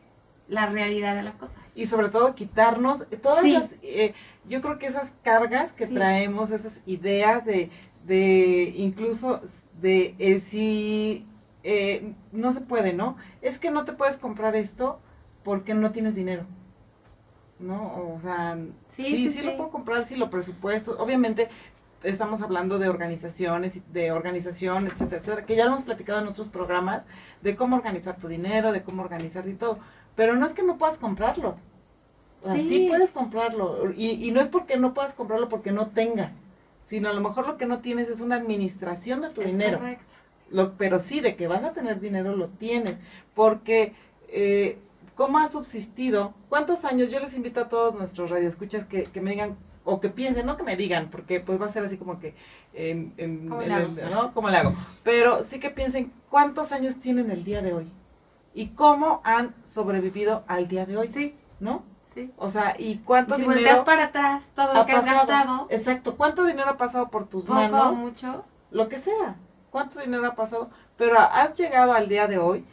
la 0.49 0.66
realidad 0.66 1.14
de 1.14 1.23
las 1.23 1.35
cosas. 1.35 1.57
Y 1.75 1.87
sobre 1.87 2.09
todo 2.09 2.35
quitarnos 2.35 3.05
todas 3.23 3.44
las, 3.44 3.75
eh, 3.83 4.14
yo 4.49 4.61
creo 4.61 4.79
que 4.79 4.87
esas 4.87 5.12
cargas 5.23 5.73
que 5.73 5.87
traemos, 5.87 6.51
esas 6.51 6.83
ideas 6.87 7.44
de, 7.44 7.71
de 8.05 8.73
incluso 8.77 9.40
de 9.81 10.14
eh, 10.18 10.40
si 10.40 11.25
eh, 11.62 12.14
no 12.33 12.53
se 12.53 12.62
puede, 12.62 12.94
¿no? 12.94 13.16
Es 13.42 13.59
que 13.59 13.71
no 13.71 13.85
te 13.85 13.92
puedes 13.92 14.16
comprar 14.16 14.57
esto 14.57 14.99
porque 15.44 15.75
no 15.75 15.92
tienes 15.92 16.14
dinero. 16.14 16.47
¿No? 17.61 18.14
O 18.14 18.21
sea, 18.21 18.59
sí, 18.94 19.31
sí, 19.31 19.42
lo 19.42 19.57
puedo 19.57 19.71
comprar 19.71 20.05
si 20.05 20.16
lo 20.16 20.31
presupuesto. 20.31 20.97
Obviamente 20.99 21.49
estamos 22.03 22.42
hablando 22.42 22.79
de 22.79 22.88
organizaciones, 22.88 23.81
de 23.92 24.12
organización, 24.12 24.87
etcétera, 24.87 25.21
etcétera, 25.21 25.47
que 25.47 25.57
ya 25.57 25.64
lo 25.64 25.73
hemos 25.73 25.85
platicado 25.85 26.21
en 26.21 26.29
otros 26.29 26.49
programas 26.49 27.05
de 27.42 27.57
cómo 27.57 27.77
organizar 27.77 28.16
tu 28.16 28.29
dinero, 28.29 28.73
de 28.73 28.83
cómo 28.83 29.03
organizar 29.03 29.47
y 29.49 29.55
todo. 29.55 29.79
Pero 30.14 30.37
no 30.37 30.47
es 30.47 30.53
que 30.53 30.62
no 30.62 30.79
puedas 30.79 30.99
comprarlo. 30.99 31.57
O 32.42 32.47
sea, 32.47 32.57
sí, 32.57 32.87
puedes 32.88 33.11
comprarlo. 33.11 33.92
Y, 33.97 34.11
y 34.27 34.31
no 34.31 34.40
es 34.40 34.49
porque 34.49 34.77
no 34.77 34.94
puedas 34.94 35.14
comprarlo 35.14 35.49
porque 35.49 35.73
no 35.73 35.88
tengas, 35.88 36.33
sino 36.87 37.09
a 37.09 37.12
lo 37.12 37.21
mejor 37.21 37.47
lo 37.47 37.57
que 37.57 37.66
no 37.66 37.81
tienes 37.81 38.09
es 38.09 38.21
una 38.21 38.37
administración 38.37 39.21
de 39.23 39.31
tu 39.31 39.40
dinero. 39.40 39.81
Lo, 40.51 40.75
pero 40.75 40.99
sí, 40.99 41.21
de 41.21 41.37
que 41.37 41.47
vas 41.47 41.64
a 41.64 41.73
tener 41.73 42.01
dinero 42.01 42.37
lo 42.37 42.49
tienes. 42.49 42.97
Porque 43.35 43.94
eh, 44.29 44.79
¿Cómo 45.19 45.39
ha 45.39 45.49
subsistido? 45.49 46.33
¿Cuántos 46.49 46.85
años? 46.85 47.11
Yo 47.11 47.19
les 47.19 47.35
invito 47.35 47.61
a 47.61 47.69
todos 47.69 47.93
nuestros 47.93 48.31
radioescuchas 48.31 48.85
que, 48.85 49.03
que 49.03 49.21
me 49.21 49.33
digan, 49.33 49.57
o 49.83 49.99
que 49.99 50.11
piensen, 50.11 50.47
no 50.47 50.57
que 50.57 50.63
me 50.63 50.77
digan, 50.77 51.11
porque 51.11 51.41
pues 51.41 51.61
va 51.61 51.67
a 51.67 51.71
ser 51.71 51.85
así 51.85 51.97
como 51.99 52.21
que, 52.21 52.37
en, 52.73 53.15
en 53.17 53.49
¿Cómo, 53.49 53.63
¿no? 53.63 54.33
¿Cómo 54.33 54.49
le 54.49 54.57
hago? 54.59 54.77
Pero 55.03 55.43
sí 55.43 55.59
que 55.59 55.71
piensen, 55.71 56.13
¿cuántos 56.31 56.71
años 56.71 57.01
tienen 57.01 57.33
el 57.33 57.43
día 57.43 57.63
de 57.63 57.75
hoy? 57.75 57.93
¿Y 58.55 58.69
cómo 58.69 59.21
han 59.25 59.57
sobrevivido 59.65 60.45
al 60.47 60.69
día 60.69 60.87
de 60.87 60.99
hoy? 60.99 61.09
Sí. 61.09 61.35
¿No? 61.59 61.83
Sí. 62.05 62.33
O 62.37 62.49
sea, 62.49 62.77
¿y 62.79 62.99
cuánto 62.99 63.35
si 63.35 63.43
dinero? 63.43 63.85
para 63.85 64.05
atrás 64.05 64.45
todo 64.55 64.73
lo 64.73 64.87
que 64.87 64.93
has 64.93 65.05
gastado. 65.05 65.67
Exacto. 65.69 66.17
¿Cuánto 66.17 66.45
dinero 66.45 66.71
ha 66.71 66.79
pasado 66.79 67.11
por 67.11 67.25
tus 67.25 67.43
poco, 67.43 67.55
manos? 67.55 67.99
mucho. 67.99 68.45
Lo 68.71 68.89
que 68.89 68.99
sea. 68.99 69.35
¿Cuánto 69.73 69.99
dinero 69.99 70.25
ha 70.29 70.37
pasado? 70.37 70.71
Pero 70.97 71.19
has 71.19 71.57
llegado 71.59 71.93
al 71.93 72.09
día 72.09 72.29
de 72.29 72.39
hoy 72.39 72.64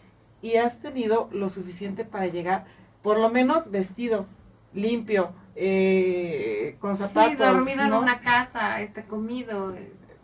y 0.46 0.58
has 0.58 0.78
tenido 0.78 1.28
lo 1.32 1.50
suficiente 1.50 2.06
para 2.06 2.28
llegar, 2.28 2.66
por 3.02 3.20
lo 3.20 3.32
menos 3.32 3.72
vestido, 3.72 4.28
limpio, 4.76 5.32
eh, 5.56 6.78
con 6.80 6.96
zapatos. 6.96 7.32
Sí, 7.32 7.38
dormido 7.38 7.82
en 7.82 7.93
una 7.93 8.22
casa, 8.22 8.80
este, 8.82 9.06
comido, 9.06 9.76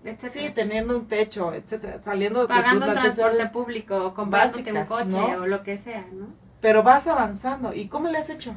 etcétera. 0.04 0.32
Sí, 0.32 0.52
teniendo 0.54 0.96
un 0.96 1.08
techo, 1.08 1.56
etcétera, 1.56 2.04
saliendo 2.04 2.48
Pagando 2.48 2.86
de 2.86 2.92
transporte 2.94 3.48
público, 3.48 4.14
comprándote 4.14 4.72
un 4.72 4.86
coche 4.86 5.38
o 5.38 5.48
lo 5.48 5.64
que 5.64 5.80
sea, 5.80 6.06
¿no? 6.14 6.28
Pero 6.60 6.84
vas 6.84 7.08
avanzando. 7.08 7.74
¿Y 7.74 7.88
cómo 7.88 8.08
le 8.08 8.20
has 8.20 8.30
hecho? 8.30 8.54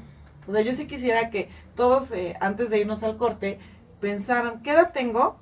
O 0.47 0.53
sea, 0.53 0.61
yo 0.61 0.75
sí 0.75 0.87
quisiera 0.87 1.31
que 1.31 1.49
todos, 1.75 2.11
eh, 2.11 2.37
antes 2.43 2.69
de 2.69 2.81
irnos 2.81 3.03
al 3.03 3.17
corte, 3.17 3.59
pensaran, 4.01 4.61
¿qué 4.61 4.73
edad 4.73 4.93
tengo? 4.93 5.39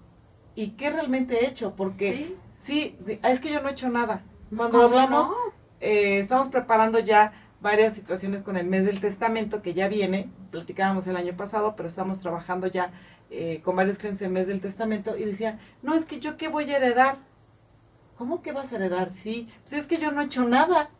¿Y 0.54 0.76
qué 0.76 0.90
realmente 0.90 1.40
he 1.40 1.48
hecho? 1.48 1.74
Porque 1.74 2.36
sí, 2.62 2.96
sí 2.96 3.18
es 3.24 3.40
que 3.40 3.50
yo 3.50 3.60
no 3.60 3.68
he 3.68 3.72
hecho 3.72 3.88
nada 3.88 4.22
Cuando 4.56 4.82
hablamos, 4.82 5.34
eh, 5.82 6.20
estamos 6.20 6.48
preparando 6.48 7.00
ya 7.00 7.32
varias 7.60 7.94
situaciones 7.94 8.42
con 8.42 8.56
el 8.56 8.66
mes 8.66 8.86
del 8.86 9.00
testamento 9.00 9.62
que 9.62 9.74
ya 9.74 9.88
viene, 9.88 10.30
platicábamos 10.52 11.06
el 11.08 11.16
año 11.16 11.36
pasado, 11.36 11.74
pero 11.76 11.88
estamos 11.88 12.20
trabajando 12.20 12.68
ya 12.68 12.92
eh, 13.30 13.60
con 13.64 13.74
varios 13.74 13.98
clientes 13.98 14.22
el 14.22 14.30
mes 14.30 14.46
del 14.46 14.60
testamento 14.60 15.16
y 15.16 15.24
decían, 15.24 15.58
no, 15.82 15.94
es 15.94 16.04
que 16.04 16.20
yo 16.20 16.36
qué 16.36 16.48
voy 16.48 16.70
a 16.70 16.76
heredar. 16.76 17.18
¿Cómo 18.16 18.42
que 18.42 18.52
vas 18.52 18.72
a 18.72 18.76
heredar? 18.76 19.12
Sí, 19.12 19.48
pues 19.62 19.72
es 19.72 19.86
que 19.86 19.98
yo 19.98 20.12
no 20.12 20.20
he 20.20 20.26
hecho 20.26 20.44
nada. 20.44 20.90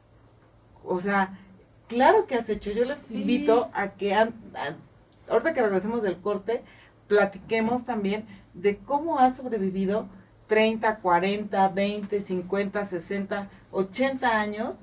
O 0.85 0.99
sea, 0.99 1.39
claro 1.87 2.26
que 2.26 2.35
has 2.35 2.49
hecho. 2.49 2.72
Yo 2.72 2.85
les 2.85 3.11
invito 3.12 3.70
a 3.74 3.91
que, 3.91 4.14
ahorita 4.14 5.55
que 5.55 5.62
regresemos 5.62 6.03
del 6.03 6.20
corte, 6.20 6.64
platiquemos 7.07 7.85
también 7.85 8.26
de 8.55 8.78
cómo 8.78 9.20
has 9.20 9.37
sobrevivido 9.37 10.09
30, 10.49 10.99
40, 10.99 11.68
20, 11.68 12.20
50, 12.20 12.85
60, 12.85 13.51
80 13.73 14.41
años 14.41 14.79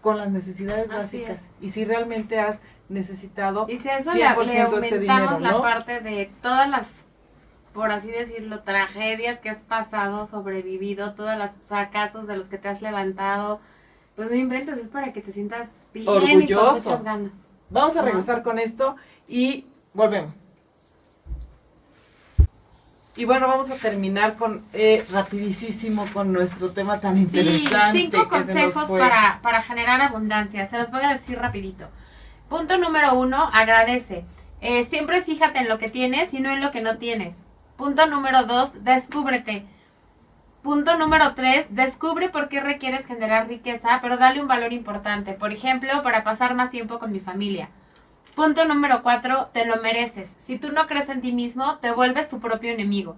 con 0.00 0.18
las 0.18 0.30
necesidades 0.30 0.88
básicas. 0.88 1.48
Y 1.60 1.70
si 1.70 1.84
realmente 1.84 2.38
has 2.38 2.60
necesitado 2.92 3.66
y 3.68 3.78
si 3.78 3.88
eso 3.88 4.12
le, 4.12 4.22
este 4.22 4.62
aumentamos 4.62 5.40
la 5.40 5.60
parte 5.60 6.00
de 6.00 6.30
todas 6.42 6.68
las 6.68 6.92
por 7.72 7.90
así 7.90 8.10
decirlo 8.10 8.60
tragedias 8.60 9.38
que 9.38 9.48
has 9.48 9.62
pasado 9.62 10.26
sobrevivido 10.26 11.14
todas 11.14 11.38
las 11.38 11.56
fracasos 11.56 12.26
de 12.26 12.36
los 12.36 12.48
que 12.48 12.58
te 12.58 12.68
has 12.68 12.82
levantado 12.82 13.60
pues 14.14 14.30
no 14.30 14.36
inventes 14.36 14.78
es 14.78 14.88
para 14.88 15.12
que 15.12 15.22
te 15.22 15.32
sientas 15.32 15.88
bien 15.94 16.06
orgulloso 16.08 16.42
y 16.42 16.54
con 16.54 16.74
muchas 16.74 17.02
ganas 17.02 17.32
vamos 17.70 17.96
a 17.96 18.02
regresar 18.02 18.42
con 18.42 18.58
esto 18.58 18.96
y 19.26 19.66
volvemos 19.94 20.34
y 23.16 23.24
bueno, 23.26 23.46
vamos 23.46 23.70
a 23.70 23.76
terminar 23.76 24.36
con 24.36 24.64
eh, 24.72 25.04
rapidísimo 25.12 26.06
con 26.12 26.32
nuestro 26.32 26.70
tema 26.70 26.98
tan 27.00 27.18
interesante. 27.18 27.98
Cinco 27.98 28.28
consejos 28.28 28.90
para, 28.90 29.40
para 29.42 29.60
generar 29.60 30.00
abundancia. 30.00 30.66
Se 30.68 30.78
los 30.78 30.90
voy 30.90 31.02
a 31.02 31.12
decir 31.12 31.38
rapidito. 31.38 31.90
Punto 32.48 32.78
número 32.78 33.14
uno, 33.14 33.50
agradece. 33.52 34.24
Eh, 34.60 34.84
siempre 34.84 35.22
fíjate 35.22 35.58
en 35.58 35.68
lo 35.68 35.78
que 35.78 35.90
tienes 35.90 36.32
y 36.32 36.40
no 36.40 36.50
en 36.50 36.60
lo 36.60 36.70
que 36.70 36.80
no 36.80 36.96
tienes. 36.98 37.44
Punto 37.76 38.06
número 38.06 38.44
dos, 38.44 38.84
descúbrete. 38.84 39.66
Punto 40.62 40.96
número 40.96 41.34
tres, 41.34 41.66
descubre 41.70 42.28
por 42.28 42.48
qué 42.48 42.60
requieres 42.60 43.04
generar 43.04 43.48
riqueza, 43.48 43.98
pero 44.00 44.16
dale 44.16 44.40
un 44.40 44.48
valor 44.48 44.72
importante. 44.72 45.32
Por 45.34 45.52
ejemplo, 45.52 46.02
para 46.02 46.22
pasar 46.24 46.54
más 46.54 46.70
tiempo 46.70 46.98
con 46.98 47.12
mi 47.12 47.20
familia. 47.20 47.68
Punto 48.34 48.64
número 48.64 49.02
cuatro, 49.02 49.48
te 49.52 49.66
lo 49.66 49.76
mereces. 49.82 50.34
Si 50.38 50.58
tú 50.58 50.72
no 50.72 50.86
crees 50.86 51.10
en 51.10 51.20
ti 51.20 51.32
mismo, 51.32 51.78
te 51.78 51.92
vuelves 51.92 52.30
tu 52.30 52.40
propio 52.40 52.72
enemigo. 52.72 53.16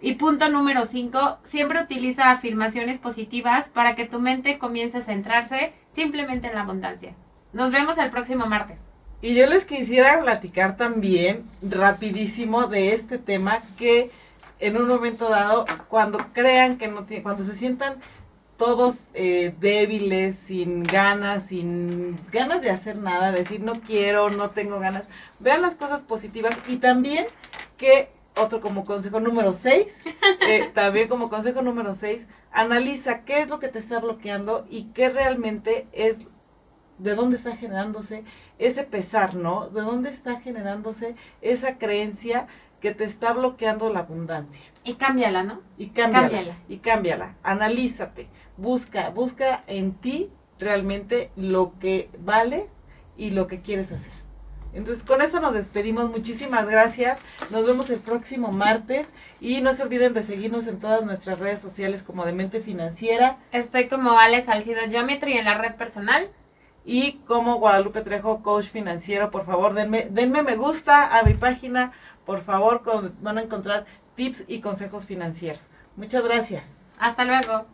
Y 0.00 0.14
punto 0.14 0.48
número 0.48 0.86
cinco, 0.86 1.38
siempre 1.42 1.82
utiliza 1.82 2.30
afirmaciones 2.30 2.98
positivas 2.98 3.68
para 3.68 3.94
que 3.94 4.06
tu 4.06 4.18
mente 4.18 4.58
comience 4.58 4.98
a 4.98 5.02
centrarse 5.02 5.74
simplemente 5.92 6.48
en 6.48 6.54
la 6.54 6.62
abundancia. 6.62 7.14
Nos 7.52 7.70
vemos 7.70 7.98
el 7.98 8.10
próximo 8.10 8.46
martes. 8.46 8.80
Y 9.20 9.34
yo 9.34 9.46
les 9.46 9.64
quisiera 9.64 10.20
platicar 10.20 10.76
también 10.76 11.44
rapidísimo 11.62 12.66
de 12.66 12.94
este 12.94 13.18
tema 13.18 13.58
que 13.76 14.10
en 14.58 14.76
un 14.78 14.88
momento 14.88 15.28
dado, 15.28 15.66
cuando 15.88 16.18
crean 16.32 16.78
que 16.78 16.88
no 16.88 17.04
tienen, 17.04 17.22
cuando 17.22 17.44
se 17.44 17.54
sientan 17.54 17.96
todos 18.56 18.96
eh, 19.14 19.54
débiles, 19.60 20.36
sin 20.36 20.82
ganas, 20.82 21.44
sin 21.44 22.16
ganas 22.32 22.62
de 22.62 22.70
hacer 22.70 22.96
nada, 22.96 23.32
decir 23.32 23.60
no 23.60 23.74
quiero, 23.80 24.30
no 24.30 24.50
tengo 24.50 24.78
ganas. 24.78 25.04
Vean 25.40 25.62
las 25.62 25.74
cosas 25.74 26.02
positivas 26.02 26.56
y 26.66 26.76
también 26.76 27.26
que, 27.76 28.10
otro 28.34 28.60
como 28.60 28.84
consejo 28.84 29.20
número 29.20 29.52
6, 29.52 30.02
eh, 30.48 30.70
también 30.74 31.08
como 31.08 31.28
consejo 31.28 31.62
número 31.62 31.94
6, 31.94 32.26
analiza 32.50 33.24
qué 33.24 33.40
es 33.40 33.48
lo 33.48 33.60
que 33.60 33.68
te 33.68 33.78
está 33.78 34.00
bloqueando 34.00 34.66
y 34.70 34.84
qué 34.94 35.10
realmente 35.10 35.86
es, 35.92 36.20
de 36.98 37.14
dónde 37.14 37.36
está 37.36 37.54
generándose 37.56 38.24
ese 38.58 38.84
pesar, 38.84 39.34
¿no? 39.34 39.68
De 39.68 39.82
dónde 39.82 40.08
está 40.08 40.40
generándose 40.40 41.14
esa 41.42 41.76
creencia 41.76 42.46
que 42.80 42.94
te 42.94 43.04
está 43.04 43.34
bloqueando 43.34 43.92
la 43.92 44.00
abundancia. 44.00 44.62
Y 44.82 44.94
cámbiala, 44.94 45.42
¿no? 45.42 45.60
Y 45.76 45.88
cámbiala. 45.88 46.28
cámbiala. 46.28 46.58
Y 46.68 46.76
cámbiala. 46.78 47.34
Analízate 47.42 48.28
busca, 48.56 49.10
busca 49.10 49.62
en 49.66 49.92
ti 49.94 50.30
realmente 50.58 51.30
lo 51.36 51.78
que 51.78 52.10
vale 52.18 52.68
y 53.16 53.30
lo 53.30 53.46
que 53.46 53.60
quieres 53.60 53.92
hacer. 53.92 54.12
Entonces, 54.76 55.04
con 55.04 55.22
esto 55.22 55.40
nos 55.40 55.54
despedimos. 55.54 56.10
Muchísimas 56.10 56.68
gracias. 56.68 57.18
Nos 57.48 57.64
vemos 57.66 57.88
el 57.88 57.98
próximo 57.98 58.52
martes. 58.52 59.08
Y 59.40 59.62
no 59.62 59.72
se 59.72 59.82
olviden 59.82 60.12
de 60.12 60.22
seguirnos 60.22 60.66
en 60.66 60.78
todas 60.78 61.02
nuestras 61.02 61.38
redes 61.38 61.62
sociales 61.62 62.02
como 62.02 62.26
de 62.26 62.34
Mente 62.34 62.60
Financiera. 62.60 63.38
Estoy 63.52 63.88
como 63.88 64.10
Alex 64.18 64.46
Salcido 64.46 64.82
Geometry 64.90 65.38
en 65.38 65.46
la 65.46 65.56
red 65.56 65.76
personal. 65.76 66.28
Y 66.84 67.14
como 67.26 67.58
Guadalupe 67.58 68.02
Trejo, 68.02 68.42
coach 68.42 68.66
financiero. 68.66 69.30
Por 69.30 69.46
favor, 69.46 69.72
denme, 69.72 70.08
denme 70.10 70.42
me 70.42 70.56
gusta 70.56 71.18
a 71.18 71.22
mi 71.22 71.32
página. 71.32 71.92
Por 72.26 72.42
favor, 72.42 72.82
van 73.22 73.38
a 73.38 73.42
encontrar 73.42 73.86
tips 74.14 74.44
y 74.46 74.60
consejos 74.60 75.06
financieros. 75.06 75.62
Muchas 75.96 76.22
gracias. 76.22 76.76
Hasta 76.98 77.24
luego. 77.24 77.66